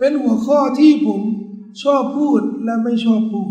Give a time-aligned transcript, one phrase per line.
[0.00, 1.20] เป็นหัวข้อที่ผม
[1.82, 3.50] ชอบพูดและไม่ชอบพูด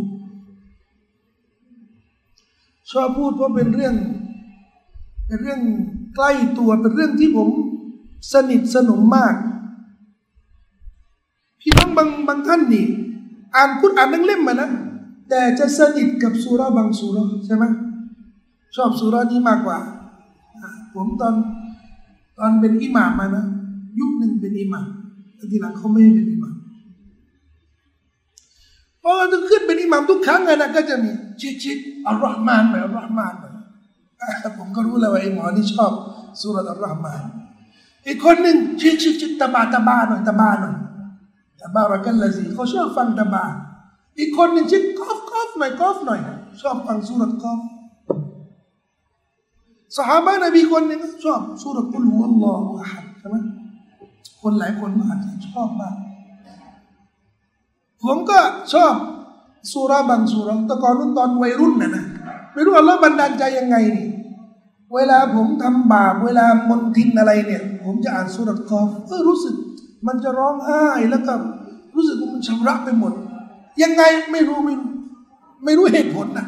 [2.92, 3.96] ชอบพูดเพราะเป็นเรื่อง
[5.28, 5.62] เป็นเรื่อง
[6.16, 7.50] ใกล้ตัวเป็นเรื่องที่ผม
[8.34, 9.36] สนิทสนมมาก
[11.62, 12.86] พี่น้องบางบางท่านนี่
[13.56, 14.70] อ่านคุตอ่านทั้งเล่มมานะ
[15.30, 17.66] แต่จะสนิทกับสุราบางสุราใช่ไหม
[18.76, 19.78] ชอบสุรานี้มากกว่า
[20.96, 21.34] ผมตอน
[22.38, 23.46] ตอนเป็นอิหม่ามมานะ
[24.00, 24.88] ยุคหนึ่งเป็นอิหม่าม
[25.40, 26.56] แต่ทีหลังเขาไม่เป็นอิหม่าม
[29.04, 31.12] พอต้องขึ้นเป็นอิหม่ามทุกครั้งไงนะก็จะมี
[31.42, 33.44] ชิดชิดอัลลอฮ์มานไปอัลลอฮ์มานไป
[34.58, 35.92] ผมก็รู้แล้วว่าไอ้หมอนี่ชอบ
[36.42, 37.24] สุรอัลลอฮ์มาน
[38.08, 40.76] อีกคนหนึ่งชิดชิดชิดตะบาตะบาหน่อยตะบาหน่อย
[41.62, 43.46] ตะบารักันละสิเขาชอบฟังตะบา
[44.20, 46.20] อีกคนหนึ่งชิดกอฟกอฟหน่อยกอฟหน่อย
[46.62, 47.60] ชอบฟังสุรกอฟ
[49.98, 53.36] สหายนบีคนหนึ่งชอบสุรกุลฮุอัลลอฮฺอะฮัดใช่ไหม
[54.42, 55.96] คนหลายคนอาจจะชอบมาก
[58.04, 58.40] ผมก็
[58.74, 58.94] ชอบ
[59.72, 62.06] สุราบางสุราต่ก่อนนู้นตอนวัยรุ่นน่ะนะ
[62.54, 64.08] ไม่รู้อัลลอฮ์บันดาลใจยังไงนี่
[64.96, 69.56] เวลาผมทำบาปเวลามนทินอะไรเนี่ย ผมจะอ่านสุรกอฟเออรู้สึก
[70.08, 71.34] มันจะร้องไห้แล้วก็
[71.96, 73.14] รู้สึกว่ามันชำระไปหมด
[73.84, 74.90] ยังไงไม่รู้ไม่รู้
[75.66, 76.48] ไม่รู้เหตุผลนะ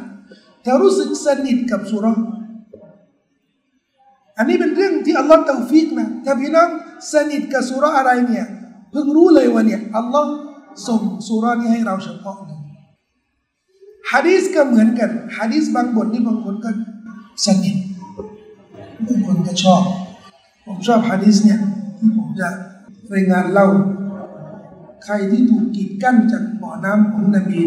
[0.63, 6.69] แต่รู้สึกสนิทกับสุราอัันนี้เป็นเรื่องที่อัลลอฮ์เตาฟิกนะถ้าพี่น้อง
[7.13, 8.45] สนิทกับสุราอะไรเนี่ย
[8.91, 10.31] เพิ่งรู้เลยว่าเนี่ยอัลลอฮ์
[10.87, 12.59] ส่งสุรานี้ให้เราเฉพาะเลย
[14.11, 16.69] ฮะดีสก็เหมือนกันฮะดีสบางบทนี่บางคนก็
[17.45, 17.75] สนิท
[19.07, 19.83] บางคนก็ชอบ
[20.65, 21.59] ผมชอบฮะดีสเนี่ย
[21.97, 22.49] ที่ผมจะ
[23.13, 23.67] รายงานเล่า
[25.03, 27.59] ใครที่ถูกกีดกั้นจากบ่อน้ำของนบี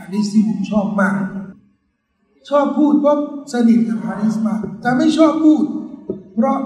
[0.00, 1.16] ฮะดีสที่ผมชอบมาก
[2.48, 3.18] ชอบพูดเพราะ
[3.52, 5.64] สนิทกับฮะดีสมากแต่ไม่ชอบพูด
[6.40, 6.60] เพราะ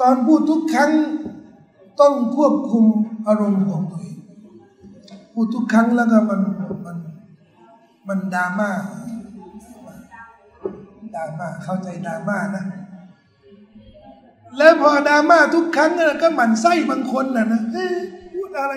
[0.00, 0.90] ตอนพูดทุกครั้ง
[2.00, 2.84] ต้องควบคุม
[3.26, 4.18] อารมณ์ของตัวเอง
[5.32, 6.40] พูดทุกครั้งแล้วก็มัน
[6.86, 6.96] มัน
[8.08, 8.70] มันดราม่า
[11.14, 12.64] ดราม่าเข้าใจดราม่านะ
[14.58, 15.90] แล้วพอดราม่าทุกครั้ง
[16.22, 17.86] ก็หมั่นไส้บางคนน่ะนะเฮ้
[18.34, 18.74] พูดอะไร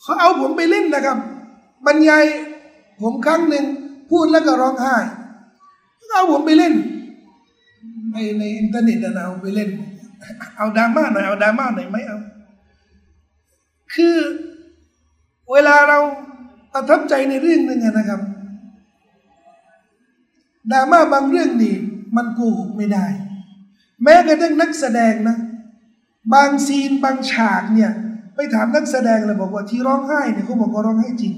[0.00, 1.18] เขาเอาผมไปเล่นนะครับ
[1.86, 2.24] บรรยาย
[3.00, 3.64] ผมครั้งหนึ่ง
[4.10, 4.96] พูดแล้วก็ร้องไห้
[6.10, 6.74] เอาผมไปเล่น
[8.12, 9.70] ในในอินเทอร์เน็ตนะเอาไปเล่น
[10.56, 12.18] เอาดราม่าหน่อยเอาดราม่าหน่อยไหมเอา
[13.94, 14.16] คือ
[15.52, 15.98] เวลาเรา
[16.72, 18.20] ประทับใจในเรื่องหนึ่งนะครับ
[20.72, 21.76] ดราม่าบางเรื่องนี่
[22.16, 23.06] มันโกหกไม่ได้
[24.02, 25.36] แม้กระทั่งนักแสดงนะ
[26.34, 27.92] บางซีนบางฉากเนี่ย
[28.34, 31.34] ไปถามนักแสดงเลยบอกว่าที่ร้องไห้เนี่ยเขาบอกว่าร้องไห้จริง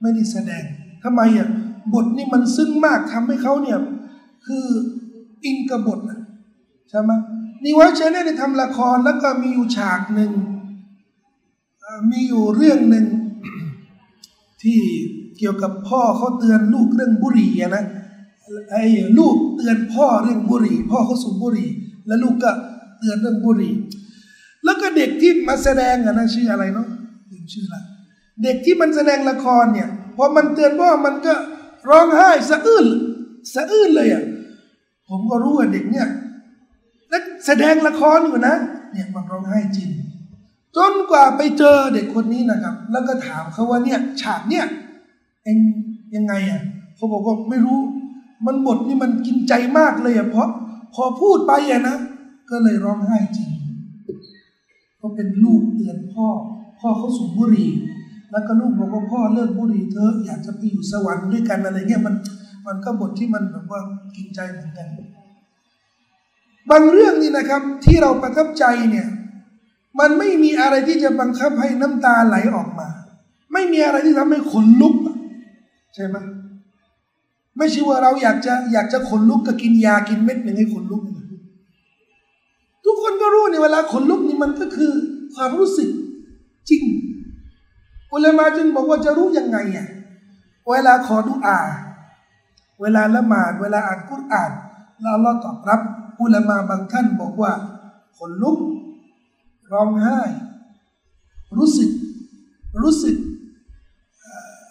[0.00, 0.64] ไม่ได้แสดง
[1.02, 1.48] ทำไมอะ
[1.94, 3.78] บทนี่มันซึ้งมากทำให้เขาเนี่ย
[4.46, 4.66] คือ
[5.44, 6.20] อิงกับบทนะ
[6.88, 7.12] ใช่ไหม
[7.64, 10.32] นี่ว่าเชนได้ทำละครแล้วก็มีอยู่ฉากหนึ่ง
[12.10, 13.06] มีอยู่เรื่องหนึ่ง
[14.62, 14.80] ที่
[15.38, 17.84] เกี่ยวกับพ่อเขาเตือนลูกเรื่องบุหรี่นะ
[18.72, 18.84] ไอ้
[19.18, 21.70] ลูกเตือนพ่อเรื่องบุหรี่ พ่อเขาสูบบุหรี่
[22.06, 22.50] แล้วลูกก็
[22.98, 23.74] เตือนเรื่องบุหรี่
[24.64, 26.88] แล้วก็เด็กที่มาแสดงอะนะชื่ออะไรเนาะ
[27.30, 27.82] ลืมชื่อละ
[28.42, 31.34] เด็กที่มันแสดงละครเนี่ยพอมันเตือนพ่อมันก็
[31.88, 32.86] ร้องไห้สะอื้น
[33.54, 34.24] สะอื้นเลยอะ
[35.08, 36.08] ผมก็รู้ว่าเด็กเนี่ย
[37.08, 38.54] แล้วแสดงละครอยู่นะ
[38.92, 39.88] เนี่ยมันร้องไห้จริง
[40.76, 44.66] จนกว่าไปเจอเด็กคนนี้นะครับ แล้วก็ถามเขาว่าเนี่ยฉากเนี่ย
[45.44, 45.58] เอง
[46.16, 46.62] ยังไงอะ
[46.96, 47.78] เขาบอกว่าไม่รู้
[48.46, 50.48] มันบทนี่มันกินใจมากเลยอะเพราะ
[50.94, 51.96] พอพูดไปอะนะ
[52.50, 53.50] ก็เลยร้องไห้จริง
[54.96, 56.26] เขาเป็นลูกเตือนพ่อ
[56.78, 57.70] พ่อเขาสูบบุหรี่
[58.32, 62.14] แล้วก็ลูกบอกว่าพ่อเลิกบุหรี่เถออยากจะไปอยู่สวรรค์ด้วยกันอะไรเงี้ยมัน
[62.66, 63.80] มันก็บทที่มันแบบว่า
[64.16, 64.88] กินใจเหมือนกัน
[66.70, 69.08] บางเรื่องนี่นะครับที่เราประทับใจเนี่ย
[70.00, 72.88] มันไม่มีอะไรที่จะบังคับให้น้ำตาไหลออกมา
[73.52, 74.94] ไม่มีอะไรที่ทำให้ขนลุก
[75.94, 76.16] ใช่ไหม
[77.58, 81.02] ไม่ใช่ว่าเราอยากจะอยากจะขนลุกก็กินยากินเม็ดหนึ่งให้ขนลุก
[82.84, 84.92] ทุกคนก็รู้ในเวลาขนลุกนี่มันก็คือ
[85.34, 85.88] ความรู้สึก
[86.70, 86.82] จริง
[88.12, 89.88] อุลามาจึงบอกว่าจะรู้ยังไงอะ
[90.68, 91.58] เวลาขอดุอา
[92.80, 94.50] เวลาละหมาด เวลาอ่านกุรอาน
[95.00, 95.80] แล้วเราตอบรับ
[96.20, 97.52] อุลามาบางท่านบอกว่า
[98.16, 98.58] ขนลุก
[99.72, 100.18] ร้องไห้
[101.56, 101.90] รู้สึก
[102.82, 103.16] รู้สึก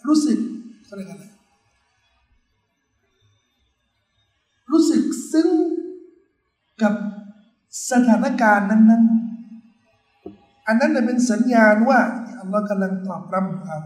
[0.08, 0.40] รู้สึก
[0.88, 1.24] อะไรกัน
[4.72, 5.50] รู้สึกซึ้ง
[6.82, 6.94] กับ
[7.90, 12.00] สถานการณ์นั้น ๆันนั้นเป็นสัญญาณว่า
[12.40, 13.82] อัลลอฮ์กำลังตอบรับครับ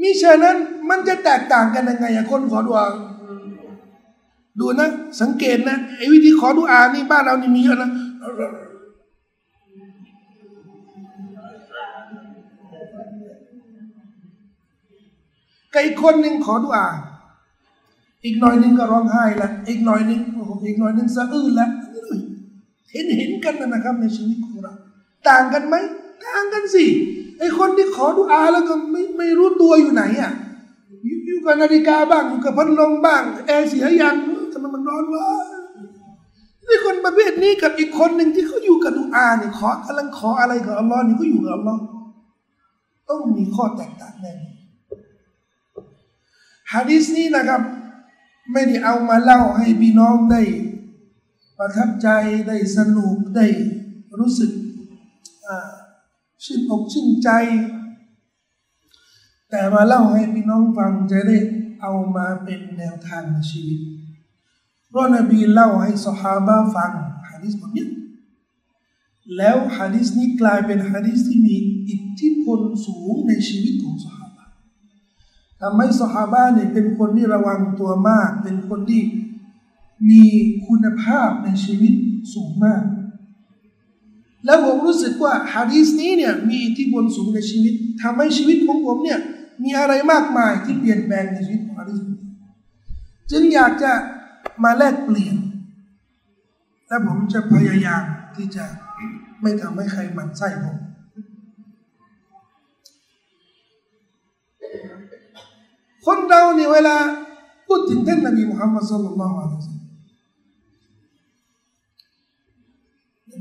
[0.00, 0.56] มิฉะนั้น
[0.90, 2.90] มันจะแตกต่างกันยังไงคนขอดวง
[4.58, 4.88] ดูนะ
[5.20, 7.90] สังเกตนะไอ้วิธีขอดุอานี่บ้านเรานี่มีเยอะนะ
[15.72, 16.86] กัอีกคนหนึ่งขอดุอา
[18.24, 20.20] อีกหน่อยหนึ่งก็ร้องไห้ละ อีกหน่อยหนึ่ง
[20.66, 21.68] อีกหน่อยหนึ่งสะอื้นละ
[22.90, 24.74] เห็นเห็นกันนะครับในชีวิตของเรา
[25.28, 25.74] ต่างกันไหม
[26.26, 26.86] ต่างกันสิ
[27.38, 30.32] ไอคนที่ขอดุอาแล้วก็ไม่ไม่รู้ตัวอยู่ไหนอะ
[31.04, 34.16] อยู่อยู่กับนาฬิกาบ้างอยู่กับพัดลมบ้างแอร์เสียยัง
[34.52, 35.26] ทำไมมันร้อนวะ
[36.68, 41.82] นี่คนประเภทนี้กับอีกคนหนึ่งที่เขาอยู่กับดุอาเนี่ยขอกำลังขออะไรกับอัลลอฮ์นี่ก็อยู่กับอัลลอฮ์
[43.08, 44.34] ต้องมีข้อแตกต่างแน่
[46.72, 47.62] ฮะดิษนี้นะครับ
[48.52, 50.42] ไม่ได้เอามาเล่าให้พี่น้องได้
[51.58, 52.08] ประทับใจ
[52.48, 53.46] ได้สนุกได้
[54.20, 54.50] รู้สึก
[56.44, 57.30] ชื่นอกชื่นใจ
[59.50, 61.38] แต่มาเล่าให้พี่น้องฟังจะได้
[61.80, 63.80] เอามาเป็นแนวทางในชีวิต
[64.88, 66.92] เพราะนบีเล่าให้สหาบะฟัง
[67.30, 67.86] ฮะดิษบทนี้
[69.36, 71.56] แล้วฮะดิษนี้กลายเป็นฮะดิษที่มี
[71.88, 74.44] อิทธิพลสูงในชีวิตของสหาบะ
[75.60, 79.02] ทำให้สหาบะเนี่ยเป็นคนที่ระวังตัวมาก เป็นคนที่
[80.10, 80.24] มี
[80.66, 81.94] คุณภาพในชีวิต
[82.34, 82.82] สูงมาก
[84.44, 89.20] แล้วผมรู้สึกว่าฮะดีษนี้เนี่ยมีอิทธิพลสูงในชีวิตทำให้ชีวิตของผมเนี่ย
[89.62, 92.00] มีอะไรมากมายที่เปลี่ยนแปลงในชีวิตของฮะดีษ
[93.30, 93.92] จึงอยากจะ
[94.64, 95.36] มาแลกเปลี่ยน
[96.88, 98.02] และผมจะพยายาม
[98.36, 98.64] ที่จะ
[99.42, 100.76] ไม่ทำให้ใครหมั่นไส้ผม
[106.06, 106.96] คนเราเนี่ยเวลา
[107.66, 109.83] พูดถึงท่านนบีมุฮัมมัดสุลลัลลอฮุอะลัยฮิวะซัลลัม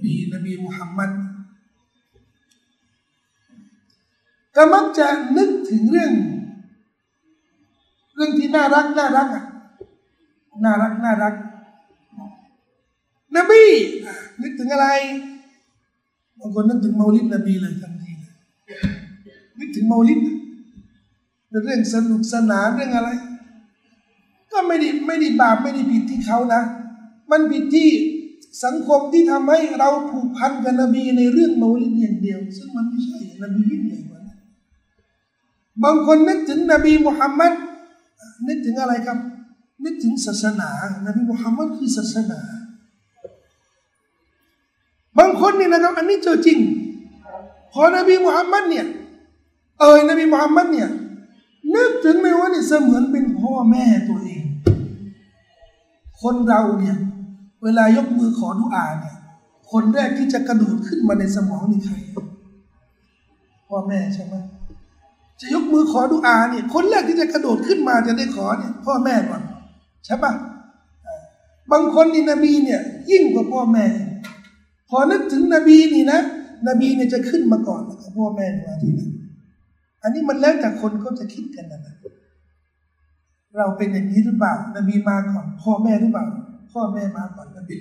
[0.03, 1.09] บีนบีมุฮัมมัด
[4.55, 5.07] ก็มักจะ
[5.37, 6.11] นึกถึงเรื่อง
[8.15, 9.45] เรื่องที่น่ารักน่ารักอะ
[10.63, 11.33] น่ารักน่ารัก
[13.35, 13.63] นบี
[14.41, 14.87] นึกถึงอะไร
[16.39, 18.11] บางคนนึกถึงมาลิดนบีเลยทันที
[19.59, 20.19] นึกถึงมาลิด
[21.49, 23.09] เป็นเรื่องสนุกสนานเรื่องอะไร
[24.51, 26.61] ก็ไม่ได้ไม่ได้บาปไม่ได้ผิดที่เขานะ
[27.31, 27.89] มันผิดที่
[28.63, 34.39] สังคมที่ทำให้เราผูกพันกับนบีในเรื่องมาลิดอย่างเดียว ซึ่งมันไม่ใช่นบียิ่งใหญ่กว่านั้น
[35.83, 37.53] บางคนนึกถึงนบีมุฮัมมัด
[38.47, 39.17] นึกถึงอะไรครับ
[39.83, 40.69] นึกถึงศาสนา
[41.05, 42.41] นบีมุฮัมมัดคือศาสนา
[45.17, 46.59] บางคนนี่นะครับ อันนี้เจอจริง
[47.71, 48.85] พอนบีมุฮัมมัดเนี่ย
[49.79, 50.89] เออนบีมุฮัมมัดเนี่ย
[51.75, 54.43] นึกถึงเลยว่านี่เสมือนเป็นพ่อแม่ตัวเอง
[56.21, 56.97] คนเราเนี่ย
[57.63, 59.15] เวลายกมือขอดุอาเนี่ย
[59.71, 61.95] คนแรกที่จะกระโดดขึ้นมาในสมองนี่ใคร
[63.67, 64.35] พ่อแม่ใช่ไหม
[65.39, 69.41] จะยกมือขอดุอาเนี่ยคนแรกที่จะกระโดดขึ้นมาจะได้ขอเนี่ยพ่อแม่ก่อน
[70.05, 70.33] ใช่ปะ
[71.71, 72.81] บางคนนี่นบีเนี่ย
[73.11, 73.85] ยิ่งกว่าพ่อแม่
[74.89, 76.19] พอนึกถึงนบีนี่นะ
[76.67, 79.11] นบีเนี่ยจะขึ้นมาก่อนแล้วพ่อแม่มาทีหลัง
[80.03, 81.95] อันนี้มันแล้วแต่คนเขาจะคิดกันนะ
[83.57, 86.25] เราเป็นอย่างนี้หรือเปล่า นบีมาก่อนพ่อแม่หรือเปล่า
[86.73, 87.79] พ่อแม่มาก่อนนบี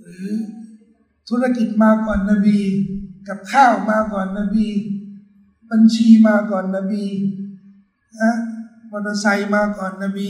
[0.00, 0.28] หรือ
[1.28, 2.58] ธุรกิจมาก่อนนบี
[3.28, 4.66] กับข้าวมาก่อนนบี
[5.70, 7.04] บัญชีมาก่อนนบี
[8.20, 8.32] นะ
[8.90, 10.28] มอเตอร์ไซค์มาก่อนนบี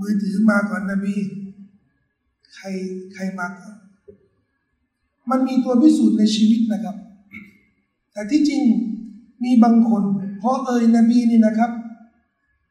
[0.00, 1.16] มือถือมาก่อนนบี
[2.54, 2.66] ใคร
[3.14, 3.74] ใครมาก่อน
[5.30, 6.96] มันมีตัวพิสูจน์ในชีวิตนะครับ
[8.12, 8.62] แต่ที่จริง
[9.44, 10.02] มีบางคน
[10.38, 11.70] เพอเอ่ยนบีนี่นะครับ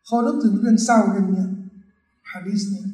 [0.06, 1.50] เขานึกถึงเรื่องเศร้าเรื่องเนี้ย
[2.32, 2.88] ฮะดิษเนี่ย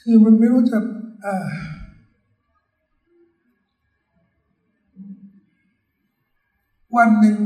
[0.00, 0.78] คือมันไม่รู้จะ
[6.96, 7.38] วันหนึ่ง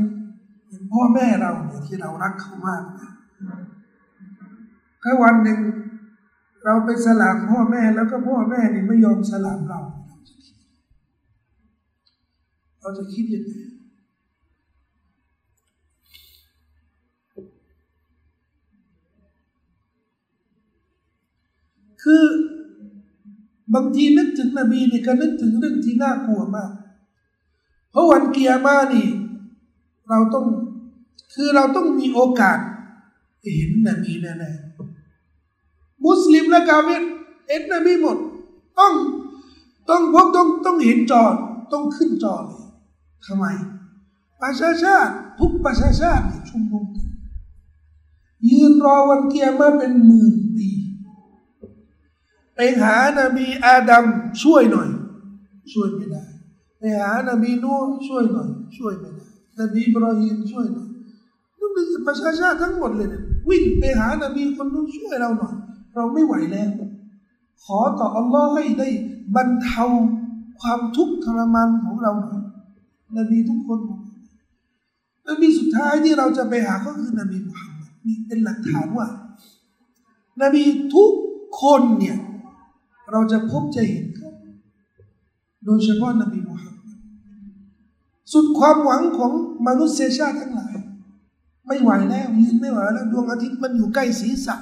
[0.67, 3.11] เห็นพ่อแม่เราเนี่ยที่เรารักเขามากนะ
[5.03, 5.59] ถ้าวันหนึ่ง
[6.65, 9.81] เราไปสลามพ่อแม่แล้วก็พ่อแม่นี่ไม่ยอมสลามเรา
[12.79, 13.53] เราจะคิดยังไง
[22.03, 22.23] คือ
[23.73, 26.71] บางทีนึกถึงนบีเนี่ยก็นึกถึงเรื่องที่น่ากลัวมาก
[27.91, 29.07] เพราะวันเกียร์มานี่
[30.09, 30.45] เราต้อง
[31.33, 32.59] คือเราต้องมีโอกาส
[33.55, 37.03] เห็นนบีแน่ๆมุสลิมและกาเวร
[37.47, 38.17] เอ็นนบีหมด
[38.79, 38.93] ต้อง
[39.89, 41.23] ต้องพวกต้องต้องเห็นจอ
[41.71, 42.63] ต้องขึ้นจอเลย
[43.25, 43.45] ทำไม
[44.41, 47.09] ประชาชาติทุกประชาชาติชุมนุมกัน
[48.49, 50.69] ยืนรอวันเกียร์มาเป็นหมื่นปี
[52.61, 54.05] ไปหานาบีอาดัม
[54.43, 54.89] ช่วยหน่อย
[55.73, 56.23] ช่วยไม่ได้
[56.79, 57.73] ไปหานาบีนู
[58.07, 59.25] ช่วยหน่อย ช่วยไม่ได้
[59.59, 60.87] นบีบรอฮิมช่วยหน่อย
[61.59, 65.55] นั่นเป็นประชาชาติทั้งหมดเลยเนี่ยวิ่งไปหานาบีคนนู้นช่วยเราหน่อย
[65.95, 66.69] เราไม่ไหวแล้ว
[67.63, 68.89] ขอต่ออัลลอฮ์ให้ได้
[69.35, 69.83] บรรเทา
[70.59, 72.43] ความทุกข์ทรมานของเราหน่อย
[73.17, 73.79] นบีทุกคน
[75.29, 79.07] นบีสุดท้ายที่เราจะไปหาก็คือนบีมุฮัมมัดนี่เป็นหลักฐานว่า
[80.41, 80.63] นบี
[80.95, 81.11] ทุก
[81.63, 82.19] คนเนี่ย
[83.11, 84.31] เราจะพบจะเห็นเขา
[85.65, 86.97] โดยเฉพาะนบีมุฮัมมัด
[88.33, 89.31] สุดความหวังของ
[89.67, 90.75] มนุษยชาติทั้งหลาย
[91.67, 94.55] ไม่ไหวแล้วยืนไม่ไหวแล้วดวงอาทิตย์มันอยู่ใกล้ศีรษะ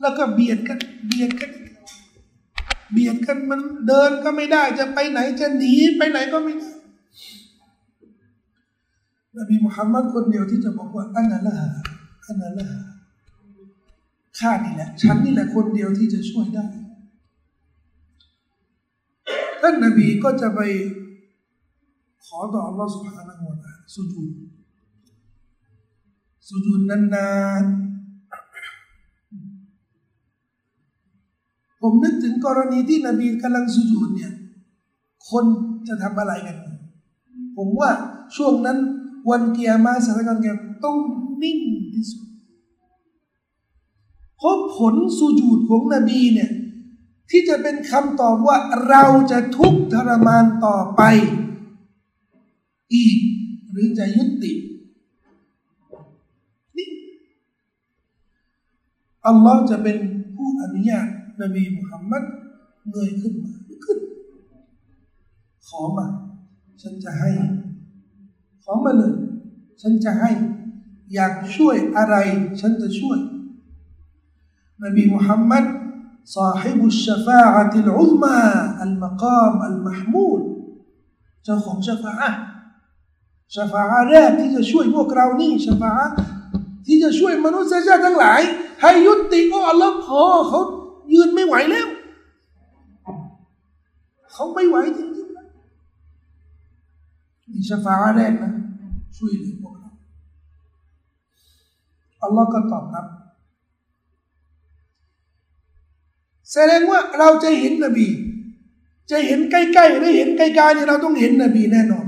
[0.00, 1.50] แล้วก็เบียดกันเบียดกัน
[2.92, 6.70] เบียดกันมันเดินก็ไม่ได้จะไปไหนจะหนีไปไหนก็ไม่ได้
[9.38, 11.56] นบีมุฮัมมัดคนเดียวที่จะบอกว่าอันนั้นละ
[12.26, 12.68] อันนั้นละ
[14.38, 16.66] ข้านี่แหละ ฉันนี่แหละคนเดียวที่จะช่วยได้
[19.68, 20.60] ท่านนบีก็จะไป
[22.24, 24.30] ขอต่ออัลลอฮ์สุบฮานาหูตาสุญูด
[26.48, 27.30] สุญูดนา
[27.62, 27.70] นๆ
[31.80, 34.32] ผมนึกถึงกรณีที่นบีกำลังสุญูดเนี่ย
[35.30, 35.44] คน
[35.88, 36.56] จะทำอะไรกัน
[37.56, 37.90] ผมว่า
[38.36, 38.78] ช่วงนั้น
[39.30, 40.96] วันเกียร์มาสถานการณ์เกียร์ต้อง
[41.42, 41.58] นิ่ง
[41.94, 42.24] ที่สุด
[44.36, 46.50] เพราะผลสุญูดของนบีเนี่ย
[47.30, 51.02] ที่จะเป็นคำตอบว่าเราจะทุกข์ทรมานต่อไป
[52.94, 53.18] อีก
[53.70, 54.52] หรือจะยุติ
[56.76, 56.88] นี่
[59.26, 59.98] อัลลอฮ์จะเป็น
[60.36, 61.06] ผู้อนุญาต
[61.42, 62.24] นบีมุฮัมมัด
[62.90, 63.52] เงยขึ้นมา
[63.84, 63.98] ขึ้น
[65.66, 66.06] ขอมา
[66.82, 67.30] ฉันจะให้
[68.64, 69.14] ขอมาเลย
[69.80, 70.30] ฉันจะให้
[71.14, 72.16] อยากช่วยอะไร
[72.60, 73.18] ฉันจะช่วย
[74.84, 75.64] นบีมุฮัมมัด
[76.37, 78.41] صاحب الشفاعة العظمى
[78.85, 80.41] المقام المحمود
[81.43, 82.31] เจ้าของชฟาอะ
[83.53, 86.09] ชฟาอะแรกที่จะช่วยพวกเรานี่ชฟาอะ
[86.85, 88.41] ที่จะช่วยมนุษยชาติทั้งหลาย
[88.81, 90.61] ให้ยุติก็อัลลอฮ์พอเขา
[91.13, 91.87] ยืนไม่ไหวแล้ว
[94.33, 95.47] เขาไม่ไหวจริงๆนะ
[97.51, 98.51] นี่ชฟาอะแรกนะ
[99.17, 99.91] ช่วยเหลือพวกเรา
[102.23, 103.05] อัลลอฮ์ก็ตอบรับ
[106.52, 108.08] แสดงว่าเราจะเห็นนบี
[109.10, 112.06] จะเห็นใกล้ๆหรือเห็นไกลๆเนี่ยเราต้องเห็นนบีแน่นอน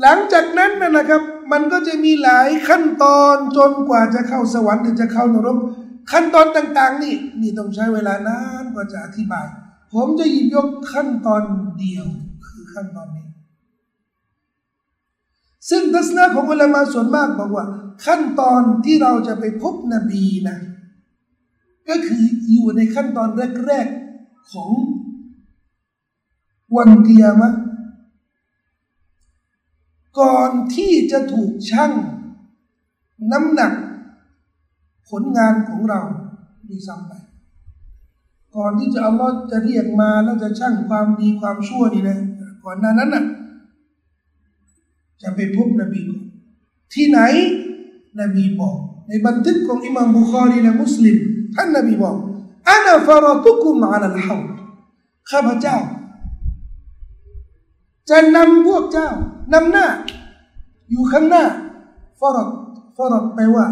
[0.00, 5.58] หลังจากนั้นนะครับ มันก็จะมีหลายขั้นตอนจนกว่าจะเข้าสวรรค์หรือจะเข้านรก
[6.12, 9.46] ขั้นตอนต่าง ๆ นี่นี่ต้องใช้เวลานานกว่าจะอธิบาย
[9.92, 11.42] ผมจะหยิบยกขั้นตอน
[11.80, 12.06] เดียว
[12.46, 13.26] คือขั้นตอนนี้
[15.70, 17.66] ซึ่งทัศนะของอุลามาส่วนมากบอกว่า
[18.06, 20.58] ขั้นตอนที่เราจะไปพบนบีนะ
[21.88, 23.30] ก็คืออยู่ในขั้นตอน
[23.66, 24.72] แรกๆของ
[26.76, 27.52] วันเกียมะ
[30.20, 31.92] ก่อนที่จะถูกชั่ง
[33.32, 33.72] น้ำหนัก
[35.08, 36.00] ผลงานของเรา
[36.68, 37.12] ดีซ้ำไป
[38.56, 42.18] ก่อนที่จะอัลลอฮ์จะเรียกมาแล้วจะชั่งความดีความชั่วนี่นะ
[42.64, 43.24] ก่อนหน้านั้นน่ะ
[45.22, 46.22] จะไปพบนบีก่อน
[46.94, 47.20] ที่ไหน
[48.20, 51.16] นบีบอก ในบันทึกของอิมามบุคอรีและมุสลิม
[51.54, 52.16] ท่านนบีบอก
[52.68, 54.40] อานาฟารตุกุมอาลัลฮาว
[55.30, 55.76] ข้าพเจ้า
[58.10, 59.08] จะนำพวกเจ้า
[59.52, 59.86] นำหน้า
[60.90, 61.44] อยู่ข้างหน้า
[62.20, 62.48] ฟารด
[62.96, 63.66] ฟารดแปลว่า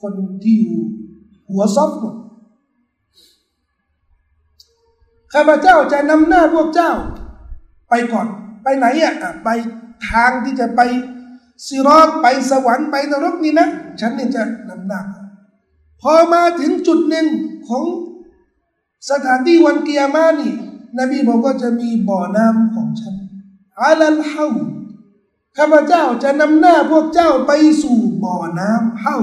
[0.00, 0.78] คนที่อยู่
[1.50, 2.14] หัวซอฟหมด
[5.32, 6.90] ข้าพเจ้าจะนำหน้าพวกเจ้า
[7.90, 8.26] ไปก่อน
[8.62, 9.48] ไปไหนอะไป
[10.10, 10.80] ทางที่จะไป
[11.66, 13.68] ซิรอดไปสวรรค์ไปนรกนี่นะ
[14.00, 15.00] ฉันเนี่ยจะนำหน้า
[16.00, 17.26] พอมาถึงจุดหนึ่ง
[17.68, 17.84] ของ
[19.10, 20.52] สถานที่วันเกียร์มานี่
[20.98, 23.14] นบีบอกว่าจะมีบ่อน้ำของฉัน
[23.82, 24.54] อาลัลฮาว
[25.56, 29.16] ข้าพเจ้าจะนำหน้าพวกเจ้าไปสู่บ่อน้ำเฮา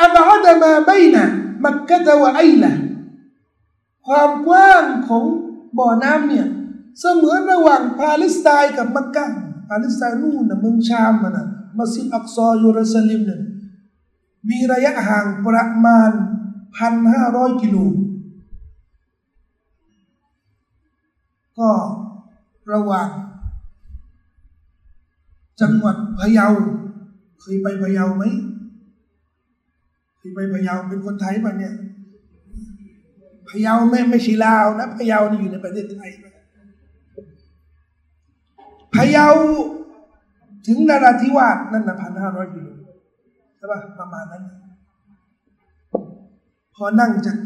[0.00, 1.24] อับอดมาบนะ
[1.64, 2.72] มักกะตะวะไอละ
[4.06, 5.24] ความกว้างของ
[5.78, 6.46] บ่อน้ำเนี่ย
[7.00, 9.26] เสมือนระหว่างปาเลสไตน์กับมักกะ
[9.68, 11.46] ปาเลสไตน์นู่นนะเมืองชามันนะ
[11.78, 13.40] มัสยิดอักซอยูรสลิมเนี่ย
[14.48, 16.10] มีระยะห่างประมาณ
[16.76, 17.76] พันห้าร้อยกิโล
[21.58, 21.70] ก็
[22.72, 23.08] ระหว่าง
[25.60, 26.48] จังหวัดพะเยา
[27.40, 28.24] เคยไปพะเยาไหม
[30.16, 31.74] เคยไปพะเยาเป็นคนไทยป่ะเนี่ย
[33.48, 36.10] พะเยาไม่ไม่ใช่ลาวนะพะเยานี่อยู่ในประเทศไทย
[38.94, 39.26] พะเยา
[40.66, 42.68] ถึงนาราธิวาสนั่นนะพันห้าร้อยกิโล
[43.56, 44.42] ใช่ป่ะประมาณนั้น
[46.74, 47.36] พอนั่งจาก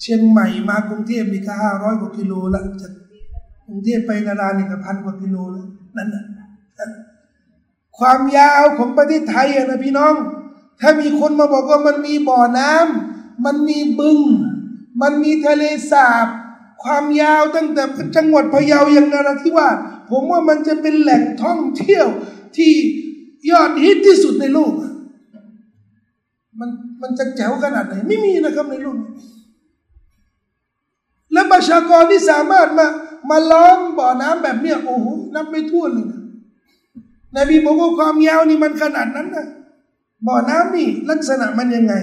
[0.00, 2.92] เชียงใหม่มากรุงเทพนี่ก็ห้าร้อยกว่ากิโลละจาก
[3.66, 5.66] กรุงเทพไปนารานี่ก็พันกว่ากิโลแล้ว
[5.96, 6.24] นั่นนะ
[7.98, 10.14] ความยาวของประเทศไทยนะพี่น้อง
[10.80, 14.20] ถ้ามีคนมาบอกว่ามันมีบ่อน้ำมันมีบึง
[15.02, 16.26] มันมีทะเลสาบ
[16.84, 17.82] ความยาวตั้งแต่
[18.16, 19.76] จังหวัดพะเยาย่างนราธิวาส
[20.10, 22.06] ผมว่ามันจะเป็นแหล่งท่องเที่ยว
[22.56, 22.72] ที่
[23.50, 24.72] ยอดฮิตที่สุดในโลก
[26.60, 26.70] มัน
[27.02, 28.98] มันจะแจ๋วขนาดไหน ไม่มีนะครับในโลก
[31.32, 32.86] และประชากรที่สามารถมา
[33.30, 36.08] มาล้อมบ่อน้ำแบบเนี้ยโอ้โหนับไม่ถ้วนเลย
[37.36, 39.46] นบีบอกว่าความยาวนี่มันขนาดนั้นนะ
[40.26, 41.94] บ่อน้ำนี่ลักษณะมันยังไง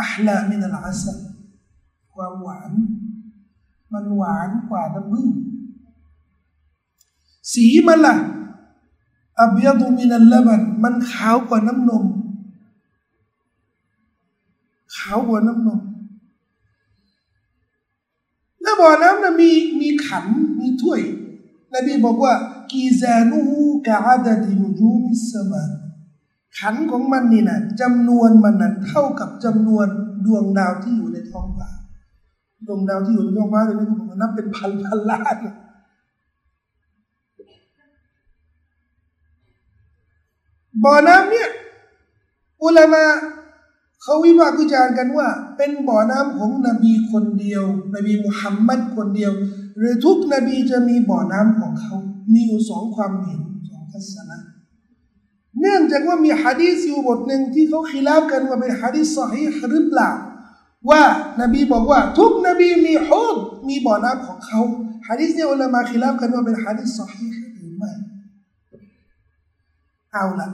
[0.00, 1.04] อัลลามินัลอาส
[2.14, 2.72] ความหวาน
[3.92, 5.28] มันหวานกว่าน้ำผึ้ง
[7.52, 8.14] สีมันล่ะ
[9.40, 12.04] อับยาตุมินัลละบันมันขาวกว่าน้ำนม
[14.96, 15.80] ขาวกว่าน้ำนม
[18.62, 19.50] แล้วบ่อน้ำนะมี
[19.80, 20.24] มีขัน
[20.60, 21.00] มีถ้วย
[21.72, 22.32] นบีบอกว่า
[22.70, 23.40] กีซานู
[23.86, 25.62] กะอาดินุจูมิสมา
[26.58, 29.86] ขันของมันนี่นะจำนวนมันนั้นเท่ากับจำนวน
[30.26, 31.68] ดวงดาวที่อยู่ในท้องฟ้า
[32.66, 35.36] ดวงดาวที่อยู่ในท้องฟ้าเนี่มันนับเป็นพันพันล้าน
[40.84, 41.48] บ่อน้ำเนี่ย
[42.64, 43.04] อุลามา
[44.02, 47.64] เขาวิพากษ์วิจารณ์กันว่า เป็นบ่อน้ำของนบีคนเดียว
[47.94, 49.32] นบีมุฮัมมัดคนเดียว
[49.78, 51.94] หรือทุกนบีจะมีบ่อน้ำของเขา
[52.32, 53.40] มีอยู่สองความเห็น
[53.70, 54.38] สองทัศนะ
[55.60, 60.10] เนื่องจากว่ามีฮะดีษอยู่บทหนึ่งที่เขาคิลาบกันว่าเป็นฮะดีษสฮีหรือเปล่า
[60.90, 61.02] ว่า
[61.40, 63.36] นบีบอกว่า ทุกนบีมีฮุด
[63.68, 64.60] มีบ่อน้ำของเขา
[65.08, 67.90] ฮะดีษเนี่ยอุลามาคิลาบกันว่าเป็นฮะดีษสฮีหรือไม่
[70.12, 70.48] เอาละ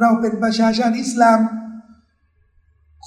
[0.00, 1.38] เราเป็นประชาชาติอิสลาม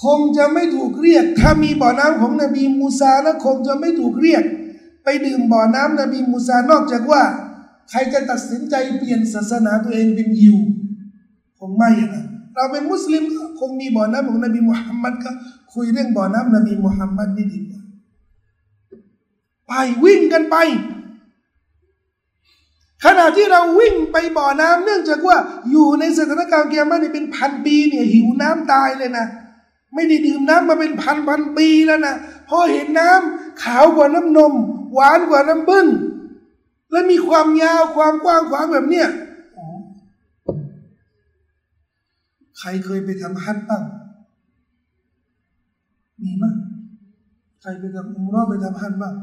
[0.02, 4.44] คงจะไม่ถูกเรียก ถ้ามีบ่อน้ำของนบีมูซาแล้วคงจะไม่ถูกเรียก
[5.04, 7.22] ไปดื่มบ่อน้ำนบีมูซานอกจากว่า
[7.90, 10.56] ใครจะตัดสินใจเปลี่ยนศาสนาตัวเองเป็นยิว
[11.58, 13.24] คงไม่นะเราเป็นมุสลิม
[13.58, 15.30] คงมีบ่อน้ำของนบีมุฮัมมัดก็
[15.72, 17.80] คุยเรื่องบ่อน้ำนบีมุฮัมมัดนี่ดีกว่า
[19.66, 19.72] ไป
[20.04, 20.56] วิ่งกันไป
[23.04, 25.36] ขณะที่เราวิ่งไปบ่อน้ำเนื่องจากว่า
[25.70, 29.26] อยู่ในสถานการณ์เกียร์มานี่เป็นพันปีเนี่ยหิวน้ำตายเลยนะ
[29.94, 32.14] ไม่ได้ดื่มน้ำมาเป็นพันพันปีแล้วนะ
[32.48, 34.52] พอเห็นน้ำขาวกว่าน้ำนม
[34.94, 35.86] หวานกว่าน้ำบึ้ง
[36.92, 39.08] และมีความยาวความกว้างขวางแบบเนี้ย
[42.58, 43.82] ใครเคยไปทำฮัทบ้าง
[46.22, 46.54] มีมั้ย
[47.60, 49.14] ใครไปทำอุมรอไปทำฮัทบ้าง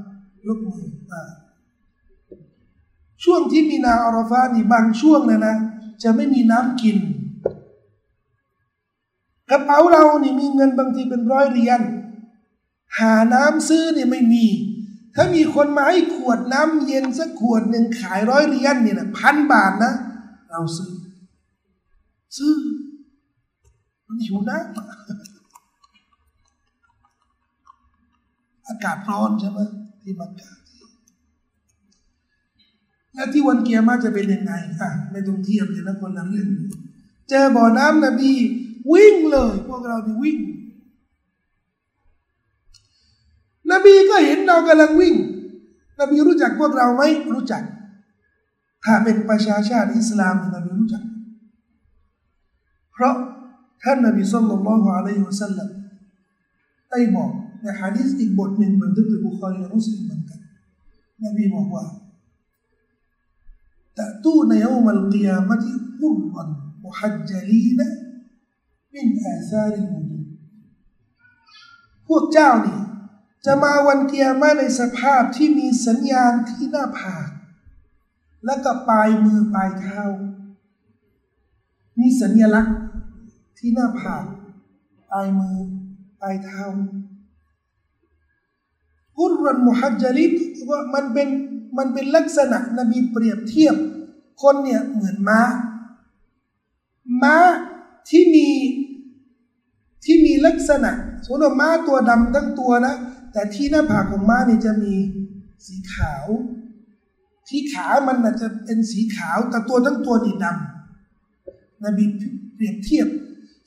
[0.47, 1.21] ยกมืออ่า
[3.23, 5.55] ช่วงที่มีนาอารฟานี่บางช่วงนะนะ
[6.03, 6.97] จะไม่มีน้ำกิน
[9.49, 11.81] กระเป๋าเรานี่มีเงินบางทีเป็นร้อยเหรียญ
[12.99, 14.45] หาน้ำซื้อเนี่ยไม่มี
[15.15, 19.93] ถ้ามีคนมาให้ขวดน้ำเย็นสักขวดหนึ่งขายร้อยเหรียญเนี่ยนะพันบาทนะ
[20.49, 20.93] เราซื้อ
[22.37, 22.53] ซื้อ
[24.07, 24.77] มันหิวน้ำ
[28.67, 29.59] อากาศร้อนใช่ไหม
[30.01, 30.49] ที่มักกะ
[33.17, 36.47] แล้วที่วันเกียร์มาจะเป็นยังไงอะไม่ต้องเทียบเลยนะคนละเรื่อง
[37.29, 38.31] เจอบ่อน้ำนบี
[38.93, 40.37] วิ่งเลย พวกเราที่วิ่ง
[43.71, 45.15] นบีก็เห็นเรากำลังวิ่ง
[45.99, 47.03] นบีรู้จักพวกเราไหม
[47.33, 47.63] รู้จัก
[48.83, 51.03] ถ้าเป็นประชาชาติอิสลามนบีรู้จัก
[52.93, 53.15] เพราะ
[53.83, 55.69] ท่านนบีสุลต่านละฮ์อะลัยฮิวสัลลัม
[56.89, 60.39] ได้บอกในฮะดีษอีกบทหนึ่งบันทึกโดยบุคคลและมุสลิมเหมือนกัน
[61.23, 61.85] นบีบอกว่า
[63.96, 65.64] تأتون يوم القيامة
[66.00, 66.44] غرا
[66.84, 67.80] محجلين
[68.94, 70.06] มินอาซาริมุด
[72.08, 72.80] พวกเจ้านี่
[73.44, 77.28] จะมาวันเกียร์มาในสภาพที่มีสัญญาณที่หน้าผาก
[78.44, 80.02] และก็ปลายมือปลายเท้า
[82.00, 82.78] มีสัญลักษณ์
[83.58, 84.24] ที่หน้าผาก
[85.10, 85.56] ปลายมือ
[86.20, 86.64] ปลายเท้า
[89.18, 90.32] อุรันมุฮัจจลิต
[90.70, 91.28] ว่ามันเป็น
[91.77, 93.75] มันเป็นลักษณะนบีเปรียบเทียบ
[94.41, 95.41] คนเนี่ยเหมือนม้า
[97.23, 97.35] ม้า
[98.09, 98.47] ที่มี
[100.05, 100.91] ที่มีลักษณะ
[101.23, 102.95] สมมติม้าตัวดำทั้งตัวนะ
[103.33, 104.93] แต่ที่หน้าผากของม้านี่จะมี
[105.65, 106.25] สีขาว
[107.47, 112.03] ที่ขามันอาจจะเป็นสีขาว แต่ตัวทั้งตัวนี่ดำนบี
[112.55, 113.07] เปรียบเทียบ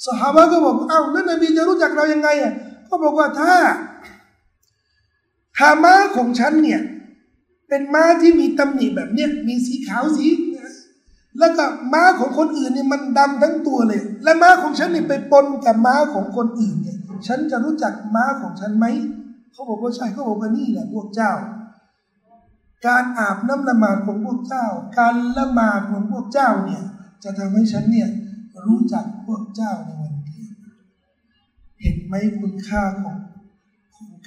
[0.04, 2.52] สหายก็บอกเอ้าแล้วนบีจะรู้จักเรายังไงอะ
[2.88, 3.54] ก็บอกว่าถ้า
[5.56, 6.80] ถ้าม้าของฉันเนี่ย
[7.70, 10.26] เป็นม้าที่มีตำหนิแบบเนี้ยมีสีขาวสี
[11.38, 18.86] แล้วก็ม้าของคนอื่นเนี่ยมันดำทั้งตัวเลย และม้าของฉันนี่ไปปนกับม้าของคนอื่นเนี่ย ฉันจะรู้จักม้าของฉันไหม
[19.52, 21.32] เขาบอกว่าใช่เขาบอกว่านี่แหละพวกเจ้า
[22.86, 24.66] การอาบน้ำละหมาดของพวกเจ้า
[24.98, 26.82] การละหมาดของพวกเจ้าเนี่ย
[27.24, 28.08] จะทำให้ฉันเนี่ย
[28.66, 33.16] รู้จักพวกเจ้าในวันเกียรไหมคุณค่าของ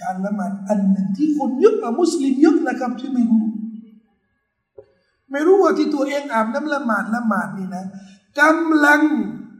[0.03, 3.43] การละหมาดอันหนึ่งที่คนเยอะมุสลิมเยอะนะครับที่ไม่รู้
[5.31, 7.85] ไม่รู้ว่าที่ตัวเองอาบน้ำละหมาดละหมาดนี่นะ
[8.41, 9.01] กำลัง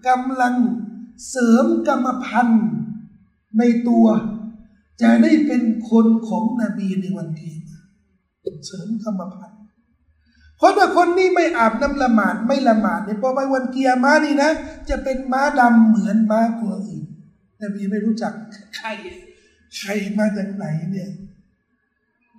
[0.08, 0.56] กำลัง
[1.30, 2.66] เสริมกรรมพันธุ์
[3.60, 4.06] ในตัว
[5.02, 7.56] จะได้เป็นคนของนบีในวันเกีย
[8.56, 9.62] รเสริมกรรมพันธุ์
[10.58, 14.52] เพราะถ้าคนนี้ไม่อาบน้ำละหมาดไม่ละหมาดเนี่ยพอไปวันเกียร์มานี่นะ
[14.90, 17.04] จะเป็นม้าดำเหมือนม้าตัวอื่น
[17.62, 18.34] นบีไม่รู้จัก
[18.78, 18.88] ใคร
[19.78, 21.10] ใครมาจากไหนเนี่ย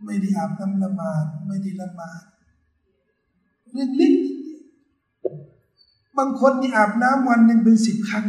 [0.04, 2.22] ไม่ได้อาบน้ำละหมาดไม่ได้ละหมาด
[3.72, 4.14] เรื่องเล็ก
[6.18, 8.26] บางคนนี่อาบน้ำวันหนึ่งเป็นสิบครั้ง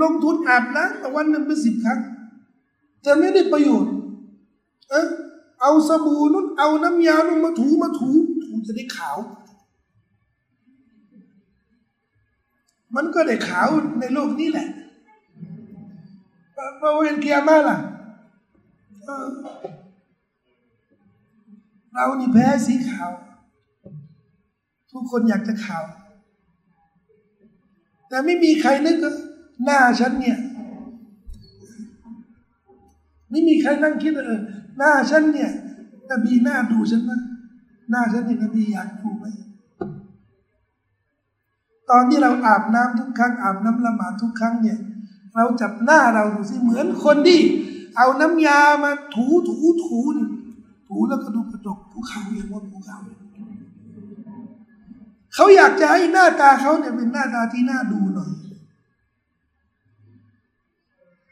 [0.00, 2.00] ลงทุนอาบน้ำวันหนึ่งเป็นสิบครั้ง
[3.04, 3.94] จะไม่ได้ประโยชน์
[4.90, 5.08] เออ
[5.60, 8.10] เอาสบู่นุ่นเอาน้ำยานุ่นมาถูมาถู
[8.44, 9.18] ถูจะได้ขาว
[12.96, 13.68] มันก็ได้ขาว
[14.00, 14.68] ในโลกนี้แหละ
[16.80, 17.78] พระเวนเกียมาละ
[21.92, 23.10] เรานี่แพ้สีขาว
[24.92, 25.84] ทุกคนอยากจะขาว
[28.08, 28.96] แต่ไม่มีใครนึก
[29.64, 30.38] หน้าฉันเนี่ย
[33.30, 34.40] ไม่มีใครนั่งคิดเออ
[34.78, 35.50] หน้าฉันเนี่ย
[36.10, 37.12] นบีหน้าดูฉันไหม
[37.90, 39.24] หน้าฉันเนี่ยนบีอยากดูไหม
[41.90, 44.78] ตอนที่เราอาบน้ำทุกครั้งอาบน้ำละหมาดทุกครั้งเนี่ย
[45.36, 47.40] เราจับหน้าเราดูสิเหมือนคนที่
[47.96, 50.26] เอาน้ำยามาถูถูถูนี่
[50.88, 52.98] ถูแล้วก็ดูกระจกภูเขาอย่างว่าภูเขา
[55.34, 58.30] เขาอยากจะให้หน้าตาเขาเนี่ยเป็นหน้าตาที่น่าดูหน่อย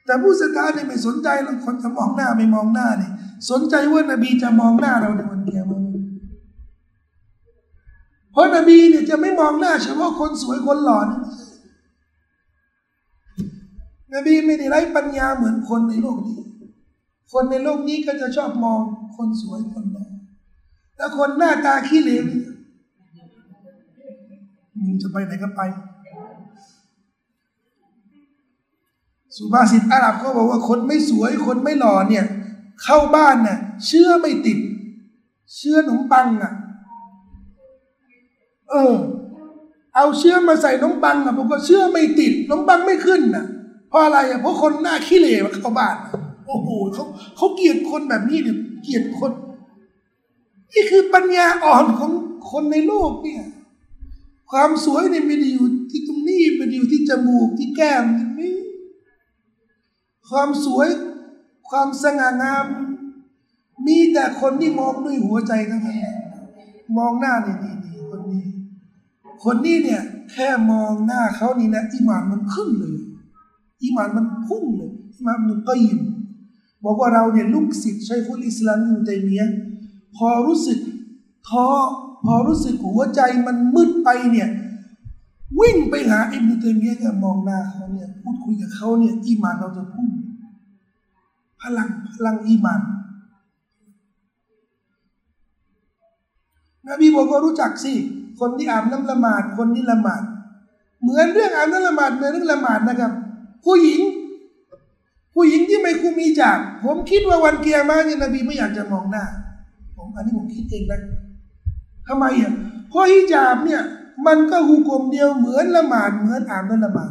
[0.04, 3.12] แต่ผู้ศรัทธาเนี่ยไม่สนใจเราคนจะมองหน้าไม่มองหน้าเนี่ย
[3.50, 5.66] สนใจว่านบีจะมองหน้าเราในวันเกียรติ
[8.32, 11.18] เพราะนบีเนี่ยจะไม่มองหน้าเฉพาะคนสวยคนหล่อนี่
[14.14, 16.38] นบีไม่ได้ไร้ปัญญาเหมือนคนในโลกนี้
[17.32, 18.80] คนในโลกนี้ก็จะชอบมอง
[19.16, 20.06] คนสวยคนหล่อ
[20.96, 22.18] แล้วคนหน้าตาขี้เหร่
[24.80, 25.60] มึงจะไปไหนก็ไป
[29.36, 32.24] สุภาษิตอาหรับเขาบอกว่าคนไม่สวยคนไม่หล่อเนี่ย
[32.82, 34.58] เข้าบ้านเนี่ยเชื่อไม่ติด
[35.56, 36.52] เชื่อขนมปังอะ
[38.70, 38.94] เออ
[39.94, 43.44] เอาเชื่อมาใส่ขนมปังอะผมก็เชื่อไม่ติดขนมปังไม่ขึ้นอะ
[43.92, 45.96] เพราะอะไรอะเพราะคนหน้าขี้เหร่มาเข้าบ้าน
[46.46, 47.04] โอ้โหเขา
[47.36, 49.32] เขาเกลียดคนแบบนี้เนี่ยเกลียดคน
[50.72, 52.12] นี่คือปัญญาอ่อนของ
[52.50, 53.44] คนในโลกเนี่ย
[54.50, 58.54] ความสวยเนี่ยไม่ได้อยู่ที่ตรงนี้ไม่ได้อยู่ที่จมูกที่แก้มที่นี่
[60.28, 60.88] ความสวย
[61.68, 62.66] ความสง่างาม
[63.86, 65.98] มีแต่คนที่มองด้วยหัวใจทั้งนั้น
[66.98, 68.44] มองหน้านี่นี่นี่คนนี้
[69.44, 70.02] คนนี้เนี่ย
[70.32, 72.96] แค่มองหน้าเขานี่นะอิมานมันขึ้นเลย
[73.82, 76.00] อิมานมันพุ่งเลยอิมานมันก็ยิม
[76.84, 79.44] บอกว่าเราเนี่ยลูกศิษย์ชัยคุลอิสลามอยู่ใจเมีย
[80.16, 80.78] พอรู้สึก
[81.48, 81.66] ท้อ
[82.24, 84.48] พอรู้สึกหัวใจมันมืดไปเนี่ย
[85.60, 90.08] วิ่งไปหาอิบนุตัยมียะเนี่ยมองหน้าเขาเนี่ยพูดคุยกับเขาเนี่ยอีมานเราจะพุ่ง
[91.60, 92.80] พลังพลังอีมาน
[96.88, 97.94] นบีบอกว่ารู้จักสิ
[98.40, 100.22] คนที่อาบน้ำละหมาด คนที่ละหมาด
[101.02, 103.12] เหมือนเรื่องอาบน้ำละหมาดเหมือนเรื่องละหมาดนะครับ
[103.64, 104.00] ผู้หญิง
[105.34, 109.24] ผู้หญิงที่ไม่คุมีจาก ผมคิดว่าวันเกียร์มาเนี่ยนบีไม่อยากจะมองหน้า
[109.96, 111.00] ผมอันนี้ผมคิดเองนะ
[112.08, 112.52] ทำไมอะ
[112.88, 113.82] เพราะฮิญาบเนี่ย
[114.26, 117.10] มันก็หูกลมเดียวเหมือนละหมาดเหมือนอาบน้ำละหมาด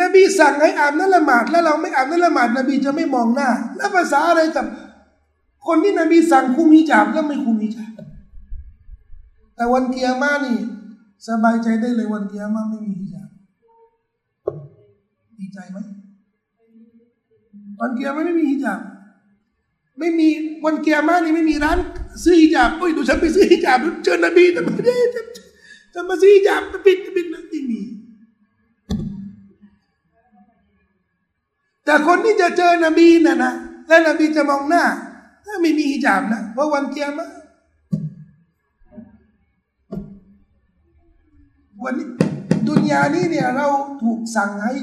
[0.00, 4.66] นบีสั่งให้อาบน้ำละหมาดแล้วเราไม่อาบน้ำละหมาดนบีจะไม่มองหน้า แล้วภาษาอะไรกับ
[5.66, 7.92] คนที่นบีสั่งคุมฮิญาบแล้วไม่คุมฮิญาบ
[9.54, 10.58] แต่วันเกียร์มานี่
[11.28, 13.25] สบายใจได้เลยวันเกียร์มาไม่มีฮิญาบ
[15.40, 15.78] ดีใจไหม
[17.80, 18.80] วันเกียร์ไม่มีฮิญาบ
[19.98, 20.28] ไม่มี
[20.64, 21.78] วันเกียร์มานี่ไม่มีร้าน
[22.24, 24.94] ซื้อฮิญาบโอ้ยดูฉันไปซื้อฮิญาบเจอนบีแต่ไม่ได้
[25.94, 27.82] จะมาซื้อฮิญาบจะปิดจะปิดไม่มี
[31.84, 33.52] แต่คนที่จะเจอนบีน่ะนะ
[33.88, 34.84] และนบีจะมองหน้า
[35.44, 37.26] ถ้าไม่มีฮิญาบนะเพราะวันเกียร์มา
[41.84, 42.06] วันนี้
[42.66, 43.66] ดุนยานี้เนี่ยเรา
[44.02, 44.74] ถูกสั่งให้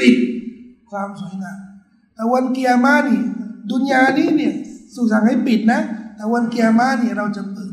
[0.00, 0.14] ปิด
[0.90, 1.58] ความสวยงาม
[2.14, 3.20] แต่วันเกียร์มานี่
[3.70, 4.54] ดุนยานี้เนี่ย
[4.94, 5.80] สุสั่งให้ปิดนะ
[6.16, 7.72] แต่วันเกียร์มาเนี่ยเราจะเปิด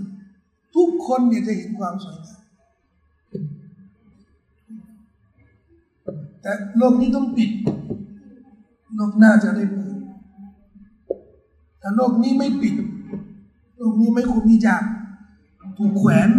[0.76, 2.42] ทุกคนเนี่ยจะเห็นความสวยงาม
[6.42, 7.52] แต่โลกนี้ต้องปิด
[8.96, 9.96] โลกหน้าจะได้เปิด
[11.80, 12.74] แต่โลกนี้ไม่ปิด
[13.78, 14.84] โลกนี้ไม่คุมมีจาก
[15.78, 16.30] ถูกแขวน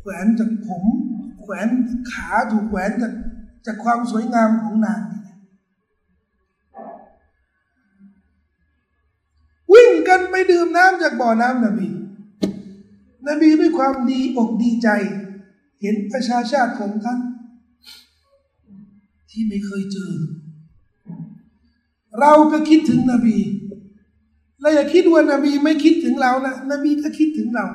[0.00, 0.84] แขวนจากผม
[1.42, 1.68] แขวน
[2.12, 3.12] ขาถูกแขวนจาก
[3.66, 5.00] จากความสวยงามของนาง
[9.72, 11.88] วิ่งกันไปดื่มน้ำจากบ่อน้ำนบี
[13.28, 14.88] นบีด้วยความดีอกดีใจ
[15.80, 17.20] เห็นประชาชาติของท่าน
[19.30, 20.12] ที่ไม่เคยเจอ
[22.20, 23.38] เราก็คิดถึงนบี
[24.60, 27.66] เราอย่าคิดว่านบีไม่คิดถึงเรานะนบีก็คิดถึงเรา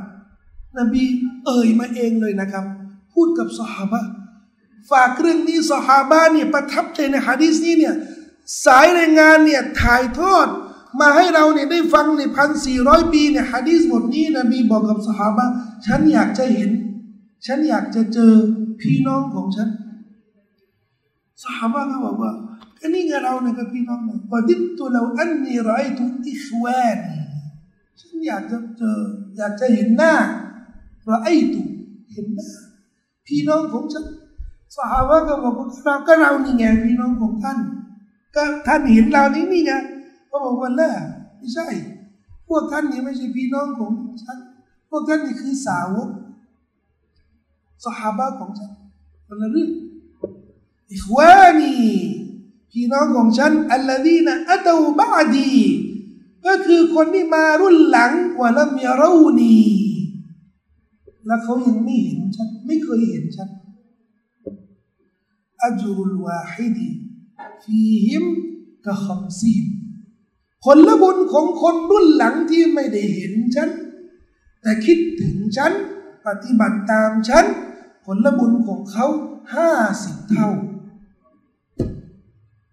[0.78, 1.04] นบี
[1.46, 2.66] เอ่ยมาเองเลยนะครับ
[3.14, 4.02] พูดกับสหาบะ
[4.92, 7.96] ฝากเรื่องนี้สหาบะเนี่ยประทับใจในฮะดีษนี้เนี่ย
[8.66, 10.48] สายรายงานเนี่ยถ่ายทอด
[11.00, 15.46] มาให้เราเนี่ยได้ฟังในพันสี่ร้อยปีเนี่ยฮะดีษบทนี้นบีบอกกับสหาบะ
[15.86, 16.72] ฉันอยากจะเห็น
[17.46, 18.34] ฉันอยากจะเจอ
[18.82, 19.70] พี่น้องของฉัน
[21.44, 22.32] สหาบะก็บอกว่า
[22.80, 26.98] ก็นี่ไงเราเนี่ยกับพี่น้องเนี่ยพอดิตุเราอันนี้ไรตุอิควาน
[28.00, 29.00] ฉันอยากจะเจอ
[29.38, 30.14] อยากจะเห็นหน้า
[31.06, 31.62] เราไอตุ
[32.12, 32.50] เห็นหน้า
[33.28, 34.06] พี่น้องของฉัน
[34.76, 35.54] สหายก็บอก
[35.86, 37.58] เราก็เรานี่ไงพี่น้องของท่าน
[38.36, 39.72] ก็ท่านเห็นเรานี่นี่ไง
[40.28, 40.96] เขาบอกว่าแล้ว
[41.38, 41.68] ไม่ใช่
[42.48, 43.92] พวกท่านนี่ไม่ใช่พี่น้องของ
[44.24, 44.38] ฉัน
[44.90, 46.10] พวกท่านนี่คือสาวก
[47.84, 48.72] สหายของฉัน
[49.28, 49.70] คนละเรื่อง
[50.92, 51.76] อิควานี
[52.72, 54.68] พี่น้องของฉันอัลลดีนะอัต
[55.00, 55.54] บาดี
[56.46, 59.58] ก็คือคนที่มารุ่นหลังว่าละมีรานี
[61.26, 63.50] และเขายังไม่เห็นฉันไม่เคยเห็นฉัน
[65.66, 66.90] อัจรุลวาฮิดี
[67.64, 68.26] ฟีฮิม
[68.86, 69.66] กะคำซีน
[70.64, 73.70] ผลบุญของคนรุ่นหลังที่ไม่ได้เห็นฉัน
[74.62, 75.72] แต่คิดถึงฉัน
[76.26, 77.46] ปฏิบัติตามฉัน
[78.06, 79.08] ผลบุญของเขา
[79.56, 79.72] ห้า
[80.04, 80.50] สิบเท่า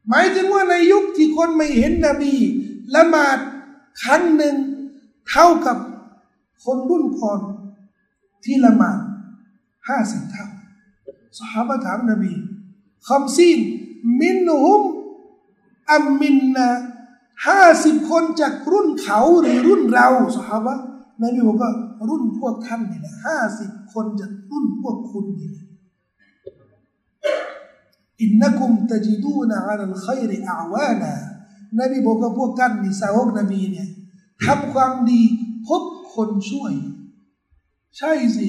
[0.09, 2.35] หมายถึงว่าในยุคที่คนไม่เห็นนบี
[2.95, 3.39] ละหมาด
[4.03, 4.57] ครั้งหนึ่ง
[5.31, 5.77] เท่ากับ
[6.65, 7.41] คนรุ่นก่อน
[8.45, 8.99] ที่ละหมาด
[9.89, 10.47] ห้าสิบเท่า
[11.39, 12.33] สหายถามนบี
[13.09, 13.59] คำซีน
[14.21, 14.83] มินฮุม
[15.93, 16.69] อัมมินนะ
[17.47, 20.79] ห้าสิบคนจากรุ่นเขาหรือรุ่นเราสหาย
[21.23, 21.73] นบีบอกว่า
[22.09, 25.67] รุ่นพวกท่านนี่แหละห้าสิบคนจากรุ่นพวกคุณนี่แหละ
[28.21, 31.15] อินนักุมตจิดูนะอัลขัยริอาวานา
[31.79, 33.89] นบีบอกว่าพวกท่านนี่สาวกนบีเนี่ย
[34.45, 35.23] ทำความดี
[35.67, 35.83] พบ
[36.15, 36.73] คนช่วย
[37.99, 38.49] ใช่สิ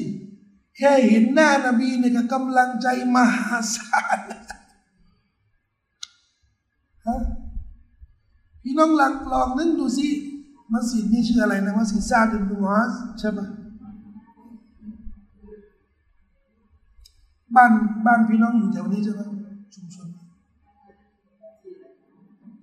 [0.78, 4.20] แค่เห็นหน้านบีเนี่ยก็กำลังใจมหาศาล
[7.08, 7.16] ฮะ
[8.62, 10.08] พี่น้องหลังลองนึกดูสิ
[10.74, 13.48] มัสยิดนี่ชื่ออะไรนะมัสยิดซาดินดูฮาสใช่ปะ
[17.56, 17.72] บ้าน
[18.06, 19.22] บ้านพี่น้องอยู่แถวนี้ใช่ไหม
[19.74, 20.08] ชุมชน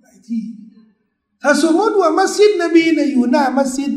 [0.01, 0.41] หลายที่
[1.41, 3.91] ถ้าสมมติว่ามัสยิดนบีเนี่ยอยู่หน้ามัสยิด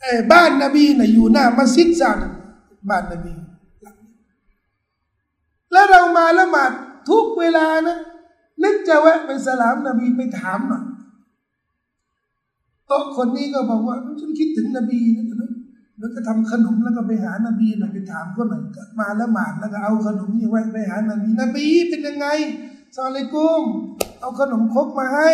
[0.00, 2.18] เอบ้านนบีเนี่ยอยู่หน้ามัสยิดซาด
[2.88, 3.34] บ้านนบี
[5.72, 6.72] แล้วเรามาละหมาด
[7.10, 7.98] ทุกเวลานะ
[8.62, 10.84] นึกจะแวะไปสลามนบีไปถามหน่อย
[12.86, 15.50] โต๊ะคนนี้ก็บอกว่าฉันคิดถึงนบีนะ
[15.98, 18.62] แล้วก็ทำขนมแล้วก็ไปหานบีหน่อยไปถามก็หน่อย
[18.98, 22.26] มาละหมาดแล้วก็เอาขนมนี่แวะไปหานบีนบีเป็นยังไง
[22.96, 23.62] สอเลกุม
[24.20, 25.30] เอาขนมครกมาให้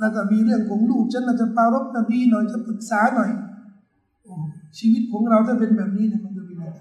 [0.00, 3.30] แล้วก็มีเรื่องของลูกฉันจะปารบนบีหน่อยจะปรึกษาหน่อย
[4.22, 4.32] โอ้
[4.78, 6.80] ชีวิตของเราถ้าเป็นแบบนี้เนี่ยมันจะเป็นยังไง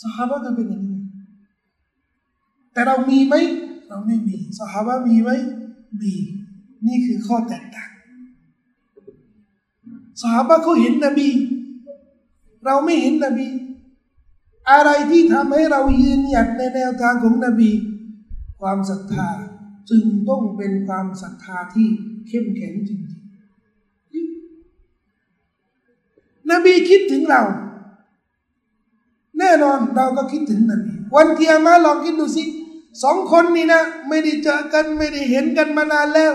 [0.00, 1.00] สหายก็เป็นอย่างนี้
[2.72, 3.34] แต่เรามีไหม
[3.88, 5.30] เราไม่มีสหายมีไหม
[6.00, 6.14] มี
[6.86, 7.90] นี่คือข้อแตกต่าง
[10.20, 11.28] สหายเขาเห็นนบี
[12.64, 13.48] เราไม่เห็นนบี
[14.70, 17.70] อะไรที่ทำให้เรายืนหยัดในแนวทางของนบี
[18.60, 19.28] ความศรัทธา
[19.90, 21.88] จึงต้องเป็นความศรัทธาที่
[22.28, 23.20] เข้มแข็งจริงๆ
[26.50, 27.42] นบีคิดถึงเรา
[29.38, 32.44] แน่นอนเราก็คิดถึงนบีวันเกียร์มาลองคิดดูสิ
[33.02, 36.32] สองคนนี้นะ ไม่ได้เจอกันไม่ได้เห็นกันมานานแล้ว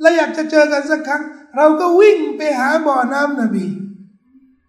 [0.00, 1.22] และอยากจะเจอกันสักครั้ง
[1.56, 3.64] เราก็วิ่งไปหาบ่อน้ำนบี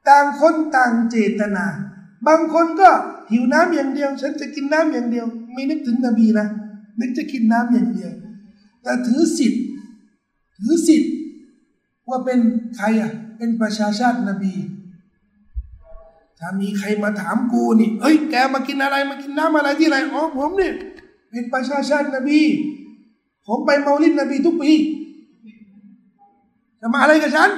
[0.10, 1.66] ต่างคนต่างเจตนา
[2.28, 2.90] บางคนก็
[3.32, 6.48] หิวน้ำอย่างเดียว ฉันจะกินน้ำอย่างเดียว ไม่นึกถึงนบีนะ
[7.00, 8.12] นึกจะกินน้ำอย่างเดียว
[8.84, 9.64] แต่ถือสิทธิ์
[10.58, 11.12] ถือสิทธิ์
[12.10, 12.40] ว่าเป็น
[12.78, 14.54] ใครอะ เป็นประชาชาตินบี
[16.40, 20.74] ถ้ามีใครมาถามกูนี่เฮ้ยแกมากินอะไรมากินน้ำอะไรที่ไหนอ๋อผมเนี่ย
[21.30, 22.40] เป็นประชาชาตินบี
[23.48, 24.72] ผมไปเมาลิดนบีทุกปี
[26.82, 27.50] จะมาอะไรกับฉัน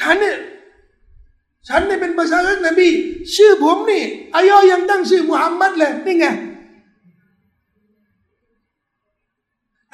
[0.00, 0.38] ฉันเนี่ย
[1.68, 2.88] ฉันเนี่ยเป็นประชาชนนบี
[3.34, 6.26] ชื่อผมนี่อายอยังตั้งชื่อมุฮัมมัดเลยนี่ไง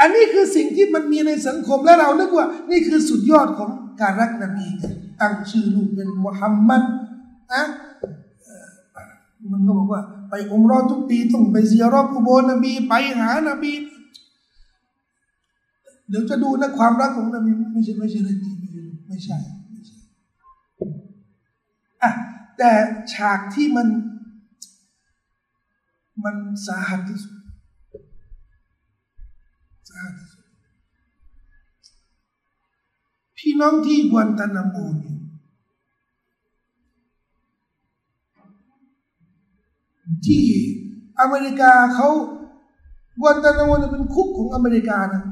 [0.04, 4.66] อันนี้คือสิ่งที่มันมีในสังคมและเรานึกว่า นี่คือสุดยอดของการรักนบี
[5.20, 6.82] ตั้งชื่อลูกเป็นมุฮัมมัด
[7.52, 7.64] นะ
[9.50, 13.72] มันก็บอกว่า ไปอุมรอทุกปีต้องไปเสียรอบอุโบนบี ไปหานบี
[16.08, 18.54] เดี๋ยวจะดูนะความรักของนบีไม่ใช่ไม่ใช่เรื่องนี้
[19.08, 19.36] ไม่ใช่
[19.70, 19.98] ไม่ใช่
[22.02, 22.10] อะ
[22.58, 22.70] แต่
[23.12, 23.88] ฉากที่มัน
[26.24, 26.36] มัน
[26.66, 27.34] สาหัสที่สุด
[29.94, 30.44] สาหัสที่สุด
[33.38, 35.18] พี่น้องที่กวนตานามูเนี่ย
[40.26, 40.44] ที่
[41.20, 42.08] อเมริกาเขา
[43.20, 45.22] กวนตานามูเป็นคุกของอเมริกานะ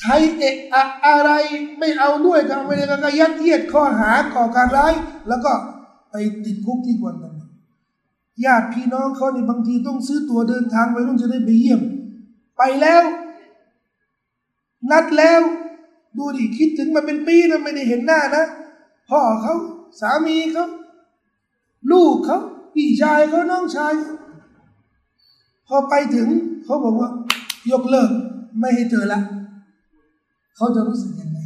[0.00, 1.30] ใครเอะอะอะไร
[1.78, 4.92] ไม่เอาด้วยกับอเมริกาก็ยัดเยียดข้อหาก่อการร้าย
[5.28, 5.52] แล้วก็
[6.10, 7.48] ไปติดคุกที่กวนตานา
[8.44, 11.80] ญาติพี่น้องเขาในบางทีต้องซื้อตั๋วเดินทางไปต้องจะได้ไปเยี่ยม
[12.58, 13.02] ไปแล้ว
[14.90, 15.40] นัดแล้ว
[16.16, 18.44] ดูดิคิดถึงมาเป็นปีนะไม่ได้เห็นหน้านะ
[19.10, 19.54] พ่อเขา
[20.00, 20.66] สามีเขา
[21.92, 22.38] ลูกเขา
[22.74, 23.92] พี่ชายเขาน้องชาย
[25.66, 26.28] พอไปถึง
[26.64, 27.10] เขาบอกว่า
[27.70, 28.10] ยกเลิก
[28.58, 29.20] ไม่ให้เจอละ
[30.56, 31.38] เขาจะรู้สึกยังไง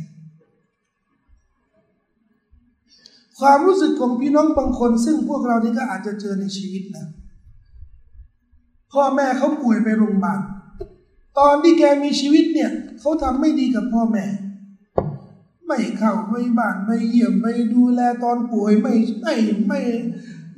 [3.39, 7.07] ความรู้สึกของพี่น้องบางคน ซึ่งพวกเรานี่ก็อาจจะเจอในชีวิตนะ
[8.93, 10.41] พ่อแม่เขาป่วยไปโรงพยาบาล
[11.39, 12.71] ตอนที่แกมีชีวิตเนี่ย
[13.01, 14.27] เขาทำไม่ดีกับพ่อแม่
[15.67, 19.35] ไม่เข้าไม่บ้านไม่เยี่ยมไม่ดูแลตอนป่วยไม่ไม่
[19.67, 19.81] ไม่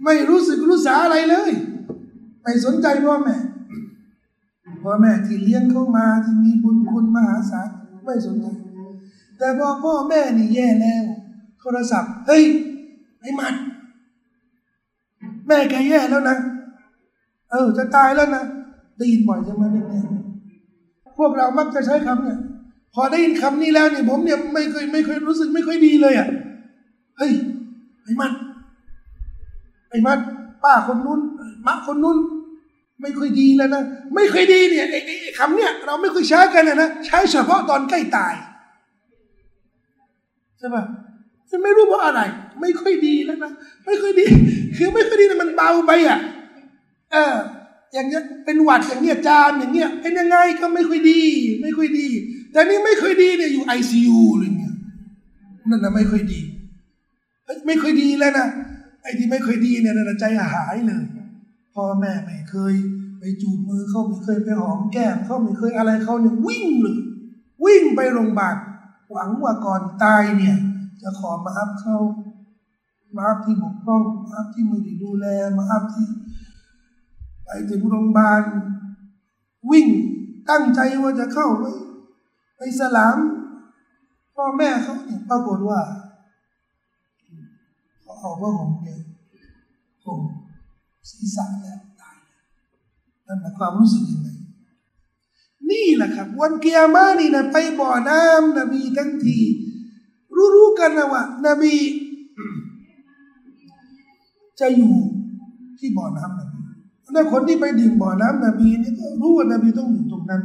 [0.04, 1.50] ไม่รู้สึกรู้สาอะไรเลย
[2.42, 3.36] ไม่สนใจพ่อแม่
[4.82, 7.68] พ่อแม่ที่เลี้ยงเขามาที่มีบุญคุณมหาศาล
[8.04, 8.46] ไม่สนใจ
[9.38, 11.04] แต่พอพ่อแม่นี่แย่แล้ว
[11.60, 12.44] โทรศัพท์เฮ้ย
[13.20, 13.54] ไอ้มัน
[15.46, 16.36] แม่แกแย่แล้วนะ
[17.50, 18.44] เออ จะตายแล้วนะ
[18.96, 20.19] ได้ยินบ่อยจังไหมเนี่ย
[21.20, 22.38] พวกเรามักจะใช้คำเนี่ย
[22.94, 26.28] พอได้ยินคำนี้แล้วเนี่ยผมเนี่ยไม่เคยไม่เคยรู้สึกไม่ค่อยดีเลยอะ
[27.18, 27.32] เฮ้ย
[28.02, 28.32] ไอ้มัน
[29.90, 30.18] ไอ้มัน
[30.64, 31.20] ป้าคนนู้น
[31.66, 32.18] มะคนนู้น
[33.02, 33.82] ไม่ค่อยดีแล้วนะ
[34.14, 38.34] ไม่ค่อยดีเนี่ยไอ้ไอ้คำเนี่ยเราไม่ค่อยใช้กันนะใช้เฉพาะตอนใกล้ตาย
[40.58, 40.84] ใช่ปะ
[41.62, 42.20] ไม่รู้เพราะอะไร
[42.60, 43.52] ไม่ค่อยดีแล้วนะ
[43.86, 44.24] ไม่ค่อยดี
[44.76, 46.18] คือไม่ค่อยดีนะมันเบาไปอะ
[47.12, 47.34] เออ
[47.92, 51.22] อย่างเงี้ยเป็นหวัดอย่างเงี้ยจามอย่างเงี้ยเป็นยังไงก็ไม่ค่อยดี
[51.62, 52.08] ไม่ค่อยดี
[52.52, 54.76] แต่นี่ไม่ค่อยดีเนี่ยอยู่ไอซียูอะไรเงี้ย
[55.70, 56.40] นั่นนะไม่ค่อยดี
[57.66, 58.48] ไม่ค่อยดีแล้วนะ
[59.02, 61.04] ไอ้ที่ไม่ค่อยดีเนี่ยนะใจหายเลย
[61.74, 62.74] พ่อแม่ไม่เคย
[63.18, 66.98] ไปจูบมือเขาไม่เคยไปหอมแก้มเขาไม่เคยอะไรเขาเนี่ยวิ่งเลย
[67.64, 68.56] วิ่งไปโรงพยาบาล
[69.12, 70.56] หวังว่าก่อนตายเนี่ย
[71.02, 71.96] จะขอมาอัพเขา
[73.16, 75.26] มาอัพที่บกพร่องมาอัพที่ไม่ได้ดูแล
[75.58, 76.06] มาอัพที่
[77.52, 78.42] ไปถึงโรงพยาบาล
[79.70, 79.88] วิ่ง
[80.50, 81.64] ตั้งใจว่าจะเข้าไป
[82.56, 83.16] ไปสลาม
[84.34, 85.80] พ่อแม่เขาเนี่ยปรากฏว่า
[88.00, 89.00] เขาเอาว่าผมเนี่ย
[90.04, 90.20] ผม
[91.10, 92.16] ศีรษะแล้วตาย
[93.26, 94.28] นั่นหมายความรู้สึกยังไง
[95.70, 99.38] นี่แหละครับ วันเกียร์มานี่นะไปบ่อน้ำนบีทั้งที
[100.56, 101.74] รู้ๆกันนะว่านบี
[104.60, 104.94] จะอยู่
[105.78, 106.49] ที่บ่อน้ำนบี
[107.12, 110.42] แล้วคนที่ไปดื่มบ่อน้ำนบีนี่ก็รู้ว่านบีต้องอยู่ตรงนั้น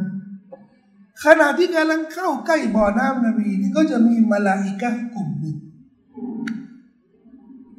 [1.24, 5.58] ขณะที่กำลังเข้าใกล้บ่อน้ำนบีนี่ก็จะมีมาลาอิกะกลุ่มหนึ่ง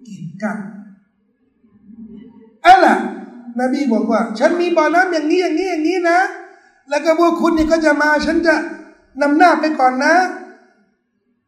[0.06, 0.58] กินกัน
[2.66, 2.86] อะไร
[3.60, 6.20] นบีบอกว่า ฉันมีบ่อน้ำอย่างนี้อย่างนี้อย่างนี้นะ
[6.90, 8.54] แล้วก็พวกคุณนี่ก็จะมา ฉันจะ
[9.22, 10.14] นำหน้าไปก่อนนะ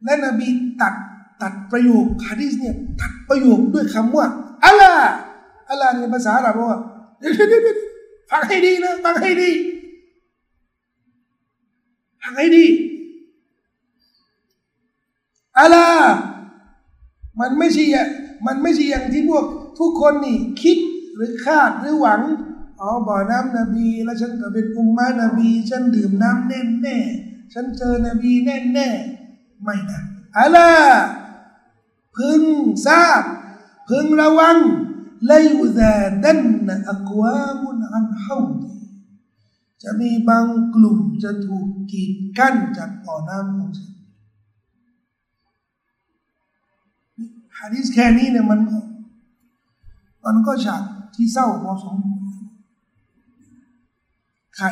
[0.03, 0.47] และนบี
[0.81, 0.93] ตัด
[1.41, 4.25] ตัดประโยคฮะดิษเนี่ยตัดประโยคด้วยคำว่า
[4.65, 5.11] อัลลอฮ์
[5.69, 6.79] อัลลอฮ์ในภาษาอาหรับว่า
[7.19, 7.63] เดี๋ยวเดี๋ยว
[8.31, 9.51] ฟังให้ดีนะฟังให้ดี
[12.21, 12.65] ฟังให้ดี
[15.57, 15.77] อะไร
[17.39, 17.85] มันไม่ใช่
[18.45, 19.45] มันไม่ใช่อย่างที่พวก
[19.79, 20.77] ทุกคนนี่คิด
[21.15, 22.21] หรือคาดหรือหวัง
[22.81, 26.97] อ๋อบ่อน้ำนบี แล้วฉันก็เป็นอุมมานบี ฉันดื่มน้ำแน่แน่
[27.53, 28.89] ฉันเจอนบีแน่แน่
[29.61, 30.01] ไม่นะ
[30.37, 30.57] อะไร
[32.17, 32.41] พึง
[32.87, 33.21] ทราบ
[33.89, 34.57] พึงระวัง
[35.27, 35.93] ลยุซา
[36.23, 36.39] ดัน
[36.89, 38.73] อักวามุนอันฮาดี
[39.83, 40.45] จะมีบาง
[40.75, 43.89] กลุ่มจะถูกกีดกั้นจากบ่อน้ำของฉัน
[47.59, 48.59] ฮะดิษแค่นี้เนี่ยมัน
[50.25, 50.83] มันก็ฉาก
[51.15, 52.23] ที่เศร้าพอสมควร
[54.57, 54.67] ใคร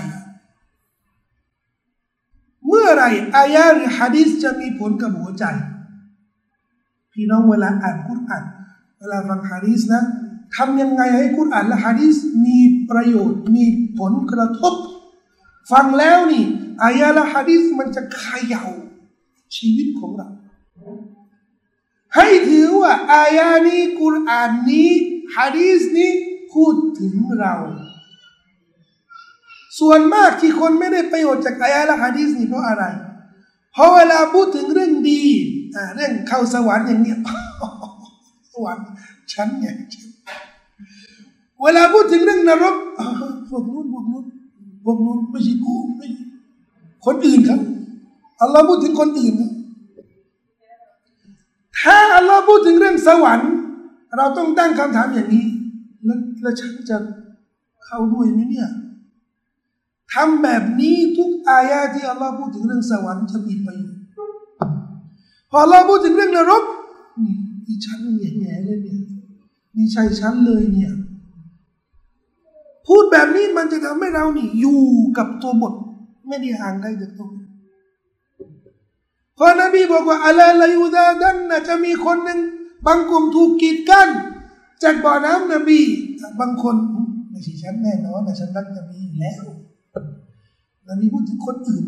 [2.68, 3.04] เมื่อไร
[3.36, 5.46] อายะหรือฮะดิษจะมีผลกับหัวใจ
[7.12, 8.44] พี่น้องเวลาอ่านคุรอาน
[9.00, 10.04] เวลาฟังฮะดิษนะ
[10.56, 13.66] ทำยังไงให้คุรอานและฮะดิษมีประโยชน์มี
[14.00, 14.74] ผลกระทบ
[15.72, 16.46] ฟังแล้วนี่
[16.84, 18.24] อายะและฮะดิษมันจะข
[18.54, 18.66] ย่า
[19.56, 20.30] ชีวิตของเรา
[22.16, 24.90] ให้ถือว่าอายานี้กุรอานนี้
[25.36, 26.12] ฮะดีสนี้
[26.54, 27.56] พูดถึงเรา
[29.80, 32.84] ส่วนมากที่คนไม่ได้ประโยชน์จากอายะและฮะดีสนี้เพราะอะไร
[33.74, 35.24] เพราะเวลาพูดถึงเรื่องดี
[35.96, 37.20] เรื่องเข้าสวรรค์อย่างเนี้ย
[38.52, 38.86] สวรรค์
[39.34, 39.76] ฉันเนี่ย
[41.64, 42.76] เวลาพูดถึงเรื่องนรก
[43.50, 44.26] พวกนู้นพวกนู้น
[44.86, 46.08] พวกนู้นไม่ใช่กูไม่
[47.06, 47.60] คนอื่นครับ
[48.42, 49.52] อัลลอฮ์พูดถึงคนอื่นนะ
[51.80, 53.52] ถ้าอัลลอฮ์พูดถึงเรื่องสวรรค์
[54.18, 55.46] เราต้องตั้งคำถามอย่างนี้
[56.06, 56.98] แล้วแล้วฉันจะ
[57.86, 58.70] เข้าด้วยไหมเนี่ย
[60.14, 64.02] ทำแบบนี้ทุกอายะที่อัลลอฮ์พูดถึงเรื่องสวรรค์จะมีประโยชน์
[65.52, 66.64] พอเราพูดถึงเรื่องนรก
[67.66, 69.00] นี่ฉันแง่แง่เลยเนี่ย
[69.76, 70.92] นี่ใช่ฉันเลยเนี่ย
[72.88, 74.82] พูดแบบนี้มันจะทำให้เรานี่อยู่
[75.18, 75.74] กับตัวบท
[76.28, 77.30] ไม่ได้ห่างไกลจากตัว
[79.38, 82.40] พอนบีบอกว่าอัลลอยูดาดันนะจะมีคนหนึ่ง
[82.86, 84.08] บางกลุ่มถูกกีดกัน
[84.84, 85.80] จากบ่อน้ำนบี
[86.40, 86.76] บางคน
[87.30, 89.44] ไม่ใช่ฉันแน่นอนนะฉันรักนบีแล้ว
[90.90, 91.86] นบีพูดถึงคนอื่น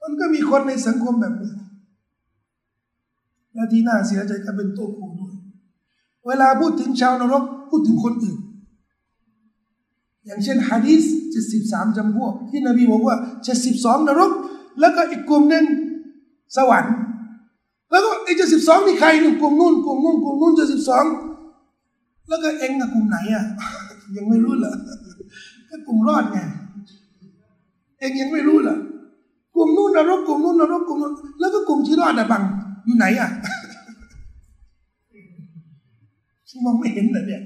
[0.00, 1.52] มันก็มีคนในสังคมแบบนี้
[3.54, 5.34] และที่น่าเสียใจก็เป็นตัวกูด้วย
[6.26, 8.38] เวลาพูดถึงชาวนรกพูดถึงคนอื่น
[10.26, 14.32] อย่างเช่นฮะดีษเจ็ดสิบสามจำพวกที่นบีบอกว่าเจ็ดสิบสองนรก
[14.80, 15.64] แล้วก็อีกกลุ่มหนึ่ง
[16.56, 16.94] สวรรค์
[17.90, 21.04] แล้วก็ไอ้เจ็ดสิบสองนี่ใครหนึ่งกลุ่มนู่นกลุ่มนู่นกลุ่มนู่นเจ็ดสิบสอง
[22.28, 23.44] แล้วก็เองกับกลุ่มไหนอะ
[24.16, 24.74] ยังไม่รู้เหรอ
[25.68, 26.38] ก็กลุ่มรอดไง
[27.98, 28.76] เองยังไม่รู้เหรอ
[29.54, 32.42] กลุ่มนู่นนรกกลุ่มนู่นนรกกลุ่มนู่นแล้วก็กลุ่มที่รอดอะบัง
[32.84, 33.30] อยู่ไหนอะ
[36.64, 37.42] มองไม่เห็นเลยเนี่ย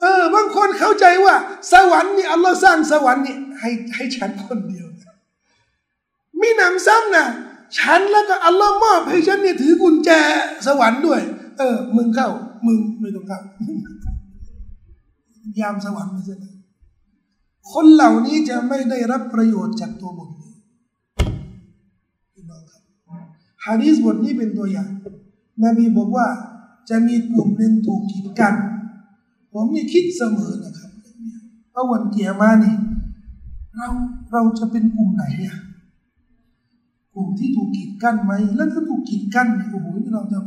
[0.00, 1.34] เออบางคน เข้าใจว่า
[1.72, 4.86] สวรรค์นี่อัลลอฮ์สร้างสวรรค์นี่ให้ให้ฉันคนเดียว
[6.40, 7.26] มีหนำซ้ำนะ
[7.78, 10.10] ฉันแล้วก็อัลลอฮ์มอบให้ฉันเนี่ยถือกุญแจ
[10.66, 11.20] สวรรค์ด้วย
[11.58, 12.28] เออ มึงเข้า
[12.66, 13.40] มึงไม่ต้องเข้า
[15.60, 16.36] ยามสวรรค์ไม่ใช่
[17.72, 20.28] คนเหล่านี้จะไม่ได้รับประโยชน์จากตัวบท
[23.66, 24.88] ฮะดีษบทนี้เป็นตัวอย่าง
[25.64, 26.26] นบีบอกว่า
[26.90, 28.54] จะมีกลุ่มหนึ่งถูกกีดกัน
[29.58, 30.90] ผมนี่คิดเสมอนะครับ
[31.74, 32.76] ว่าวันเกียร์มานี่
[33.76, 33.88] เรา
[34.32, 35.56] เราจะเป็นกลุ่มไหนเนี่ย
[37.14, 40.38] กลุ่มที่ถูกกีดกันไหม แล้วถ้าถูกกีดกันเนี่ยโอ้โหเราจะ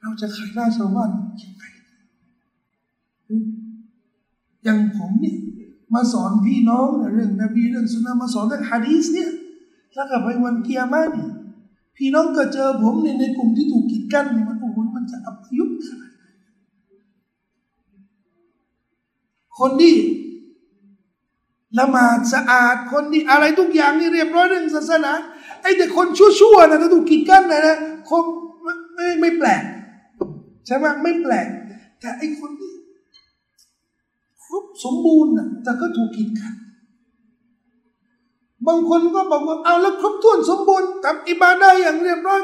[0.00, 1.10] เราจะขายหน้าชาวบ้าน
[1.42, 1.62] ยังไง
[4.64, 5.36] อย่างผมเนี่ย
[5.94, 9.30] มาสอนพี่น้องเรื่องนบีเรื่องสุนนะมาสอนเรื่องฮะดีษเนี่ย
[9.94, 11.30] แล้วก็ไปวันเกียร์มาเนี่ย
[11.96, 15.70] พี่น้องก็เจอผมในในกลุ่มที่ถูกกีดกันนี่มันโอ้โหมันจะอับยุบ
[19.58, 19.94] คนที่
[21.78, 25.12] ละหมาดสะอาดคนที่อะไรทุกอย่างนี่เรียบร้อยเรื่องศาสนา
[25.62, 27.76] ไอ้แต่คนชั่วๆนะถ้าถูกกีดกันนะนะ
[28.10, 28.24] คง
[28.94, 29.62] ไม่ไม่แปลก
[30.66, 31.48] ใช่ไหมไม่แปลก
[32.00, 32.72] แต่ไอ้คนที่
[34.44, 36.54] ครบสมบูรณ์นะแต่ก็ถูกกีดกัน
[38.66, 42.42] บางคนก็บอกว่าเอาแล้วครบถ้วนสมบูรณ์ทำอิบาได้อย่างเรียบร้อย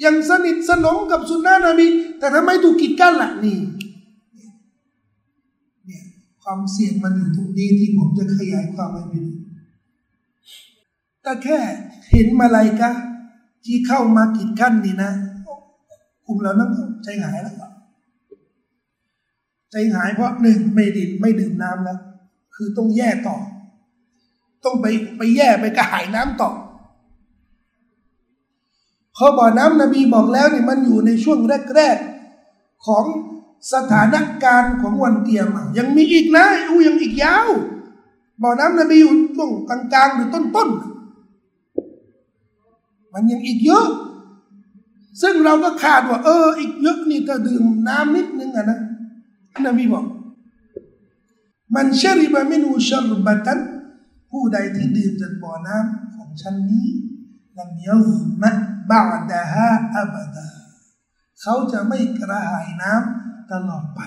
[0.00, 1.86] อย่างสนิทสนมกับสุนนะนบี
[2.18, 3.83] แต่ทำไมถูกกีดกันล่ะนี่เนี่
[6.44, 9.24] ความเสี่ยงมันอยู่ตรงนี้ที่ผมจะขยายความให้ดู
[11.22, 11.58] แต่แค่
[12.12, 12.90] เห็นมาลายกะ
[13.64, 15.12] ที่เข้ามากีดกั้นนี่นะ
[16.26, 16.70] กลุ่มเรานั้น
[17.04, 17.56] ใจหายแล้ว
[19.70, 21.98] ใจหายเพราะหนึ่งไม่ดื่มไม่ดื่มน้ำแล้ว
[22.54, 23.36] คือต้องแย่ต่อ
[24.64, 24.86] ต้องไป
[25.16, 26.50] ไปแย่ไปกระหายน้ำต่อ
[29.14, 31.38] เพอบ่อน้ำนบีบอกแล้วนี่มันอยู่ในช่วง
[31.76, 31.96] แรก
[32.40, 33.04] ๆ ของ
[33.72, 37.48] สถานการณ์ของวันเกียรมายังมีอีกนะอูยังอีกยาว
[38.42, 40.74] บ่อน้ำนบีอยู่ช่วงกลางๆหรือต้นๆ
[43.12, 43.86] มันยังอีกเยอะ
[45.22, 48.78] ซึ่งเราก็คาดว่า เออ อีกเยอะนี่ก็ดื่มน้ำนิดนึงอะนะ
[49.66, 50.04] นบีบอก
[51.74, 53.58] มันชริบะมินูชรบะตัน
[54.30, 56.88] ผู้ใดที่ดื่มจากบ่อน้ำของฉันนี้
[57.58, 57.96] ลำยั
[58.42, 58.50] มะ
[58.90, 59.00] บา
[59.30, 60.46] ดะฮะอับดา
[61.40, 64.00] เขาจะไม่กระหายน้ำ ตลอดไป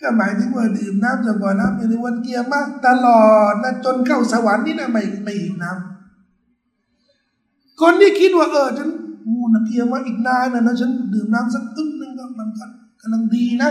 [0.00, 8.88] ก็หมายถึงว่าดื่มน้ำจากบ่อน้ำในวันเกียร์มาตลอดนะจนเข้าสวรรค์นี่นะไม่ไม่หิวน้ำคนที่คิดว่าเออฉัน
[9.32, 12.66] มูนะเกียร์มาอีกนานนะนะฉันดื่มน้ำสักตึ้งนึงก็มันก็
[13.00, 13.70] กำลังดีนะ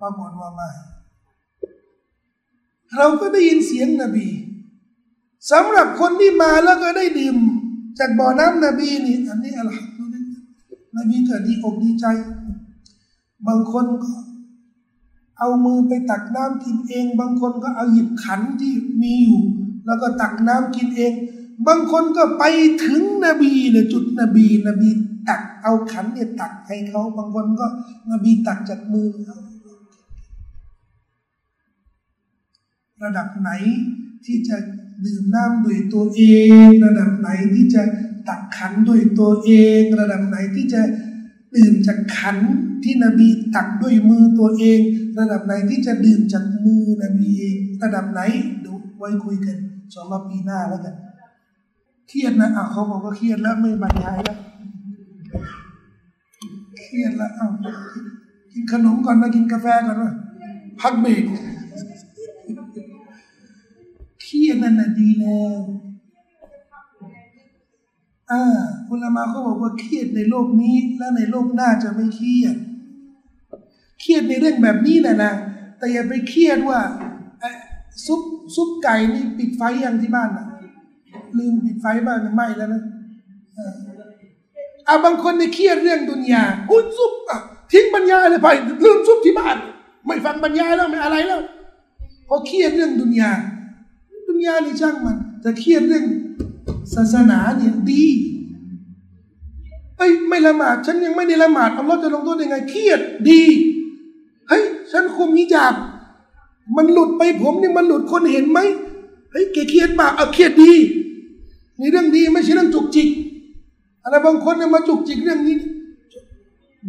[0.00, 0.68] ปรากฏว่าไม่
[2.96, 4.26] เราก็ได้ยินเสียงนบี
[5.50, 7.36] สำหรับคนที่มาแล้วก็ได้ดื่ม
[7.98, 10.24] จากบ่อน้ำนบีนี่อันนี้อัลฮัมดุลิล
[10.96, 12.06] นบีก็ดีอกดีใจ
[13.46, 14.12] บางคนก็
[15.38, 18.72] เอามือไปตักน้ำกินเอง บางคนก็เอาหยิบขันที่
[19.02, 19.42] มีอยู่
[19.86, 21.12] แล้วก็ตักน้ำกินเอง
[21.66, 22.44] บางคนก็ไป
[22.84, 24.88] ถึงนบีเลยจุดนบี นบี
[25.28, 27.66] ตักเอาขันเนี่ยตักให้เขา บางคนก็
[28.10, 29.38] นบีตักจากมือเขา
[33.02, 33.50] ระดับไหน
[34.24, 34.56] ที่จะ
[35.04, 36.22] ดื่มน้ำด้วยตัวเอ
[36.66, 37.82] ง ระดับไหนที่จะ
[38.28, 40.82] ตักขันด้วยตัวเอง ระดับไหนที่จะ
[41.54, 42.38] ดื่มจากขัน
[42.84, 44.80] ที่นบีตักด้วยมือตัวเอง
[45.18, 48.20] ระดับไหนที่จะดื่มจากมือนบีเองระดับไหน
[48.64, 49.56] ดี๋ยวไว้คุยกัน
[49.94, 50.94] สองปีหน้าแล้วกัน
[52.08, 54.38] เครียดนะอะเขาบอกว่าเครียดแล้วไม่บรรยายแล้ว
[56.80, 57.48] เครียดแล้วเอา
[58.52, 60.12] กินขนมก่อนนะกินกาแฟก่อนนะ
[60.80, 61.22] พักเบรก
[64.22, 65.60] เครียดนั่นน่ะดีแล้ว
[68.30, 68.42] อ่า
[68.86, 72.56] คุณละมาเขาบอกว่าเครียดในโลกนี้และในโลกหน้าจะไม่เครียด
[74.04, 75.32] เครียดในเรื่องแบบนี้นะนะ
[75.78, 76.80] แต่อย่าไปเครียดว่า
[78.06, 78.22] ซุป
[78.56, 80.46] ซุปไก่นี่ปิดไฟยังที่บ้านนะ
[81.38, 82.82] ลืมปิดไฟบ้านไม่แล้วนะ
[84.88, 87.40] อ่าบางคนในเครียดเรื่องดุนยาอุ้ยซุปอะ
[87.72, 88.48] ทิ้งบรรยายเลยไป
[88.84, 89.56] ลืมซุปที่บ้าน
[90.06, 91.40] ไม่ฟังบรรยายแล้วไม่อะไรแล้ว
[92.28, 93.30] พอเครียดเรื่องดุนยา
[94.28, 96.04] ดุนยานี่ช่างมันแต่เครียดเรื่อง
[96.94, 98.06] ศาสนาเนี่ยดี
[99.98, 103.00] เอ้ยไม่ละหมาดฉันยังไม่ได้ละหมาดอัลลอฮ์จะลงโทษยังไงเครียด
[103.30, 103.42] ดี
[104.94, 105.74] ฉันคุมฮิญาบ
[106.76, 108.58] มันหลุดไปผมนี่มันหลุดคนเห็นไหม
[109.30, 110.72] เฮ้ยเกเครียดป่ะเอาเครียดดี
[111.80, 113.08] นี่เรื่องดีไม่ใช่เรื่องจุกจิก
[114.02, 115.56] อะไรบางคนเนี่ยมาจุกจิกเรื่องนี้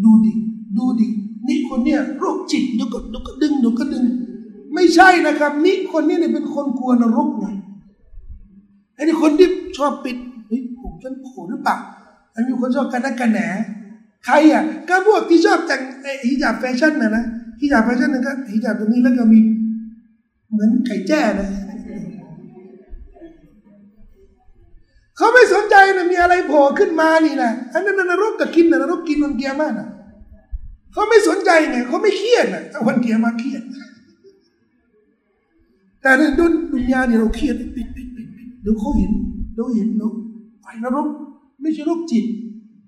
[0.03, 0.31] ดูดิ
[0.77, 1.07] ดูดิ
[1.47, 4.03] นี่คนเนี่ยโรคจิตเดี๋ยวก็เดี๋ยวก็ดึงเดี๋ยวก็ดึง
[4.73, 7.45] ไม่ใช่นะครับ นี่คนนี้เนี่ยเป็นคนกลัวนรกไง
[8.95, 9.47] ไอ้นี่คนที่
[9.77, 11.77] ชอบปิดเฮ้ยผมฉันโผล่หรือเปล่า
[12.31, 13.39] ไอ้มีคนชอบกันนักกันแหน
[14.25, 15.81] ใครอะก็พวกที่ชอบแต่ง
[16.27, 17.25] ฮิญาบแฟชั่นนะนะ
[17.59, 19.39] ฮิญาบแฟชั่นนึงก็ฮิญาบตรงนี้แล้วก็มี
[20.51, 21.49] เหมือนไข่แจ้เลย
[25.17, 29.87] เขาไม่สนใจนะมีอะไรโผล่ขึ้นมานี่นะอันนั้นนรกกับกินนะนรกกินวันเกียร์มากนะ
[30.93, 33.63] เขาไม่สนใจไงเขาไม่เครียดนะถ้าวันเกียร์มาเครียด
[36.01, 39.11] แต่ในดุนดุนยาเนี่ยเราเครียดปิดปิดปิดปิดเดี๋ยวเขาเห็น
[39.53, 40.11] เดี๋ยวเห็นเดี๋ยว
[40.61, 41.07] ไปนรก
[41.61, 42.25] ไม่ใช่โรคจิต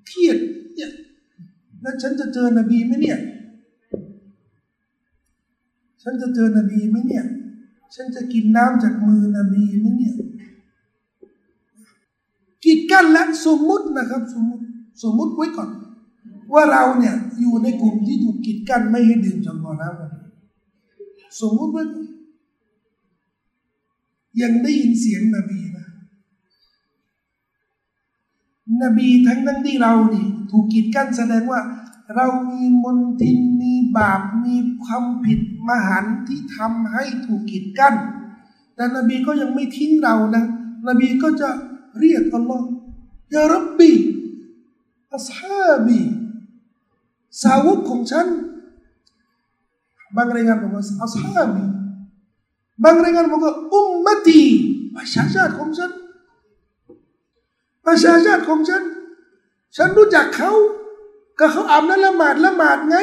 [0.07, 0.37] เครียด
[0.75, 0.91] เนี่ย
[1.81, 3.17] แล้วฉันจะเจอนบีไหมเนี่ย
[6.09, 7.25] ฉันจะเจอนบีไหมเนี่ย
[7.95, 10.13] ฉันจะกินน้ำจากมือนบีไหมเนี่ย
[12.63, 14.63] กีดกันและสมมุตินะครับ สมมุติ
[15.03, 15.69] สมมุติไว้ก่อน
[16.53, 21.83] ว่าเราเนี่ยอยู่ในกลุ่มที่ถูกกีดกันไม่ให้ดื่มจากบ่อน้ำสมมุติไว้
[24.41, 25.87] ยังได้ยินเสียงนบีนะ
[28.83, 31.61] นบีทั้งนั้นที่เราดิถูกกีดกันแสดงว่า
[32.15, 37.93] เรามีมนทินมีบาปมีความผิดมหันที่ทำให้ถูกกีดกัน
[38.75, 40.43] แต่นบีก็ยังไม่ทิ้งเรานะ
[40.87, 41.49] นบีก็จะ
[41.99, 42.67] เรียกอัลลอฮ์
[43.35, 43.91] ยารับบี
[45.15, 45.99] อัสฮาบี
[47.43, 48.27] สาวกของฉัน
[50.15, 51.63] บางรายงานบอกว่าอัสฮาบี
[52.83, 54.41] บางรายงานบอกว่าอุมมตี
[54.95, 55.91] ประชาชาติของฉัน
[57.85, 58.83] ประชาชาติของฉัน
[59.77, 60.51] ฉันรู้จักเขา
[61.39, 62.97] ก็เขาอาบน้ำละหมาดละหมาดไง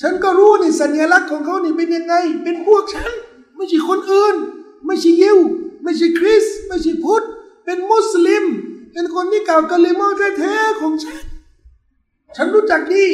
[0.00, 3.10] ฉันก็รู้นี่สัญลักษณ์ของเขานี่เป็นยังไง เป็นพวกฉัน
[3.56, 4.34] ไม่ใช่คนอื่น
[4.86, 5.38] ไม่ใช่ยิว
[5.82, 7.22] ไม่ใช่คริส ไม่ใช่พุทธ
[7.64, 8.44] เป็นมุสลิม
[8.92, 10.08] เป็นคนที่กล่าวกะลิมอ
[10.38, 11.24] แท้ๆของฉัน
[12.36, 13.06] ฉันรู้จักดี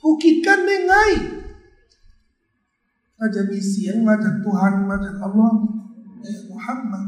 [0.00, 0.94] ผูกกิดกันได้ไง
[3.16, 5.58] ถ้าจะมีเสียงมาจากตุฮันมาจากอัลลอฮ์
[6.50, 7.06] มุฮัมมัด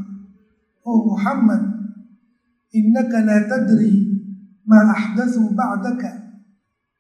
[0.83, 1.63] โอ้มุฮัมมัด
[2.77, 3.93] อินนักลาตัดรี
[4.71, 6.13] มาอัพดัสูบาดกะ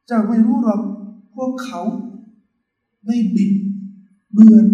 [0.08, 0.82] เจ้าไม่รู้หรอก
[1.34, 1.80] พวกเขา
[3.06, 3.52] ได้บิด
[4.32, 4.66] เบือน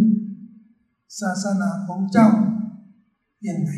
[1.21, 2.29] ศาสนาของเจ้า
[3.49, 3.71] ยังไง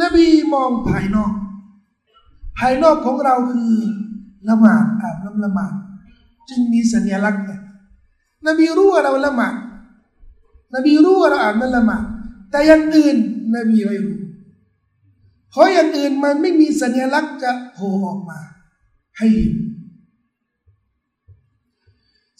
[0.00, 1.32] นบีมองภายนอก
[2.58, 3.72] ภายนอกของเราคือ
[4.48, 5.72] ละหมาดอาบน้ำละหมาด
[6.48, 7.52] จึงมีสัญลักษณ์ไง
[8.46, 9.54] นบีรู้ว่าเราละหมาด
[10.74, 12.04] นบีรู้ว่าเราอาบน้ำละหมาด
[12.50, 13.16] แต่อย่างอื่น
[13.56, 14.18] นบีไม่รู้
[15.50, 18.38] เพราะอย่างอื่นมันไม่มีสัญลักษณ์จะโผล่ออกมา
[19.18, 19.54] ให้เห็น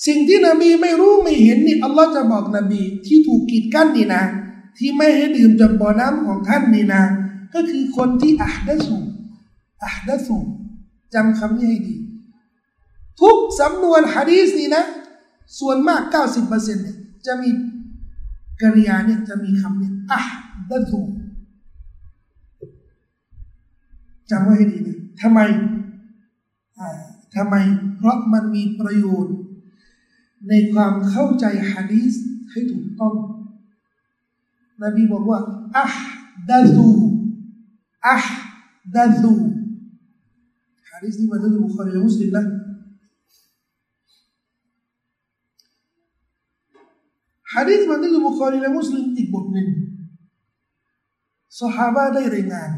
[0.06, 4.22] สิ่งที่นบีไม่รู้ไม่เห็นนี่อัลลอฮ์จะบอกนบีที่ถูกกีดกั้นนี่นะ
[4.78, 7.02] ที่ไม่ให้ดื่มจากบ่อน้ำของท่านนี่นะ
[7.54, 8.96] ก็คือคนที่อัดสู
[9.82, 10.38] อัดสู
[11.14, 11.96] จำคำนี้ให้ดี
[13.20, 14.84] ทุกสำนวนฮะดีสนี่นะ
[15.58, 16.00] ส่วนมาก
[16.42, 17.50] 90%เนี่ยจะมี
[18.62, 20.18] กริยาเนี่ยจะมีคำนี้อั
[20.70, 21.00] ดสู
[24.30, 25.40] จำไว้ให้ดีนะทำไม
[27.34, 27.54] ทำไม
[27.96, 29.34] เพราะมันมีประโยชน์
[30.48, 32.14] ในความเข้าใจฮะดีส
[32.50, 33.14] ให้ถูกต้อง
[34.82, 35.38] นบีบอกว่า
[35.78, 35.96] อัฮ
[36.50, 36.88] ดะซู
[38.08, 38.26] อัฮ
[38.96, 39.34] ดะซู
[40.90, 42.44] ฮะดีษนี้มาจากบุคอรีและมุสลิมนะ
[47.54, 49.68] ฮะดีษมาจากบุคอรีและมุสลิมอีกบทหนึ่ง
[51.60, 52.70] สหายได้รายงาน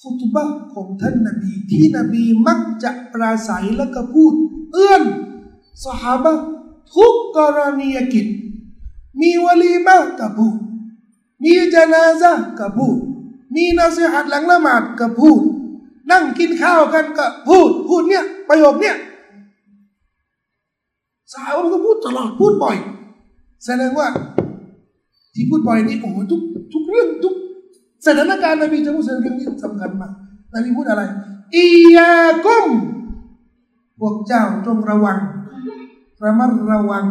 [0.00, 4.32] ขุตบะของท่านนบีที่นบีมักจะปราศัยและก็พูด
[4.72, 5.02] เอื้อน
[5.84, 6.26] สหาย
[6.94, 8.26] ทุกกรณียกิจ
[9.20, 10.56] มีวลีมะกับพูด
[11.42, 12.96] มีจนาซะกับพูด
[13.54, 15.42] มีนาสิฮัดหลังละหมาดกับพูด
[16.10, 18.96] นั่งกินข้าวกันก็พูด พูดเนี่ย ประโยคเนี่ย
[21.32, 22.76] สาวก็พูดตลอดพูดบ่อย
[23.64, 24.08] แสดงว่า
[25.34, 26.40] ที่พูดบ่อยนี่โอ้โหทุก
[26.72, 27.34] ทุกเรื่องทุก
[28.06, 30.12] สถานการณ์นบีจะพูดเรื่องนี้สำคัญมาก
[30.54, 31.02] นบีพูดอะไร
[31.56, 31.66] อี
[31.96, 32.12] ยา
[32.44, 32.66] กุม
[34.00, 35.18] พวกเจ้าจงระวัง
[36.24, 37.06] ระมัดระวัง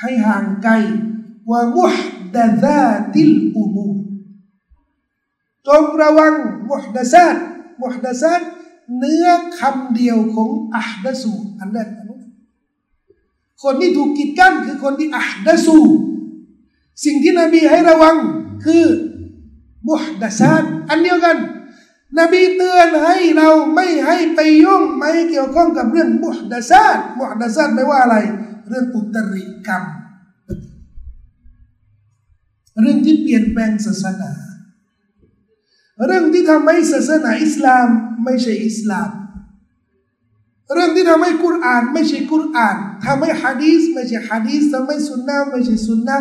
[0.00, 0.72] ให้ห่างไกล
[1.50, 1.96] ว่ามุฮ
[2.36, 3.88] ดะซาติลอุมู
[5.66, 6.34] จงระวัง
[6.70, 7.36] มุฮดะซาต
[7.82, 8.42] มุฮดะซาต
[8.98, 9.26] เนื้อ
[9.58, 11.88] คำเดียวของอัฮดะสูอันแรก
[13.62, 15.78] คนที่ถูกกีดกั้นคือคนที่อัฮดะสู
[17.04, 18.16] สิ่งที่นบีให้ระวัง
[18.64, 18.84] คือ
[19.88, 21.36] มุฮดะซาตอันเดียวกัน
[22.18, 28.16] นบีเตือนให้เราไม่ให้ไปยุ่งไม่เกี่ยวข้องกับเรื่องมุฮดะซาตมุฮดะซาตแปลว่าอะไร
[28.68, 29.84] เรื่องอุตริกรรม
[32.80, 34.32] เรื่องที่เปลี่ยนแปลงศาสนา
[36.06, 37.86] เรื่องที่ทำให้ศาสนาอิสลาม
[38.24, 39.10] ไม่ใช่อิสลาม
[40.72, 46.18] เรื่องที่ทำให้กุรอานไม่ใช่กุรอานทำให้ฮะดีสไม่ใช่ฮะดีสทำให้สุนนะไม่ใช่สุนนะ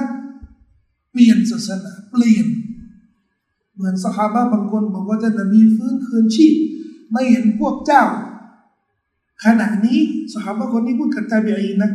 [1.12, 2.48] เปลี่ยนศาสนาเปลี่ยน
[3.74, 6.54] เหมือนสหายบางคนบอกว่าจะนบีฟื้นคืนชีพ
[7.12, 8.04] ไม่เห็นพวกเจ้า
[9.46, 10.00] ขณะนี้
[10.34, 11.91] สหายคนนี้พูดกับตาบีอีนะ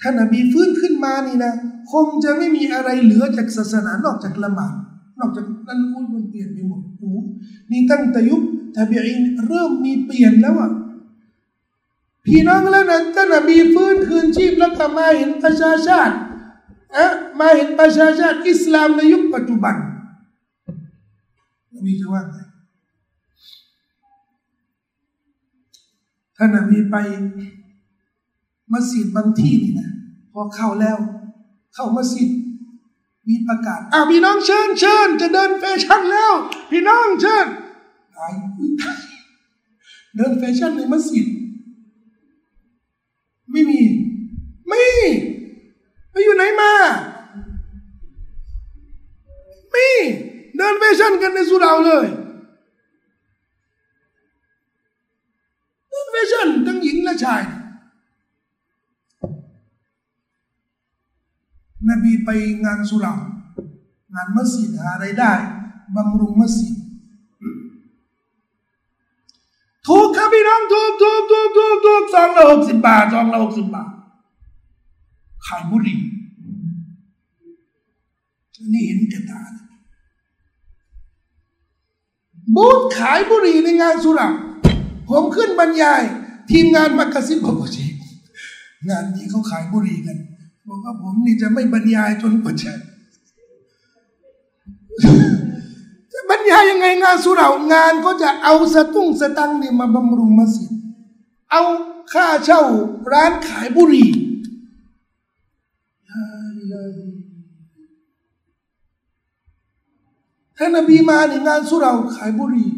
[0.00, 1.52] ถ้านนบีฟื้นขึ้นมานี่นะ
[1.92, 4.74] คงจะไม่มีอะไรเหลือจากศาสนานอกจากละหมาด
[5.20, 7.12] นอกจากนั้นอุ้ยมันเปลี่ยนไปหมดโอ้
[7.70, 8.42] นี่ตั้งแต่ยุค
[8.76, 9.14] ตาบีอี
[9.46, 10.70] เริ่มมีเปลี่ยนแล้วอะ
[12.26, 16.14] พี่น้องแล้วนะท่านนบีฟื้นคืนชีพแล้วก็มาเห็นประชาชาติ
[16.96, 17.06] อะ
[17.40, 19.74] มาเห็นประชาชาติอิสลามในยุคปัจจุบัน
[21.74, 22.36] นบีจะว่าไง
[26.36, 26.96] ถ้านนบีไป
[28.72, 29.90] มัสยิดบางที่นี่นะ
[30.32, 30.98] พอเข้าแล้ว
[31.74, 32.30] เข้ามัสยิด
[33.28, 36.32] มีประกาศอ้าวพี่น้องเชิญเชิญจะเดินแฟชั่นแล้ว
[36.70, 37.46] พี่น้องเชิญ
[38.16, 38.32] ตาย
[40.16, 41.26] เดินแฟชั่นในมัสยิด
[43.50, 43.80] ไม่มี
[44.68, 44.80] ไม่
[46.10, 46.72] ไปอยู่ไหนมา
[49.70, 49.88] ไม่
[50.56, 52.06] เดินแฟชั่นกันในสุราเลย
[61.90, 62.30] นบีไป
[62.64, 63.14] งานสุรา
[64.14, 65.32] งานมัสยิดหาไรได้
[65.96, 66.74] บำรุงมัสยิด
[69.86, 73.90] ถูกครับพี่น้องถูกถูกถูกถูกถูกสองละหกสิบบาทสองละหกสิบบาท
[75.46, 76.00] ขายบุหรี่
[78.72, 79.40] นี่เห็นแก่ตา
[82.56, 84.28] บูธขายบุหรี่ในงานสุรา
[85.08, 86.02] ผมขึ้นบรรยาย
[86.50, 87.78] ทีมงานมากระซิบบอกว่าเช
[88.88, 90.18] งานนี้เขาขายบุหรี่กัน
[90.68, 92.72] บอกว่าผมนี่จะไม่บรรยายจนกว่าจะ
[96.12, 100.72] จะบรรยายยังไงงานสุรางานก็จะเอาสตุ้งสตังนี่มาบำรุงมัสยิด
[101.50, 101.62] เอา
[102.12, 102.62] ค่าเช่า
[103.12, 104.10] ร้านขายบุหรี่
[110.56, 112.68] ท่านนบีมาในงานสุราขายบุหรี่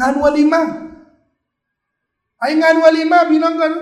[0.00, 0.62] งานวลีมา
[2.40, 3.72] ไองานวลีมาพี่น้องกัน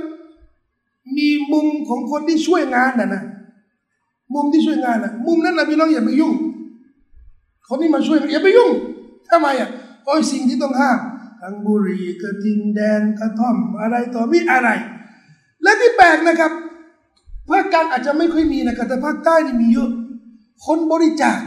[1.17, 3.23] มีมุมของคนที่ช่วยงานน่ะนะ
[4.35, 6.33] มุมที่ช่วยงานน่ะ มุมนั้นนะพี่น้องอย่าไปยุ่ง
[7.69, 8.71] คนที่มาช่วยอย่าไปยุ่ง
[9.31, 9.71] ทำไมอะ
[10.05, 10.99] โอ้ยสิ่งที่ต้องห้าม
[11.41, 14.69] ทั้งบุหรี่กระทิงแดงกระท่อมอะไรต่อมีอะไร
[15.63, 16.53] และที่แปลกนะครับ
[17.49, 19.91] ภาคกลางอาจจะไม่ค่อยมีนะครับแต่ภาคใต้นี่มีเยอะ
[20.67, 21.39] คนบริจาค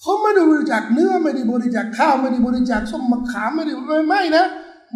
[0.00, 4.44] เขาไม่ได้บริจาคเนื้อไม่ได้บริจาคข้าวไม่ได้บริจาคส้มมะขามไม่ได้ไม่ไม่นะ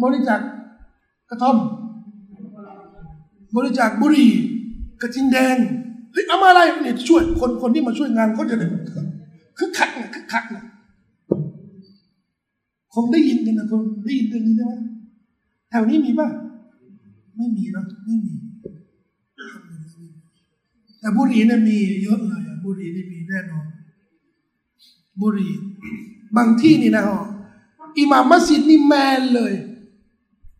[0.03, 0.39] บริจาค
[1.29, 1.57] กระท่อม
[3.55, 4.31] บริจาคบุหรี่
[5.01, 5.57] กระทิงแดง
[6.11, 8.67] เฮ้ยเอามาอะไรเนี่ยช่วย คนคนที่มาช่วยงานเขาจะได้
[9.57, 10.63] คึกคักนะคึกคักนะ
[12.93, 14.73] คงได้ยินกันนะคงได้ยินเรื่องนี้ใช่ไหม
[15.69, 16.29] แถวนี้มีป่ะ
[17.37, 18.33] ไม่มีนะไม่มี
[20.99, 23.65] แต่บุหรี่เนี่ยมีเยอะเลยบุหรี่นี่มีแน่นอน
[25.21, 25.53] บุหรี่
[26.37, 27.21] บางที่นี่นะฮะ
[27.99, 29.53] อิหม่ามมัสยิดนี่แมนเลย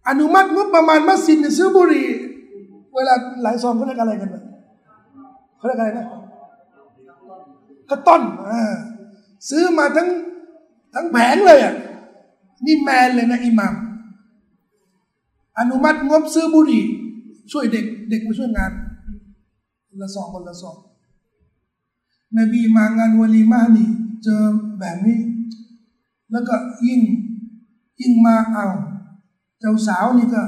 [0.07, 4.29] อนุมัติงบประมาณมัสยิดเนี่ยซื้อบุหรี่เวลาหลายซองเขาเรียกอะไรกัน
[5.57, 6.07] เขาเรียกอะไรนะ
[7.89, 8.51] กระต้นอ
[9.49, 10.09] ซื้อมาทั้ง
[10.93, 11.75] ทั้งแผงเลยอะ
[12.65, 13.73] นี่แมนเลยนะอิหมาม
[15.59, 16.83] อนุมัติงบซื้อบุหรี่
[17.51, 18.71] ช่วยเด็กเด็กมาช่วยงาน
[19.87, 20.77] คนละสองคนละสอง
[22.37, 23.87] นบีมางานวลีมานี่
[24.23, 24.41] เจอ
[24.79, 25.19] แบบนี้
[26.31, 27.01] แล้วก็ยิ่ง
[28.01, 28.67] ยิ่งมาเอา
[29.59, 30.41] เจ้าสาวนี่ก็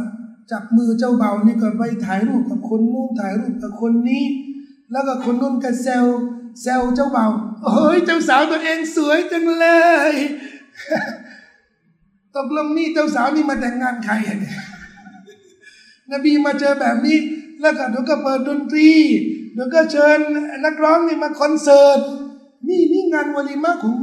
[0.52, 4.26] จับมือเจ้าเบานี่ก็ไปถ่ายรูปกับคนนู้นถ่ายรูปกับคนนี้
[4.92, 6.06] แล้วก็คนนู้นก็แซว
[6.62, 7.28] แซวเจ้าเบา
[7.64, 9.68] โอ้ยเจ้าสาวตัวเองสวยจังเล
[10.12, 10.14] ย
[12.36, 14.56] ตกลงนี่เจ้าสาวนี่มาแต่งงานใครเนี่ย
[16.12, 17.18] นบีมาเจอแบบนี้
[17.62, 18.90] แล้วก็เดี๋ยวก็เปิดดนตรี
[19.54, 20.20] เดี๋ยวก็เชิญ
[20.66, 22.00] นักร้องนี่มาคอนเสิร์ต
[22.68, 23.96] นี่นี่งานวลีมาของ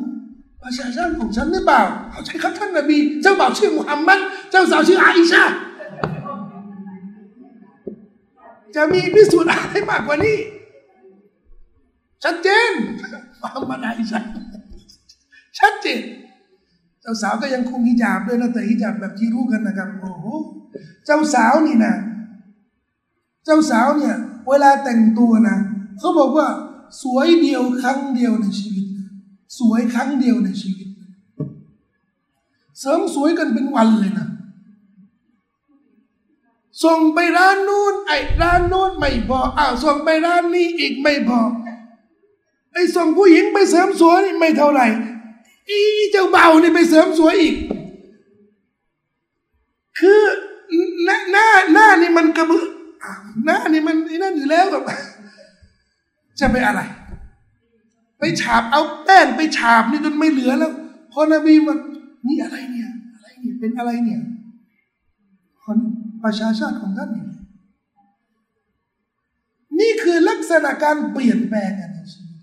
[0.62, 4.18] ประชาชนของฉันหรือเปล่าเขาใช้ครับท่านนบี เจ้าบ่าวชื่อมุฮัมมัด
[4.50, 5.44] เจ้าสาวชื่ออาอิชา
[8.76, 10.38] จะมีพิสูจน์อะไรมากกว่านี้
[12.24, 12.70] ชัดเจน
[13.40, 14.20] มุฮัมมัดอาอิชา
[15.58, 16.00] ชัดเจน
[17.00, 20.26] เจ้าสาวก็ยังคงฮิญาบด้วยนะแต่ฮิญาบแบบที่รู้กันนะครับโอ้โห
[21.06, 21.94] เจ้าสาวนี่นะ
[23.44, 24.14] เจ้าสาวเนี่ย
[24.48, 25.56] เวลาแต่งตัวนะ
[25.98, 26.46] เขาบอกว่า
[27.02, 28.86] สวยเดียวครั้งเดียวในชีวิต
[29.58, 30.88] สวยครั้งเดียวในชีวิต
[32.80, 34.26] เสริมสวยกันเป็นวันเลยนะ
[36.84, 41.40] ส่งไปร้านนู้นไอ้ร้านนู้นไม่พออ้าวส่งไปร้านนี้อีกไม่พอ
[42.72, 44.86] ไอ้ส่งผู้หญิงไปเสริมสวยนี่ไม่เท่าไหร่
[45.70, 47.56] อีเจ้าเบานี่ไปเสริมสวยอีก
[49.98, 50.20] คือ
[51.04, 52.66] หน้าหน้าหน้านี่มันกระบือ
[53.44, 54.82] หน้านี่มันนั่นอยู่แล้วแบบ
[56.40, 56.80] จะไปอะไร
[58.18, 60.72] ไปฉาบเอาแป้งไปฉาบนี่จนไม่เหลือแล้ว
[61.12, 61.78] พอนบีมัน
[62.26, 64.20] นี่อะไรเนี่ย อะไรเนี่ยเป็นอะไรเนี่ย
[65.62, 65.78] คน
[66.24, 67.26] ประชาชาติของท่านนี่
[69.80, 72.40] นี่คือลักษณะการเปลี่ยนแปลงในชีวิต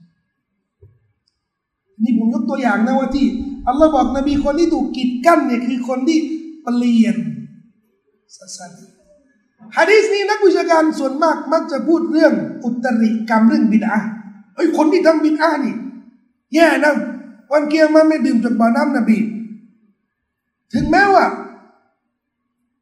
[2.03, 3.27] นี่ผมยกตัวอย่างนะว่าที่
[3.67, 6.19] อัลลอฮ์บอกนบีคนที่ถูกกีดกั้นเนี่ยคือคนที่
[6.63, 7.15] เปลี่ยน
[8.37, 8.87] ศาสนา
[9.77, 13.95] ฮะดีษนี้นักวิชาการส่วนมากมักจะพูดเรื่องอุตริกรรมเรื่องบิดา
[14.55, 15.75] ไอ้คนที่ทำบิดานี่
[16.53, 16.93] แย่นะ
[17.51, 19.17] วันเกียร์มาไม่ดื่มจากบ่อน้ำนบี
[20.73, 21.25] ถึงแม้ว่า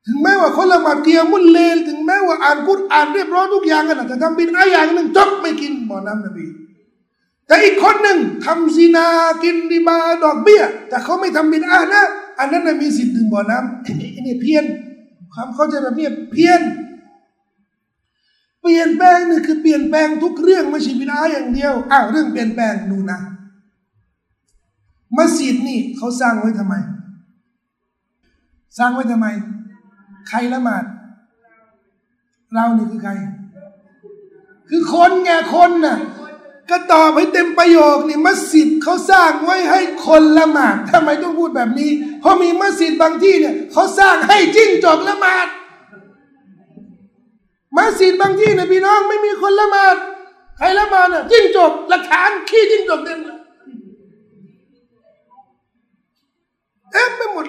[0.08, 6.46] ถึงแม้ว่าคนละหมาดเกียมุนเลนถึงแม้ว่าอ่านกุรอ่านเรียบร้อยทุกอย่างกันแต่ทำบิดาอย่างหนึ่งจบไม่กินบ่อน้ำนบี
[7.48, 9.08] แต่อีกคนหนึ่งทำซีนา
[9.44, 12.04] กินดีบาดอกเบี้ย แต่เขาไม่ทำบิดานะ
[12.40, 14.66] อันนั้นนะมีสิทธิ์ดื่มบ่อน้ำนี่เพี้ยน
[15.34, 16.62] ความเข้าใจแบบนี้เพี้ยน
[18.62, 23.20] เปลี่ยนแปลงนี่คือเปลี่ยนแปลงทุกเรื่องไม่ใช่บิดาอย่างเดียวอ้าวเรื่องเปลี่ยนแปลงดูนะ
[25.18, 26.76] มัสยิดนี่เขาสร้างไว้ทำไม
[28.78, 29.28] สร้างไว้ทำไม
[30.30, 30.84] ใครละหมาด
[32.54, 33.12] เรานี่คือใคร
[34.70, 35.98] คือคนไงคนน่ะ
[36.70, 45.48] ก็ตอบให้เต็มประโยคนี่มัสยิดเขาสร้างไว้ให้คนละหมาดทำไมต้องพูดแบบนี้ เพราะมีมัสยิดบางที่เนี่ยเขาสร้างให้จิ้งจกละหมาด
[47.78, 49.96] มัสยิดบางที่เนี่ยพี่น้องไม่มีคนละหมาด
[50.58, 53.40] ใครละหมาดน่ะจิ้งจกหลักฐานขี้จิ้งจกเต็มเลย
[56.92, 57.46] เต็มไปหมด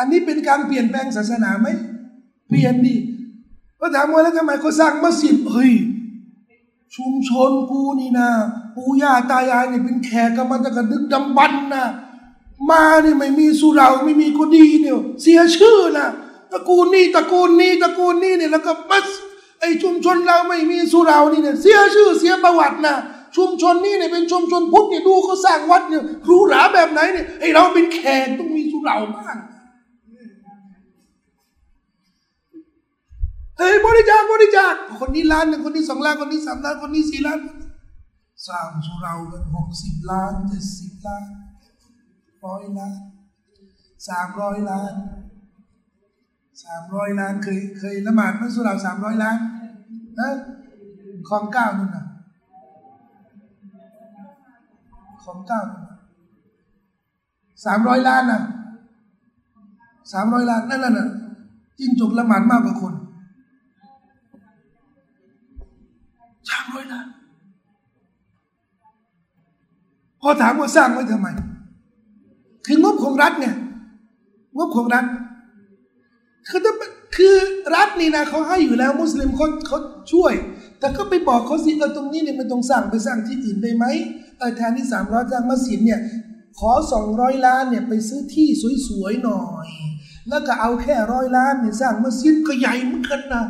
[0.00, 1.68] อันนี้เป็นการเปลี่ยนแปลงศาสนาไหม
[2.48, 2.96] เปลี่ยนดิ
[3.80, 5.72] ก็ถามว่าแล้วทำไมเขาสร้างมัสยิดเฮ้ย
[6.96, 8.28] ชุมชนกูนี่นะ
[8.76, 11.86] ปู่ย่าตายายเนี่ยเป็นแขกกันมาตั้งแต่ดึกดำบรรนะ
[12.70, 16.08] มาเนี่ยไม่มีสุราไม่มีคนดีเนี่ยเสียชื่อนะ
[16.52, 19.08] ตระกูลนี้ตระกูลนี้ตระกูลนี้เนี่ยแล้วก็มัส
[19.60, 22.96] ไอชุมชนเราไม่มีสุรานี่เนี่ยเสียชื่อเสียประวัตินะ
[23.36, 29.36] ชุมชนนี้เนี่ยเป็นชุมชนพุทธเนี่ยดูเขาสร้างวัดเนี่ยหรูหราแบบไหนเนี่ยไอเราเป็นแขกต้องมีสุราบ้าง
[33.60, 37.38] เฮ้ยบริจาคบริจาคคนนี้ล้านหนึ่งคนนี้สองล้านคนนี้สามล้านคนนี้สี่ล้าน
[38.46, 41.24] สร้างสุรากันหกสิบล้านเจ็ดสิบล้าน
[42.46, 42.94] ร้อยล้าน
[44.08, 44.94] สามร้อยล้าน
[46.64, 49.38] สามร้อยล้านเคยเคยละหมาดมัสุราสามร้อยล้าน
[50.20, 50.30] นะ
[51.28, 52.04] ของเก้านั่นนะ
[55.24, 55.62] ของเก้า
[57.64, 58.42] สามร้อยล้านนะ
[60.12, 61.08] สามร้อยล้านนั่นน่ะ
[61.78, 62.94] จิ้งจกละหมาดมากกว่าคน
[66.50, 67.06] สามร้อยล้าน
[70.20, 71.28] พอถามว่าสร้างไว้ทำไม
[72.66, 73.54] คืองบของรัฐเนี่ย
[74.56, 75.04] งบของรัฐ
[76.48, 76.74] คือถ้า
[77.16, 77.34] คือ
[77.74, 79.78] รัฐนี่นะเขาให้อยู่แล้ว มุสลิมเขาเขา
[80.12, 80.32] ช่วย
[80.78, 83.84] แต่ก็ไปบอกเขาสิเออตรงนี้เนี่ยไม่ต้องสร้างไปสร้างที่อื่นได้ไหม
[84.38, 86.00] เออแทนที่สามร้อยสร้างมัสยิดเนี่ย
[86.58, 88.48] ขอสองร้อยล้านเนี่ยไปซื้อที่
[88.88, 89.68] สวยๆหน่อย
[90.28, 93.44] แล้วก็เอาแค่ร้อยล้านเนี่ยสร้างมัสยิดก็ใหญ่เหมือนกันนะ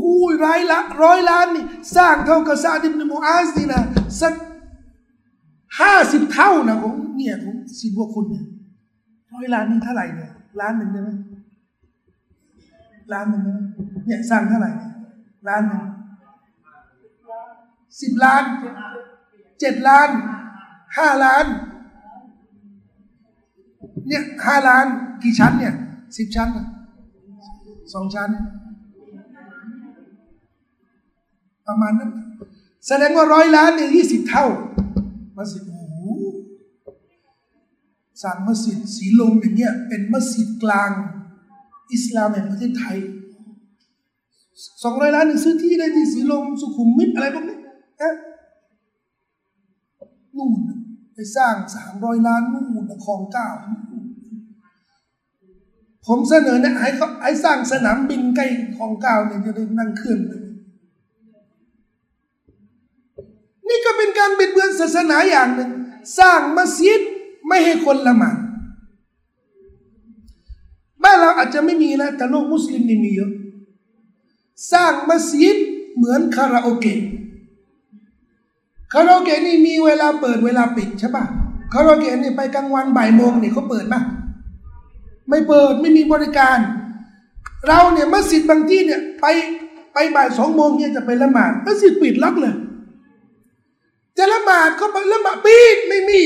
[0.00, 0.12] หู
[0.44, 1.64] ร้อยละร้อยล้านนี่
[1.96, 3.82] สร้างเท่ากับซาดิบนมูอาสนี่นะ
[4.20, 4.32] สัก
[5.80, 8.44] ห้าสิบเท่านะของเนี่ยของสิบกว่าคนเนี่ย
[9.34, 10.30] ร้อยล้านนี่เท่าไหร่เนี่ย
[10.60, 11.10] ล้านหนึ่งได้ไหม
[13.12, 13.60] ล้านหนึ่งได้ไหม
[14.06, 14.92] เนี่ยสร้างเท่าไหร่เนี่ย
[15.48, 15.84] ล้านหนึ่ง
[18.00, 18.42] สิบล้าน
[19.60, 20.08] เจ็ดล้าน
[20.98, 21.44] ห้าล้าน
[24.06, 24.86] เนี่ยห้าล้าน
[25.22, 25.74] กี่ชั้นเนี่ย
[26.18, 26.48] สิบชั้น
[27.94, 28.30] สองชั้น
[31.68, 32.10] ประมาณนั้น
[32.86, 34.46] แสดงว่าร้อยล้านเนี่ยยี่สิบเท่า
[35.36, 35.96] มัสยิดโอ้โห
[38.22, 40.90] สร้างมัสยิดสีลมอย่างเงี้ยเป็นมัสยิดกลาง
[41.92, 42.98] อิสลามแห่งประเทศไทย
[44.82, 47.58] สองร้อยล้านหนึ่งซื้อที่ได้ที่สีลมสุขุมวิทอะไรพวกนี้
[48.02, 48.14] นะ
[50.36, 50.50] นู่น
[51.14, 52.66] ไปสร้างสามร้อยล้านนู่น
[53.04, 53.48] คลองเก้า
[56.06, 58.46] ผมเสนอเนี่ยให้เขาให้สร้างสนามบินใกล้
[58.76, 60.32] คลองเก้าเนี่ยจะได้นั่งเครื่องไป
[63.68, 65.70] นี่ก็เป็นการบิดเบือนศาสนาอย่างหนึ่ง
[66.18, 67.00] สร้างมัสยิด
[67.48, 68.36] ไม่ให้คนละหมาด
[71.02, 73.32] บ้านเราอาจจะไม่มีนะแต่โลกมุสลิมนี่มีเยอะ
[74.72, 75.56] สร้างมัสยิด
[75.96, 77.00] เหมือนคาราโอเกะ
[78.92, 81.24] คาราโอเกะนี่มีเวลาเปิดเวลาปิดใช่ปะ
[81.72, 84.00] คาราโอเกะนี่ไปกลางวันบ่ายโมงนี่เขาเปิดปะ
[85.28, 86.58] ไม่เปิดไม่มีบริการ
[87.68, 89.26] เราเนี่ยมัสยิดบางที่เนี่ยไป
[89.94, 92.54] ไปบ่ายสองโมงเนี่ยจะไปละหมาดมัสยิดปิดล็อกเลย
[94.16, 96.22] จะละหมาดก็ละหมาดปิดไม่มี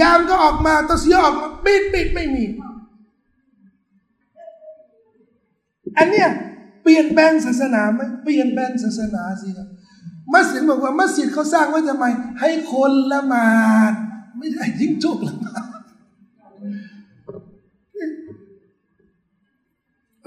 [0.00, 2.44] ยามก็ออกมาตะเสียออกมาปิดปิดไม่มี
[5.98, 6.28] อันเนี้ย
[6.82, 9.68] เปลี่ยนแปลงศาสนาไหมเปลี่ยนแปลงศาสนาสิครับ
[10.32, 12.04] มัสยิดบอกว่ามัสยิดเขาสร้างไว้ทำไม
[12.40, 13.50] ให้คนละหมา
[13.90, 13.92] ด
[14.38, 15.80] ไม่ได้ทิ้งโจกละหมาด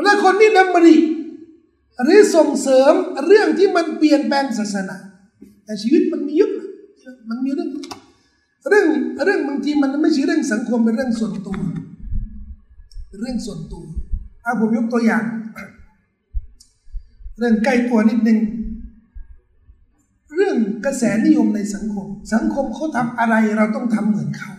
[0.04, 0.96] แล้วคนที่ดำริ
[2.04, 2.94] หรือส่งเสริม
[3.28, 4.98] เรื่องที่มันเปลี่ยนแปลงศาสนา
[5.66, 6.52] แต่ชีวิตมันมีเยอะ
[7.30, 7.70] มันมีเรื่อง
[8.70, 8.88] เรื่อง
[9.26, 11.58] เรื่องบางทีมันไม่ใช่เรื่องสังคมเป็นเรื่องส่วนตัว
[13.22, 13.84] เรื่องส่วนตัว
[14.44, 15.24] เอาผมยกตัวอย่าง
[17.38, 18.40] เรื่องใกล้ตัวนิดนึง
[20.36, 24.52] เรื่องกระแสนิยมในสังคม สังคมเขาทำอะไรเราต้องทำเหมือนเขา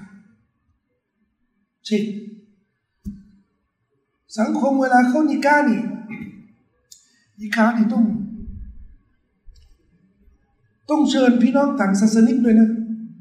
[1.86, 2.04] เช่น
[4.38, 5.80] สังคมเวลาเขานิก้านี่
[7.40, 8.04] นิก้านี่ต้อง
[10.90, 12.68] ต้องเชิญพี่น้องต่างศาสนิกด้วยนะ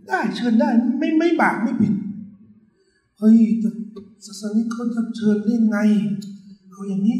[0.08, 1.94] ได้เชิญได้ไม่ไม่บาปไม่ผิด
[3.18, 3.36] เฮ้ย
[4.26, 5.78] ศาสนิกเขาจะเชิญได้ไง
[6.72, 7.20] เขาอย่างนี้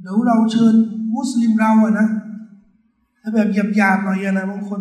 [0.00, 0.74] เดี๋ยวเราเชิญ
[1.14, 2.08] มุสลิมเราอะนะ
[3.20, 4.80] ถ้าแบบหยาบๆหน่อยนะบางคน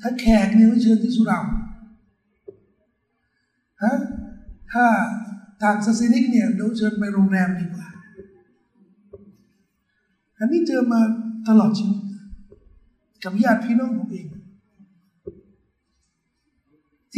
[0.00, 1.38] ถ้าแขกเนี่ยไม่เชิญที่สุรา
[3.82, 3.94] ฮะ
[4.72, 4.84] ถ้า
[5.62, 7.88] ทางศาสนิกเนี่ยเดี๋ยวเชิญไปโรงแรมดีกว่า
[10.38, 11.00] อันนี้เจอมา
[11.48, 12.00] ตลอดชีวิต
[13.24, 14.26] กับญาติพี่น้องผมเอง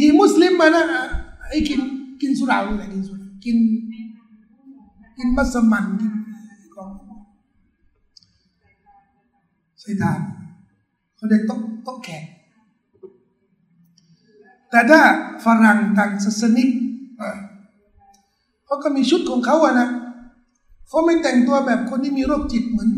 [0.03, 0.83] ที่มุสลิมมานะ
[1.49, 1.79] ไอ้กิน
[2.21, 3.57] กินสุราอะไรกินสุรากิน
[5.17, 6.13] กินมัสมันกิน
[6.75, 6.89] ของ
[9.79, 10.19] ใส่ทาน
[11.15, 12.23] เขาเรียกต้องต้องแขก
[14.69, 15.01] แต่ถ้า
[15.45, 16.69] ฝรั่งต่างศาสนิก
[18.65, 19.89] เขาก็มีชุดของเขาอะนะ
[20.87, 22.89] เขาไม่แต่งตัวแบบคนที่มีโรคจิตเหมือน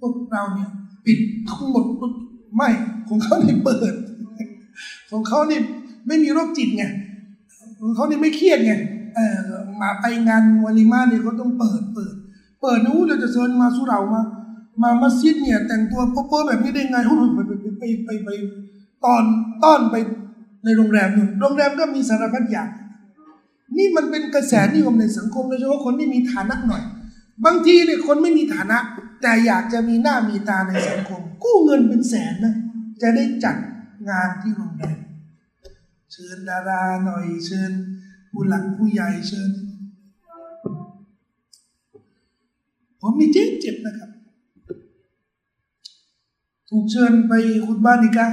[0.00, 0.70] พวกเราเนี่ย
[1.04, 1.84] ปิดทั้งหมด
[2.56, 2.68] ไม่
[3.08, 3.94] ของเขานี่เปิด
[5.10, 5.60] ของเขานี่
[6.06, 6.84] ไม่มีโรคจิตไง
[7.94, 8.72] เขาเนี่ยไม่เครียดไง
[9.14, 9.38] เออ
[9.80, 12.14] มาไปงานวาลิมาเนี่ยเขาต้องเปิดเปิด
[12.60, 14.22] เปิดนู้เราจะเชิญมาสุเรามา
[14.82, 16.96] มามัสยิดเนี่ย แต่งตัวเป๊ะแบบนี้ได้ไง
[17.36, 17.40] ไป
[17.78, 18.28] ไปไปไปไป
[19.04, 19.22] ตอน
[19.62, 19.96] ต้อนไป
[20.64, 22.68] ในโรงแรมนู่นโรงแรมก็มีสารพัดอย่าง
[23.76, 26.82] นี่มันเป็นกระแสนิยมในสังคมโดยเฉพาะคนที่มีฐานะหน่อย
[27.44, 28.78] บางทีเนี่ยคนไม่มีฐานะ
[29.22, 32.54] แต่อยากจะมีหน้ามีตาในสังคม กู้เงินเป็นแสนนะ
[33.02, 33.56] จะได้จัด
[34.08, 34.96] งานที่โรงแรม
[36.12, 37.72] เชิญดาราหน่อย เชิญ
[38.30, 39.50] ผู้หลักผู้ใหญ่เชิญ
[43.00, 44.10] ผมมีเจ็บเจ็บนะครับ
[46.68, 47.32] ถูกเชิญไป
[47.66, 48.28] คุณบ้านอีกา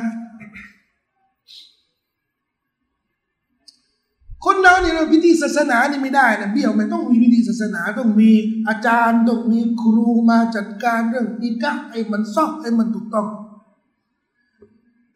[4.45, 8.31] คนเราเนี่ยพิธีศาสนานี่ไม่ได้นะเบี้ยวมันต้องมีพิธีศาสนาต้องมี
[8.67, 13.27] อาจารย์ต้องมีครูมาจัดการเรื่องนิกะให้มันซอกให้มันถูกต้อง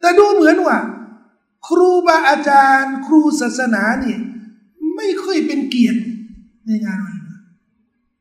[0.00, 0.78] แต่ดูเหมือนว่า
[1.66, 4.20] ครูบาอาจารย์ ครูศาสนาเนี่ย
[4.96, 6.00] ไม่ค่อยเป็นเกียรติ
[6.66, 7.18] ในงานวัน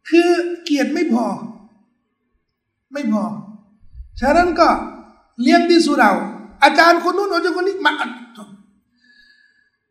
[0.09, 0.29] คือ
[0.63, 1.25] เกียรติไม่พอ
[2.93, 3.23] ไม่พอ
[4.19, 4.69] ฉะนั้นก็
[5.41, 6.11] เลี้ยงที่สุเรา
[6.63, 7.93] อาจารย์คนนู้นอาจารย์คนนี้มา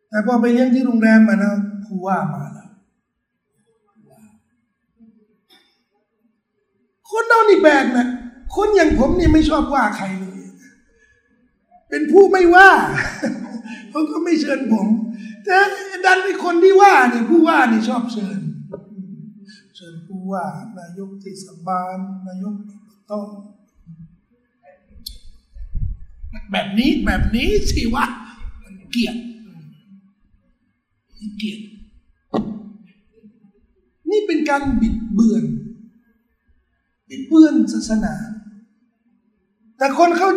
[0.09, 1.51] แต่พอไปเลี้ยงที่โรงแรมมานะ
[1.85, 2.69] ผู้ว่ามาแล้ว
[7.09, 8.07] คนเรานี่แบกนะ
[8.55, 10.41] คนอย่างผมนี่ไม่ชอบว่าใครเลย
[11.89, 12.69] เป็นผู้ไม่ว่า
[13.91, 14.87] เขาก็ไม่เชิญผม
[15.45, 15.57] แต่
[16.05, 18.39] ดันไอ้คนที่ว่าเนี่ยผู้ว่านี่ชอบเชิญ
[19.75, 20.45] เชิญผู้ว่า
[20.77, 22.55] นายกเทศบาลนายก
[23.11, 23.23] ต้อง
[26.51, 28.05] แบบนี้แบบนี้สิวะ
[28.63, 29.15] มันเกลียด
[31.37, 31.59] เกลียด
[34.09, 35.43] นี่เป็นการบิดเบือน
[37.09, 38.15] บิดเบือนศาสนา
[39.77, 40.29] แต่คนเขา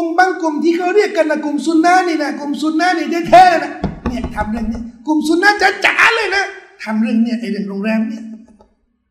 [0.00, 3.72] ลุ่มบางกลุ่มที่เขาเรียกกันนะกลุ่มซุนนะนี่นะกลุ่มซุนนะนี่แท้ๆนะ
[4.08, 5.50] เนี่ยทำเรื่องนี้กลุ่มซุนนะ
[5.84, 6.44] จ๋าๆเลยนะ
[6.82, 8.24] ทำเรื่องเนี่ยไอเรื่องโรงแรมเนี่ย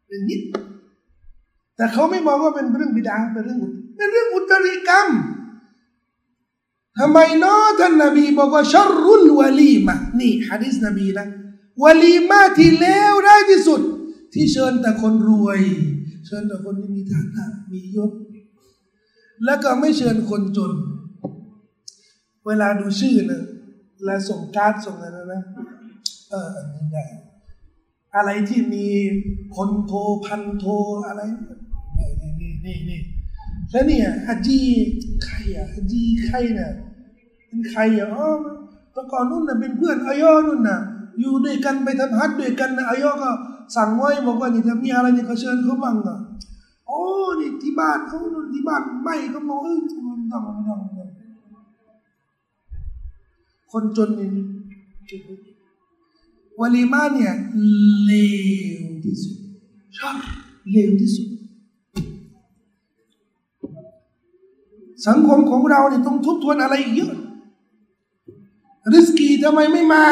[0.07, 0.37] เรื่องนี้
[1.75, 3.59] แต่เขาไม่มองว่าเป็นเรื่องบิดาเป็นเรื่อง
[3.97, 5.07] เป็นเรื่องอุตริกรรม
[6.99, 8.73] ทำไมเนาะท่านนบีบอกว่าช
[9.03, 11.27] รุลวลีมะนี่ฮะดิษนบีนะ
[11.83, 13.81] วลีมาที่เลวร้ายที่สุด
[14.33, 15.59] ที่เชิญแต่คนรวย
[16.25, 18.11] เชิญแต่คนที่มีฐานะมียศ
[19.45, 20.71] แล้วก็ไม่เชิญคนจน
[22.47, 23.41] เวลาดูชื่อนะ
[23.95, 25.41] เวลาส่งการ์ดส่งอะไรนะ
[26.29, 27.03] เอออันนี้ได้
[28.15, 28.87] อะไรที่มี
[29.55, 30.73] คนโทรพันโทร
[31.07, 31.21] อะไร
[31.97, 33.01] นี่นี่นี่นี่
[33.71, 34.59] แล้วเนี่ยฮัจี
[35.25, 36.71] ใครอะฮัจีใครเนี่ย
[37.47, 38.27] เป็นใครอะอ๋อ
[38.95, 40.79] ตะก่อนนู่นน่ะเป็นเพื่อนอายอนู่นน่ะ
[41.19, 43.31] อยู่ด้วยกันไปทำฮัทด้วยกันนะอายอก็
[43.75, 46.17] สั่งไว้บอกว่านี่ถ้ามีอะไรนี่ก็เชิญเขาบ้างอะ
[46.89, 47.03] โอ้
[47.39, 48.19] นี่ที่บ้านเขา
[48.53, 51.09] ที่บ้านไม่เขาบอกเออไม่ต้องไม่ต้องไม่ต้อง
[53.71, 54.31] คนจนเนี่ย
[56.59, 57.33] วลีมาเนี่ย
[58.05, 58.11] เล
[58.81, 59.35] วที่สุด
[59.97, 60.15] ชอบ
[60.71, 61.27] เลวที่สุด
[65.07, 67.13] สังคมของเราเนี่ยต้องทบทวนอะไรอีกเยอะ
[68.93, 70.05] ริสกีทำไมไม่มา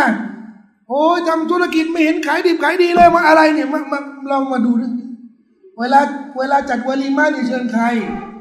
[0.87, 3.99] โอ้ยทำธุรกิจไม่เห็นขายดีขายดีเลยมาอะไรเนี่ยมามา
[4.29, 5.06] ลองมาดูเรื่องนี้
[5.79, 5.99] เวลา
[6.37, 7.83] เวลาจัดวลีมาเนี่ยเชิญใคร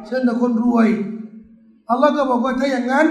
[0.07, 0.89] เชิญแต่คนรวย
[1.91, 3.07] อัลลอฮ์ก็บอกว่าถ้าอย่างนั้น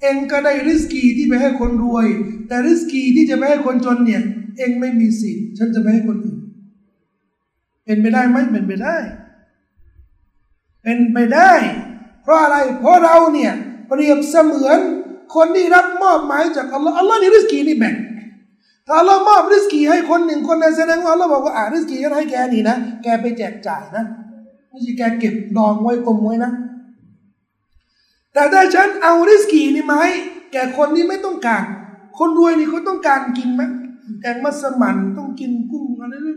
[0.00, 2.06] เองก็ได้ริสกีที่ไปให้คนรวย
[2.48, 4.22] แต่ริสกีที่จะไปให้คนจนเนี่ย
[4.56, 6.38] เองไม่มีสิทธิ์ฉันจะไปให้คนอื่น
[7.84, 8.96] เป็นไปได้ไหมเป็นไปได้
[10.82, 11.52] เป็นไปได้
[12.22, 13.52] เพราะอะไรเพราะเราเนี่ย
[13.88, 14.78] เปรียบเสมือน
[15.34, 17.94] คนที่รับมอบหมายจากอัลลอฮ์อัลลอฮ์นี่ริสกีนี่แบ่ง
[18.90, 24.04] ถ้าเรามอบริสกีให้คนหนึ่งคนในแสดงว่าเราบอกว่าอ่าริสกีฉันให้แกนี่นะ แกไปแจกจ่ายนะ
[24.68, 26.52] ไม่ใช่แกเก็บดองไว้อมไว้นะ
[28.34, 30.12] แต่ถ้าฉันเอาริสกีนี่มาให้
[30.52, 31.62] แกคนที่ไม่ต้องการ
[32.18, 33.62] คนรวยนี่เขาต้องการกินไหม
[34.20, 36.36] แกงมัสมั่นต้องกินกุ้งอะไรนี่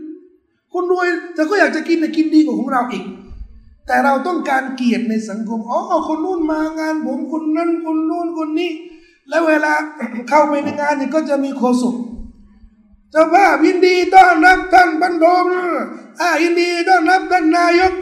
[0.72, 3.04] คนรวยแต่ก็อยากจะกินแต่กินดีกว่าของเราอีก
[3.86, 5.78] แต่เราต้องการเกียรติในสังคมอ๋อ
[6.08, 8.70] คนนู้นมางาน ผมคนนั้นคนนู้นคนนี้
[9.28, 9.72] แล้วเวลา
[10.28, 11.94] เข้าไปในงานเนี่ยก็จะมีโคศก
[13.10, 15.46] เจ้าภาพยินดีต้อนรับท่านบรรโดม
[16.20, 17.92] อ่ายินดีต้อนรับท่านนายก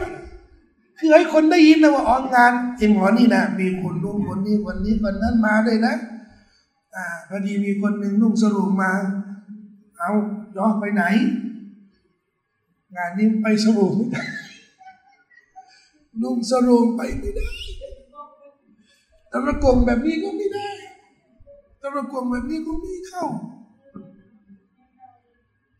[0.97, 5.95] คือให้คนได้ยินนะว่าอ๋องานไอ้หอนี่นะมีคนนู้นคนนี้คนนี้คนนั้นมาเลยนะ
[6.95, 8.91] อ่าพอดีมีคนหนึ่งนุ่งสรุปมา
[9.97, 10.11] เอา
[10.57, 11.03] ย้อนไปไหน
[12.95, 14.23] งานนี้ไปสรุปไม่ได้
[16.21, 17.49] นุ่งสรุปไปไม่ได้
[19.31, 20.69] ตะระกงแบบนี้ก็ไม่ได้
[21.81, 23.25] ตะระกงแบบนี้ก็ไม่เข้า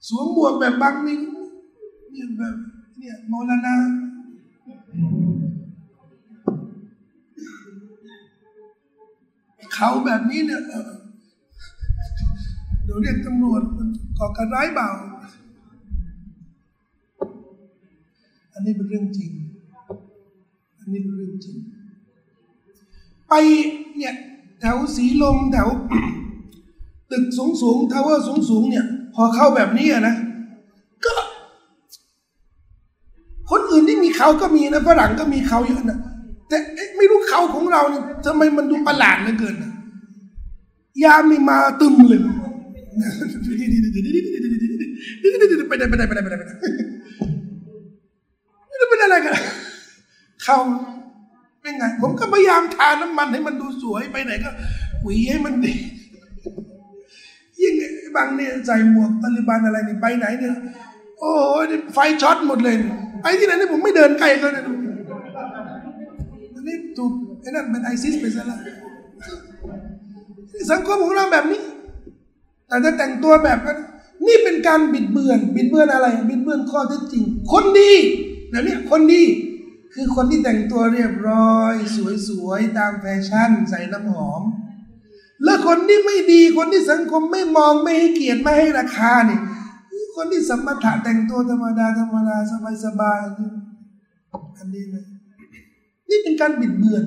[0.08, 1.18] สวมบวกแบบบางนี่
[2.12, 2.56] เนี่ยแบบ
[3.00, 3.76] เนี่ยมรณะ
[9.74, 10.62] เขาแบบนี้เนี่ย
[12.84, 13.62] เดี๋ยวเรียกตำรวจ
[14.18, 14.90] ก่อการร้ายเบา
[18.54, 19.32] อันนี้เป็นเรื่องจริง
[20.80, 21.58] อันนี้เป็นเรื่องจริง
[23.30, 23.34] ไป
[23.98, 24.14] เนี่ย
[24.60, 25.68] แถวสีลมแถว
[27.12, 28.86] ตึกสูงสูงทาวเวอร์สูงสูงเนี่ย
[29.16, 30.16] พอเข้าแบบนี้นะ
[31.06, 31.14] ก็
[33.52, 35.98] คนอื่นที่มีเขาก็มีนะฝรั่งก็มีเขาเยอะนะ
[36.50, 36.58] แต่
[36.98, 39.72] ไม่รู้เขาของเราเนี่ยทำไมมันดูประหลาดเหลือเกินนะ
[41.04, 42.20] ยามนี่มาตึมเลย
[45.68, 46.54] ไปไหนไปไหนไปไหนไปไหนไปไหน
[48.70, 49.34] นี่รู้เป็นอะไรกัน
[50.44, 50.58] เขา
[51.62, 54.50] เป็นไง ผมก็พยายามทาน้ำมันให้มันดูสวยไปไหนก็
[55.04, 55.74] หวีให้มันดี
[57.62, 57.74] ยิ่ง
[58.16, 60.56] บางเนี่ยใส่หมวกตาลิบันอะไรนี่ไปไหนเนี่ย
[61.20, 61.32] โอ้
[61.64, 62.76] ยไฟช็อตหมดเลย
[63.22, 64.64] ไปที่ไหนนี่ผมไม่เดินไกลเลยนะ
[66.56, 67.12] อันนี้ถูก
[67.42, 68.60] ไอ้นั่นเป็นไอซิสไปซะแล้ว
[70.72, 71.62] สังคมของเราแบบนี้
[72.68, 73.80] แต่ถ้าแต่งตัวแบบนั้น
[74.28, 77.94] นี่เป็นการบิดเบือน บิดเบือนอะไร บิดเบือนข้อเท็จจริง คนดี
[78.52, 79.24] นะเนี่ยคนดี
[79.94, 81.74] คือคนที่แต่งตัวเรียบร้อย
[82.28, 84.42] สวยๆตามแฟชั่น ใส่น้ำหอม
[85.44, 89.42] แล้วคนที่ไม่ดีคนที่สังคมไม่มองไม่ให้เกียรติไม่ให้ราคาเนี่ย
[90.16, 93.18] คนที่สมถะแต่งตัวธรรมดาธรรมดาสบายสบาย
[94.58, 94.96] อันนี้ไหม
[96.10, 97.04] นี่เป็นการบิดเบือน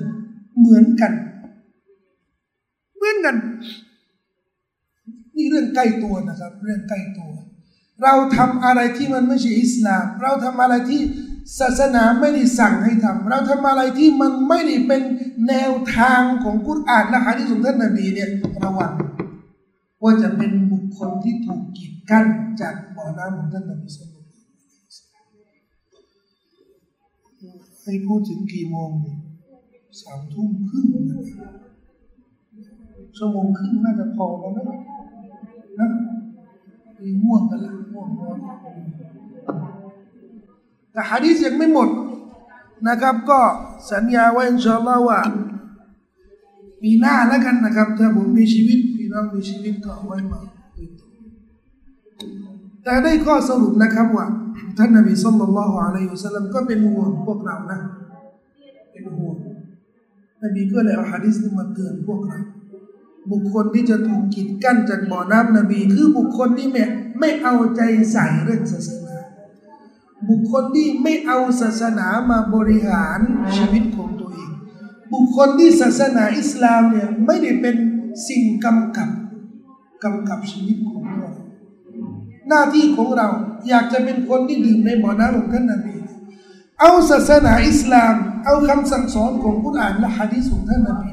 [0.57, 1.11] เหมือนกัน
[2.95, 3.35] เหมือนกัน
[5.35, 7.31] นี่เรื่องใกล้ตัวนะครับ เรื่องใกล้ตัว
[8.03, 11.01] เราทำอะไรที่มันไม่ใช่อิสลาม เราทำอะไรที่
[11.59, 15.01] ศาสนาไม่ได้สั่งให้ทำเราทำอะไรที่มันไม่ได้เป็น
[15.47, 18.29] แนวทางของกุรอานและฮะดีษของท่านนบีเนี่ย
[18.63, 18.93] ระวัง
[20.03, 22.25] ว่าจะเป็นบุคคลที่ถูกกีดกั้น
[22.61, 24.25] จากบ่อน้ำของท่านนบีสุลต่าน
[27.83, 28.89] ให้พูดถึงกี่โมง
[30.01, 30.85] สามทุ่มครึ่ง
[33.17, 34.65] ชั่วโมงครึ่งน่าจะพอแล้วนะ
[35.79, 35.87] นะ
[37.01, 38.37] มีง่วงกันล้วง่วงนอน
[40.97, 41.89] แต่ฮะดีษยังไม่หมด
[42.87, 43.39] นะครับ ก็
[43.91, 45.19] สัญญาไว้อินชาอัลลอฮ์ว่า
[46.81, 50.39] ปีหน้าแล้วกันนะครับถ้าผมมีชีวิตพี่น้องมีชีวิตก็เอาไว้มา
[52.83, 54.25] แต่ได้ข้อสรุปนะครับว่า
[54.77, 57.79] ท่านนบีสุลต่านละฮ์อะลัยฮิสัลลัมก็เป็นห่วงพวกเรานะ
[58.91, 59.35] เป็นห่วง
[60.43, 62.39] นบีก็เลยเอาฮะดีษนี้มาเตือนพวกเรา
[63.31, 66.83] บุคคลที่จะถูกกีดกั้นจากบ่อน้ำนบี คือบุคคลที่ไม่
[67.19, 67.81] ไม่เอาใจ
[68.11, 69.06] ใส่เรื่องศาสนา
[70.29, 73.19] บุคคลที่ไม่เอาศาสนามาบริหาร
[73.55, 74.51] ชีวิตของตัวเอง
[75.13, 77.75] บุคคลที่ศาสนาอิสลามเนี่ยไม่ได้เป็น
[78.27, 79.09] สิ่งกำกับ
[80.03, 81.29] กำกับชีวิตของเรา
[82.49, 83.29] หน้าที่ของเรา
[83.69, 85.95] อยากจะเป็นคนที่ดื่มในบ่อน้ำของท่านนบี
[86.79, 88.13] เอาศาสนาอิสลาม
[88.45, 91.09] เอาคำสั่งสอนของกุรอานและฮะดีษของท่านนบี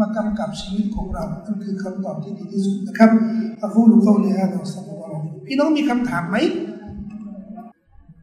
[0.00, 3.10] มากำกับชีวิตของเรานั่นคือคำตอบที่ดีที่สุดนะครับ
[3.62, 6.36] อะคูลุกอลีฮะดะสัลลัลลอฮุอะลัยฮิพี่น้องมีคำถามไหม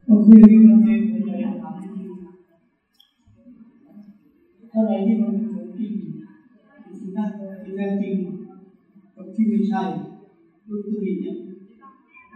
[0.08, 1.74] โอเคโอเคผมอยากถาม
[4.74, 5.94] อะไรที่มันเป็นของจริง
[7.00, 7.30] สิ่งนั้น
[7.62, 8.16] สิ่งนั้นจริง
[9.16, 9.82] กับที่ไม่ใช่
[10.68, 11.36] รู้ตัวเนี่ย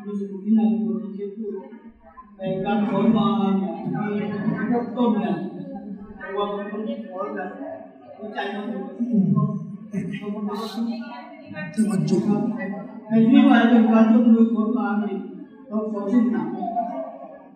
[0.06, 1.54] มีสิ่งที่เราควรจะพูด
[2.38, 3.28] แต่การขอมา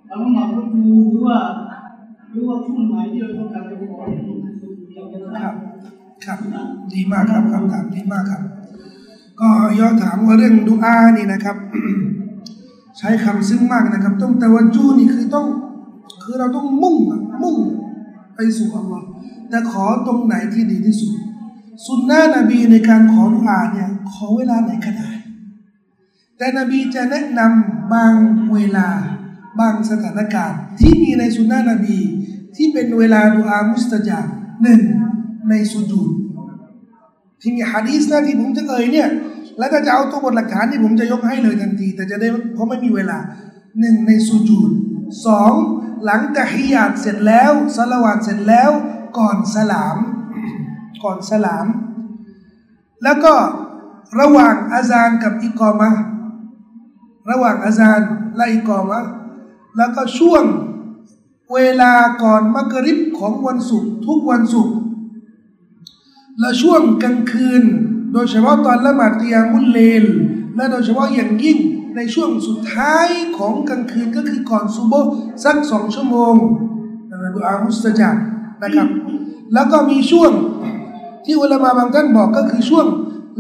[0.06, 1.82] เนี่ยมีเริ่มต้นเนี่ย
[2.30, 5.56] แต่ว่าต้องขอแบบหัวใจมันต้องที่วันจุในที่ว่าเป็นการเนี่ยเราขอชุ่มหนักเรามาพูดดูหรือว่าหรือว่าช่วงไหนที่เราต้องการจะขอเราจะคได้รับ
[6.26, 6.38] ครับ
[6.94, 8.42] ดีมากครับคำถามดีมากครับ
[9.40, 9.50] ก็
[9.80, 11.58] ย้อนถามว่าเรื่องดูอานี่นะครับ
[12.98, 15.46] ใช้คำซึ้งมากนะครับ ต้องแต่วันจูนี่คือต้อง
[16.24, 16.98] คือเราต้องมุ่ง
[17.44, 17.58] มุ่ง
[18.36, 19.08] ไปสู่อัลลอฮ์
[19.50, 21.14] แต่ขอตรงไหนที่ดีที่สุด
[21.86, 25.10] สุนนะนบีในการขอดุอาเนี่ยขอเวลาไหนก็ได้
[26.38, 28.14] แต่นบีจะแนะนำบาง
[28.54, 28.88] เวลา
[29.60, 31.98] บางสถานการณ์ ที่มีในสุนนะนบี
[32.56, 34.20] ที่เป็นเวลาดุอามุสตจา
[34.64, 34.82] หนึ่ง
[35.50, 36.10] ในสุญูด
[37.42, 39.10] ที่มีฮะดีษนะที่ผมจะเอ่ยเนี่ย
[39.60, 43.18] แล้วก็จะเอาตัวบทหลักฐานที่ผมจะยกให้เลยทันที แต่จะได้เพราะไม่มีเวลา
[43.80, 44.72] หนึ่งในสุญูด
[45.26, 45.54] สอง
[46.04, 48.72] หลังตะฮิยาตเสร็จแล้วสละวาดเสร็จแล้ว
[49.18, 49.98] ก่อนสลาม
[51.04, 51.66] ก่อนสลาม
[53.04, 53.34] แล้วก็
[54.20, 55.92] ระหว่างอาซานกับอิกอมะ
[57.30, 58.02] ระหว่างอาซาน
[58.36, 59.00] และอิกอมะ
[59.78, 60.44] แล้วก็ช่วง
[61.54, 61.94] เวลา
[62.24, 64.76] ก่อนมักริบของวันศุกร์ทุกวันศุกร์
[66.40, 67.64] และช่วงกลางคืน
[68.14, 70.06] โดยเฉพาะตอนละหมาดกิยามุลเลล
[70.56, 71.58] และโดยเฉพาะอย่างยิ่ง
[71.96, 73.08] ในช่วงสุดท้าย
[73.38, 74.94] ของกลางคืนก็คือก่อนซุโบ
[75.44, 76.36] สักสองชั่วโมง
[77.10, 78.16] นั่นดูอามุสตจับ
[78.62, 78.90] นะครับ
[79.54, 80.32] แล้วก็มีช่วง
[81.26, 82.86] ที่อุลามะบางท่านบอกก็คือช่วง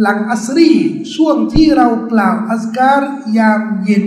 [0.02, 0.72] หลังอัสรี
[1.16, 3.02] ช่วงที่เรากล่าวอัสการ
[3.38, 4.04] ยามเย็น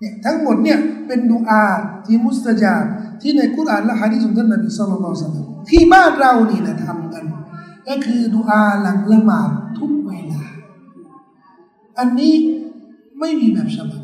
[0.00, 1.64] เนี่ยทั้งหมดเนี่ยเป็นดูอา
[2.06, 2.84] ที่มุสตจาบ
[3.20, 7.24] ที่ในกุรอานและฮะดีษของท่านนบีสุลต่านละสัลลัมที่บ้านเรานี่นะทำกัน
[7.88, 10.42] ก็คือดูอาหลังละหมาดทุกเวลา
[11.98, 12.34] อันนี้
[13.18, 14.02] ไม่มีแบบฉบับ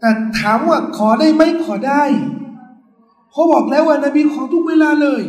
[0.00, 2.02] แต่ถามว่าขอได้ไหมขอได้
[3.32, 5.22] เขาบอกแล้วว่านบีขอทุกเวลาเลย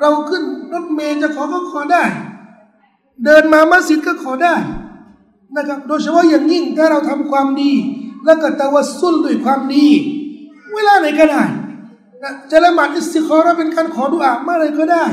[0.00, 0.42] เราขึ้น
[0.72, 2.04] รถเมล์จะขอก็ขอได้
[3.24, 4.54] เดินมามัสยิดก็ขอได้
[5.56, 7.72] นะครับโดยเฉพาะอย่างยิ่งถ้าเราทำความดี
[8.24, 9.88] แล้วก็ตะวัสสุลด้วยความดี
[10.74, 11.42] เวลาไหนก็ได้
[12.22, 15.04] นะจะละหมาดอิสติคอร์เป็นการขอดุอาเมื่อไรก็ได้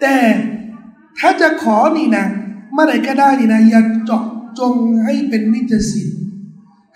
[0.00, 0.16] แต่
[1.18, 2.26] ถ้าจะขอนี่นะ
[2.72, 4.22] เมื่อไรก็ได้นี่นะอย่าเจาะ
[4.58, 4.74] จง
[5.04, 6.08] ให้เป็นนิจสิน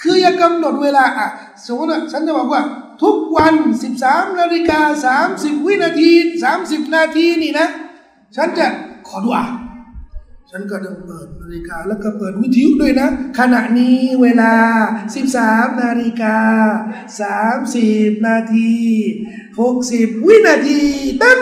[0.03, 1.29] คืออย่ากำหนดเวลาอะ
[1.67, 2.63] สมมติว่าฉันจะบอกว่า
[3.03, 3.55] ทุกวัน
[3.97, 4.81] 13นาฬิกา
[5.25, 6.11] 30 วินาที
[6.55, 7.69] 30 นาทีนี่นะ
[8.37, 8.67] ฉันจะ
[9.09, 9.45] ขอดุอา
[10.57, 13.09] ฉันก็ต้องเปิดนาฬิกาแล้วก็เปิดวิทยุด้วยนะ
[13.39, 14.53] ขณะนี้เวลา
[15.15, 16.37] 13 นาฬิกา
[17.55, 18.73] 30 นาที
[19.49, 20.81] 60 วินาที
[21.23, 21.39] ตั้ง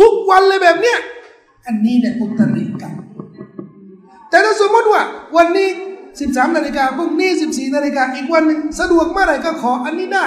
[0.00, 0.98] ทุกวันเลยแบบเนี้ย
[1.66, 2.94] อันนี้เนี่ยอุตริกัน
[4.30, 5.02] แต่ถ้าสมมติว่า
[5.36, 5.68] วันนี้
[6.12, 10.26] 13 นาฬิกาพรุ่งนี้ 14 นาฬิกาอีกวันนึงสะดวกเมื่อไหร่ก็ขออันนี้ได้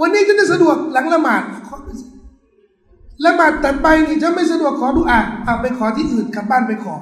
[0.00, 1.76] วันนี้จะได้สะดวกหลังละหมาดขอ
[3.24, 6.96] ละหมาดแต่ไปนี่จะไม่สะดวกขอดุอาเอาไปขอที่อื่นกลับบ้านไปขอ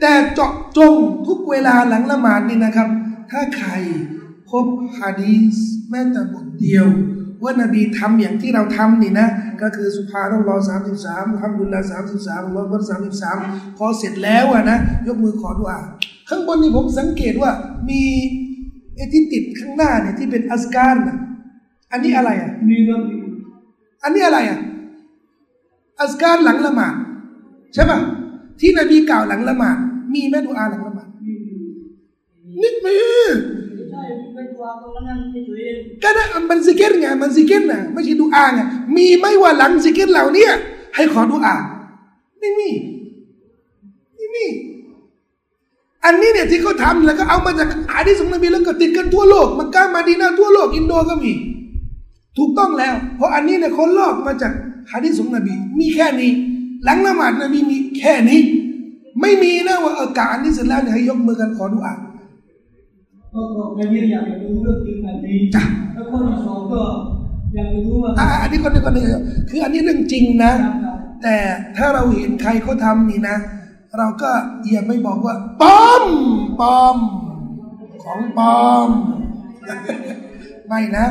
[0.00, 0.94] แต่เจาะจง
[1.26, 2.88] ทุกเวลาหลังละหมาดนี่นะครับ
[3.30, 3.70] ถ้าใคร
[4.50, 4.66] พบ
[4.98, 5.54] ฮะดีส
[5.90, 6.86] แม้แต่บทเดียว
[7.42, 9.28] ว่านบีทำอย่างที่เราทำนี่นะ
[9.62, 13.36] ก็คือสุภาต้องรอสามสิบสามทำดุลละสามสิบสามรอบัสามสิบสาม
[13.76, 15.78] พอเสร็จแล้วอะนะ ยกมือขอดุอา
[16.28, 17.50] ข้างบนนี่ผมสังเกตว่า
[17.88, 18.02] มี
[18.96, 21.16] ไอ้ที่ติดข้างหน้าเนี่ยที่เป็นอัสการนะ
[21.92, 23.17] อันนี้อะไรอะมีก็มี
[24.02, 24.60] อันนี้อะไรอะ
[26.00, 26.94] อัสการหลังละหมาด
[27.74, 27.98] ใช่ป่ะ
[28.60, 29.76] ที่นบีกล่าวหลังละหมาด
[30.14, 31.54] มีไหมดุอาหลังละหมาดมีมี
[32.62, 32.96] นิดมี
[33.90, 34.02] ใช่
[34.34, 38.60] เป็นตัวตรงนั้นไม่ช่วยเองก็ได้มันซิกเกตไงมันซิกเกตนะไม่ใช่ดุอาไง
[38.96, 40.46] มีไหมว่าหลังซิเกรเหล่านี้
[40.94, 41.54] ให้ขอดุอา
[42.40, 42.68] ไม่มี
[44.16, 44.46] ไม่มี
[46.04, 51.32] อันนี้เนี่ยที่เขาทำแล้วก็เอามาจากฮะดิษของนบีแล้วก็ติดกันทั่วโลกมักกะมาดีนาทั่วโลกอินโดก็มี
[52.38, 54.52] ถูกต้องแล้ว เพราะอันนี้เนี่ยเขาลอกมาจาก
[54.92, 56.32] ฮะดิษของนบี มีแค่นี้
[56.84, 58.40] หลังละหมาดนบีมีแค่นี้
[59.20, 61.94] ไม่มีนะว่าเออกาอันนี้เสร็จแล้วเนี่ยให้ยกมือกันขอดุอา
[63.34, 66.82] ก็ก็แค่นี้อยากจะรู้เรื่องจริงแบบนี้จ้ะแล้วข้อที่สองก็
[67.54, 69.04] อยากจะรู้ว่าอะอันนี้คนนี้คนนี้
[69.50, 70.52] คืออันนี้เรื่องจริงนะ
[70.84, 71.36] ครับแต่
[71.76, 73.36] ถ้าเราเห็นใครเขาทำนี่นะ
[73.98, 74.30] เราก็
[74.70, 76.04] อย่าไปบอกว่าปลอม
[76.60, 76.96] ปลอม
[78.04, 78.88] ของปลอม
[80.68, 81.06] ไม่นะ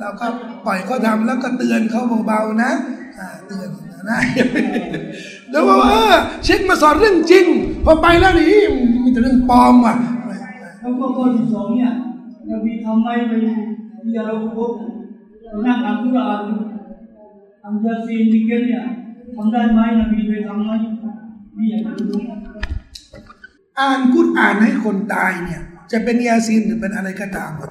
[0.00, 0.26] เราก็
[0.66, 2.70] ปล่อยเขาทำแล้วก็เตือนเขาเบาๆนะ
[3.18, 3.68] อ่าเตือน
[4.10, 4.18] นะ
[5.50, 6.14] แล้วว่าเออ
[6.44, 7.46] เช็คมาสอนเรื่องจริง
[7.84, 8.62] พอไปแล้วนี่
[9.02, 9.94] มีแต่เรื่องปลอมว่ะ
[10.80, 11.92] แล้วก็ข้อที่สองเนี่ย
[12.50, 13.32] นบีทำไมไป
[14.02, 14.70] ที่เราพบ
[15.50, 16.42] ไปนั่งอ่านกุรอาน
[17.64, 18.84] อันยาซีนดิเกนเนี่ย
[19.36, 20.70] ทำได้ไหมนบีไปทำไหม
[21.56, 22.18] นี่อยากจะรู้
[23.78, 25.62] อ่านกุรอานให้คนตายเนี่ย
[25.92, 27.70] จะเป็นยาซีนหรือเป็นอะไรก็ตามอะ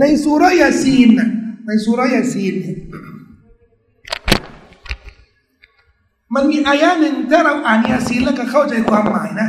[0.00, 1.08] ในสุรยาซีน
[1.66, 2.54] ในสุรยาซีน
[6.34, 9.48] มันมีอายะหนึ่งถ้าเราอ่านยาซีนแล้วก็เข้าใจความหมายนะ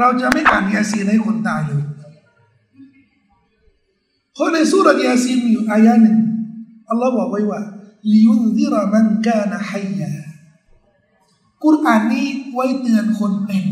[0.00, 1.84] เราจะไม่อ่านยาซีนให้คนตายเลย
[4.34, 6.18] เพราะในสุรยาซีนมีอยู่อายะหนึ่ง
[6.88, 7.60] อัลลอฮ์บอกไว้ว่า
[8.10, 10.12] لينذر من كان حيا
[11.64, 13.64] กุรอานนี้ไว้เตือนคนเป็น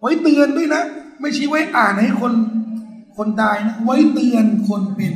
[0.00, 0.82] ไว้เตือนด้วยนะ
[1.20, 2.32] ไม่ใช่ไว้อ่านให้คน
[3.16, 5.12] คนตายนะไว้เตือนคนเป็น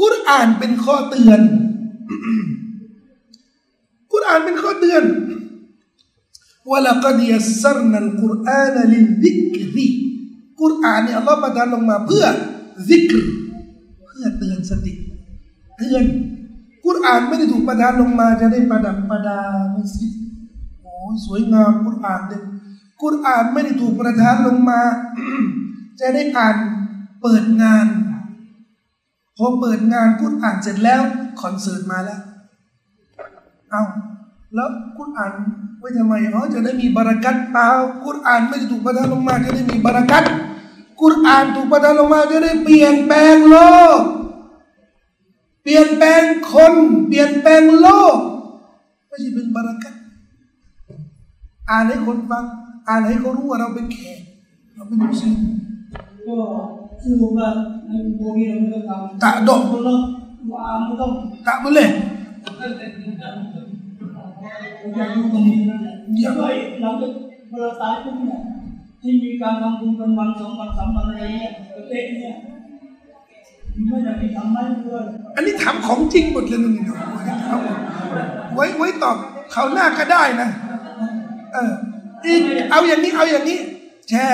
[0.00, 1.40] กุรอานเป็นข้อเตือน
[4.12, 5.04] กุรอานเป็นข้อเตือน
[6.68, 9.88] ว่าละกัดยัสรนัลกุรอานลิลซิกรี
[10.60, 12.24] กุรอานเนี่ยอัลลอฮ์ประทานลงมาเพื่อ
[12.88, 13.18] ซิกร
[14.06, 14.92] เพื่อเตือนสติ
[15.76, 16.04] เตือน
[16.86, 19.40] กุรอานไม่ได้ถูกประทานลงมาจะได้ประดับประดา
[19.74, 20.12] มัสยิด
[20.82, 22.42] โอ้ยสวยงามกุรอานเนี่ย
[23.02, 24.80] กุรอานไม่ได้ถูกประทานลงมา
[26.00, 26.56] จะได้อ่าน
[27.22, 27.86] เปิดงาน
[29.36, 31.00] พอเปิดงานกุรอานเสร็จแล้ว
[31.40, 32.20] คอนเสิร์ตมาแล้ว
[33.70, 33.82] เอา
[34.54, 34.68] แล้ว
[34.98, 35.32] กุรอาน
[35.78, 37.68] ไว้ทำไมอ๋อจะได้มีบารักัตเปล่า
[38.06, 40.24] กุรอานไม่ได้ถูกประทานลงมาจะได้มีบารักัต
[41.00, 43.56] กุรอานถูกประทานลงมาจะได้เปลี่ยนแปลงโล
[43.98, 44.00] ก
[45.62, 46.22] เปลี่ยนแปลง
[46.52, 46.74] คน
[47.06, 48.16] เปลี่ยนแปลงโลก
[49.08, 49.94] ไม่ใช่เป็นบารักัต
[51.70, 52.44] อ่านให้คนฟัง
[52.88, 54.20] อ่านให้เขารู้ว่าเราเป็นแขก
[54.74, 55.36] เราเป็นมุสลิม
[56.98, 57.48] ก็สรุปว่า
[57.86, 59.96] ในโบนี้เราไม่ต้องทำตะดกคนละ
[60.52, 61.10] ว่าไม่ต้อง
[61.46, 61.88] tak boleh
[64.96, 65.78] อยากรู้ตรงนี้นะ
[66.12, 67.12] เนี่ยด้วยหลังจาก
[67.50, 68.40] เวลาตายปุ๊บเนี่ย
[69.00, 72.36] ที่มีการทำบุญกันวันสองวันสามวันอะไรเนี่ยประเทศเนี่ย
[73.88, 75.04] ไม่ได้มีทำไม่ด้วย
[75.36, 76.98] อันนี้ถามของจริงหมดเลยนี่เนาะ
[77.48, 77.58] เอา
[78.54, 79.16] ไว้ไว้ตอบ
[79.52, 80.48] เขาวหน้าก็ได้นะ
[81.52, 81.72] เออ
[82.26, 83.58] อีกเอาอย่างนี้เอาอย่างนี้
[84.10, 84.26] แช่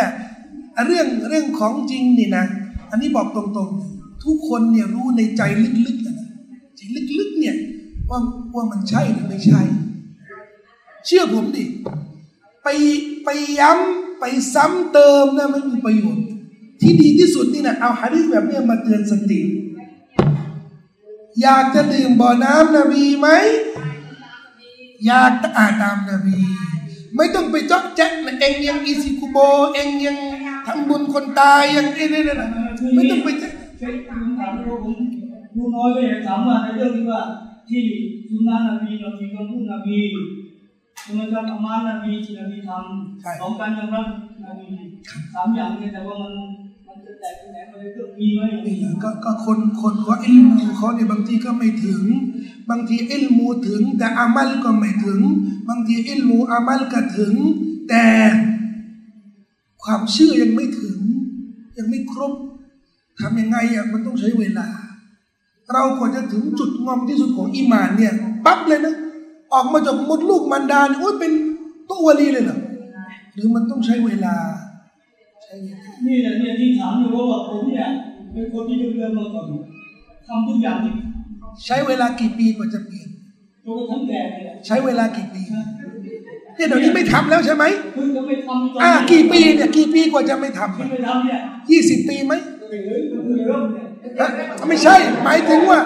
[0.86, 2.44] เรื่องเรื่องของจริงนี่นะ
[2.90, 5.42] อันนี้บอกตรงๆ ทุกคนเนี่ยรู้ในใจ
[5.86, 6.16] ลึกๆนะ
[6.76, 6.80] ใจ
[7.18, 7.56] ลึกๆเนี่ย
[8.10, 8.18] ว่า
[8.54, 9.60] ว่ามันใช่หรือไม่ใช่
[11.06, 11.64] เชื่อผมดิ
[12.62, 12.68] ไป
[13.24, 13.28] ไป
[13.60, 14.24] ย้ำไป
[14.54, 16.24] ซ้ำเติมนะไม่มีประโยชน์
[16.80, 19.40] ที่ดีที่สุดนี่นะเอาฮะดิษแบบเนี้ยมาเตือนสติ
[21.42, 23.28] อยากจะดื่มบ่อน้ำนบีไหม
[25.06, 26.38] อยากจะอ่านตามนบี
[27.16, 29.38] ไม่ต้องไปจ๊อกแจ๊กเองยังอีซิคุโบ
[29.74, 30.18] เองยัง
[30.66, 32.48] ทำบุญคนตายยังเอ้นี่นะ
[32.94, 34.96] ไม่ต้องไปจ๊กเช็คคำถามที่ผม
[35.54, 37.20] ดูน้อยก็อยากถามว่าในเรื่องที่ว่า
[37.68, 37.82] ที่
[38.28, 39.98] สุนนะนบีเรามีคำพูดนบี
[41.02, 44.06] ใช่ไหมครับอามานะนบีที่นบีทำของการยอมรับ
[44.44, 44.68] นบี
[45.34, 46.32] สามอย่างเนี่ยแต่ว่ามัน
[46.86, 52.02] มันจะแตกไปไหนมันจะเกิดมีไหมอย่างนี้ก็ก็คนคนเขาอิลมูเขาเนี่ยบางทีก็ไม่ถึง
[52.70, 55.20] บางทีอิลมูถึง แต่อามัลก็ไม่ถึง
[55.68, 57.34] บางทีอิลมูอามัลก็ถึง
[57.88, 58.06] แต่
[59.84, 60.98] ความเชื่อยังไม่ถึง
[61.78, 62.32] ยังไม่ครบ
[63.20, 64.68] ทำยังไงอะมันต้องใช้เวลา
[65.72, 68.12] เราควรจะถึงจุดงอมที่สุดของอีหมานเนี่ย
[68.46, 68.94] ปั๊บเลยนะ
[69.52, 71.32] ออกมาจากมดลูกมันดาเนี่ยโอ้ยเป็น
[71.90, 72.58] ตัววลีเลยเหรอ
[73.34, 74.34] หรือมันต้องใช้เวลา
[75.44, 77.86] ใช้เวลานี่แหละเนี่ยที่ถามอยู่ว่าผมเนี่ย
[78.32, 79.46] เป็นคนที่เดินมาก่อน
[80.26, 80.92] ทำทุกอย่างที่
[81.66, 83.08] ใช้เวลากี่ปีกว่าจะเปลี่ยน
[83.64, 85.42] จนกระทั่งแก่เนี่ยใช้เวลากี่ปี
[86.56, 87.64] เนี่ยเดี๋ยวนี้ไม่ทำแล้วใช่ไหม
[87.94, 91.40] เพิ่งจะไม่ทำตอนอ่ากี่ปีเนี่ยกี่ปีกว่าจะไม่ทำที่ไม่ทำเนี่ย
[91.70, 92.34] ยี่สิบปีไหม
[92.70, 93.86] เฮ้ยก็คือเริ่มเนี่ย
[94.20, 95.80] ฮะไม่ใช่ หมายถึงว่า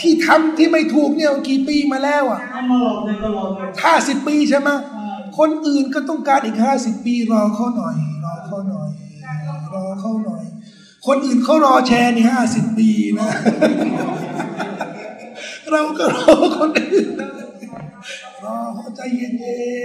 [0.00, 4.70] ที่ทำที่ไม่ถูกเนี่ยกี่ปีมาแล้วอะทำมาหลอกเลยตลอดเลยห้าสิบปีใช่ไหม
[5.38, 8.88] คนอื่นก็ต้องการอีกห้าสิบปีรอเขาหน่อย รอเขาหน่อย
[9.74, 10.42] รอเขาหน่อย
[11.06, 13.30] คนอื่นเขารอแชร์นี่ห้าสิบปีนะ
[15.72, 17.43] เราก็รอคนอื่นรอเขา
[18.96, 19.28] ใจเย็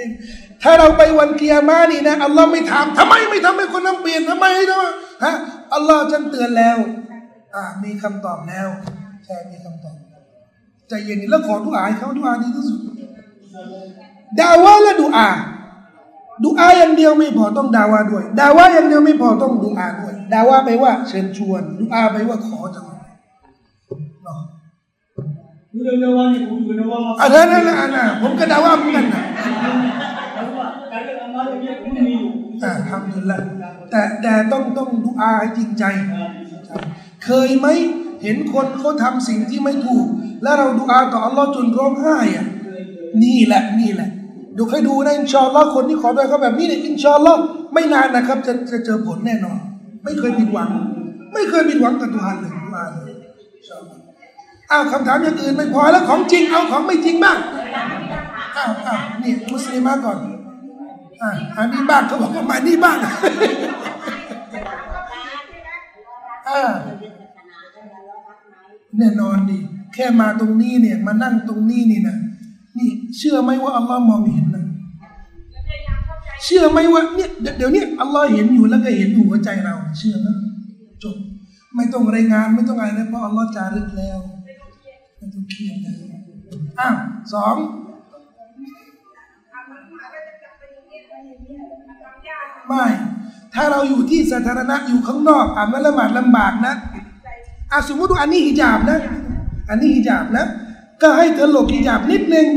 [0.05, 4.83] นๆ ถ้าเราไปวันเกียร์มานี่นะอัลลอฮ์ไม่ถามทำไมไม่ทำให้คนนั้นเปลี่ยนทำไมทำไม
[5.23, 5.33] ฮะ
[5.73, 6.77] อัลลอฮ์จันเตือนแล้ว
[7.55, 8.67] อ่า มีคำตอบแล้ว
[9.25, 9.95] ใช่ มีคำตอบ
[10.89, 12.79] ใจเย็นแล้วขอดุอาให้เขาดุอาดีที่สุด
[14.39, 15.29] ดาวะและดุอา
[16.45, 22.88] ดุอาอย่างเดียวไม่พอต้องดาวะด้วย ดาวะอย่างเดียวไม่พอต้องดุอาด้วย ดาวะไปว่าเชิญชวน ดุอาไปว่าขอจังเนาะคื
[25.73, 29.23] อเร็วๆวันนี้ผมอยู่ในว่ามาอันนั้นนั่นนะอันน่ะผมก็ดาวะเหมือนกันนะ
[30.33, 32.31] แต่ว่าการกระทำนั้นเนี่ยไม่มีอยู่
[32.63, 33.43] อ่าทำถึงแล้ว
[33.91, 35.83] แต่แต่ต้องต้องดุอาให้จริงใจ
[37.25, 37.67] เคยไหม
[38.23, 40.07] เห็นคนเขาทำสิ่งที่ไม่ถูก
[40.43, 42.47] แล้วเราดุอาต่ออัลลอฮ์จนร้องไห้อะ
[43.23, 44.09] นี่แหละนี่แหละ
[44.55, 47.39] เดูให้ดูนะอินชาอัลลอฮ์คนที่ขอด้วยเขาแบบนี้เนี่ยอินชาอัลลอฮ์
[47.73, 49.59] ไม่นานนะครับ จะจะเจอผลแน่นอน
[50.03, 50.69] ไม่เคยผิดหวัง
[51.33, 53.11] ไม่เคยผิดหวังกับดุอาเลยดุอาเลย
[53.55, 54.01] อินชาอัลลอฮ์
[54.71, 57.37] อ้าวคำถามอย่างอื่นไม่พอแล้วของจริงเอาของไม่จริงบ้าง
[58.57, 60.17] อ้าวอ้าวนี่มุสลิมมาก่อน
[61.21, 62.97] อ่าอันนี้บ้างเขาบอกว่ามานี่บ้าง
[66.49, 66.61] อ่า
[68.97, 69.57] แน่นอนดิ
[69.93, 72.17] แค่มาตรงนี้เนี่ย มานั่งตรงนี้นี่นะ
[72.77, 74.65] นี่เชื่อไหมว่าอัลลอฮ์มองเห็นนะ
[76.43, 80.27] เชื่อไหมว่าเนี่ยเดี๋ยวเดี๋ยวนี้อัลลอฮ์เห็นอยู่แล้วก็เห็นหัวใจเรา เชื่อไหม
[81.03, 81.15] จบ
[81.75, 84.19] ไม่ต้องรายงานไม่ต้องอะไรแล้วเพราะอัลลอฮ์จารึกแล้ว
[85.19, 85.95] ไม่ต้องเครียดแล้ว
[86.79, 86.95] อ้าว
[87.33, 87.55] สอง
[92.67, 92.85] ไม่
[93.53, 96.73] ถ้าเราอยู่ที่สาธารณะอยู่ข้างนอกอาบน้ำละหมาดลำบากนะ
[97.71, 98.99] อะสมมติว่าอันนี้ฮิญาบนะ
[99.69, 100.45] อันนี้ฮิญาบนะ
[101.01, 102.47] ก็ให้เธอหลบฮิญาบนิดนึง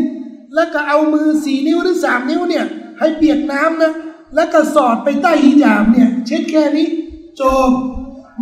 [0.54, 2.64] แล้วก็เอามือสี่นิ้วหรือสามนิ้วเนี่ย
[2.98, 3.92] ให้เปียกน้ำนะ
[4.34, 6.88] แล้วก็สอดไปใต้ฮิญาบเนี่ย เช็ดแค่นี้
[7.40, 7.70] จบ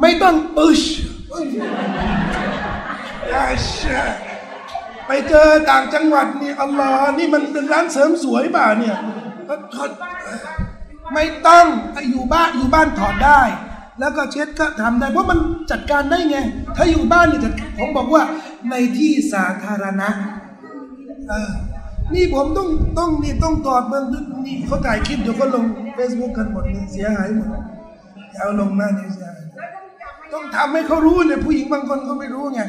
[0.01, 0.81] ไม่ต้องอึช
[3.37, 3.49] อา
[3.79, 4.03] ชา
[5.07, 8.97] ไปเจอต่างจังหวัดนี่อัลลอฮ์นี่มันเป็นร้านเสริมสวยป่าเนี่ย
[9.75, 9.91] ถอด
[11.15, 11.67] ไม่ต้อง
[12.11, 13.43] อยู่บ้านอยู่บ้านถอดได้
[14.01, 15.39] แล้วก็เช็ดก็ทำได้ เพราะมัน
[15.71, 16.37] จัดการได้ไง
[16.77, 17.41] ถ้าอยู่บ้านเนี่ย
[17.79, 18.23] ผมบอกว่า
[18.71, 20.09] ในที่สาธารณะ
[21.29, 21.51] เออ
[22.15, 24.05] นี่ผมต้องต้องนี่ต้องตอดเบื้อง
[24.47, 25.65] นี่เขาถ่ายคลิปเดี๋ยวเขาลง
[25.97, 27.49] Facebook กันหมดเลยเสียหายหมด
[28.39, 29.45] เอาลงหน้านี่เสียหาย
[30.33, 32.61] ต้องทำให้เขารู้เลยผู้หญิงบางคนเขาไม่รู้ไง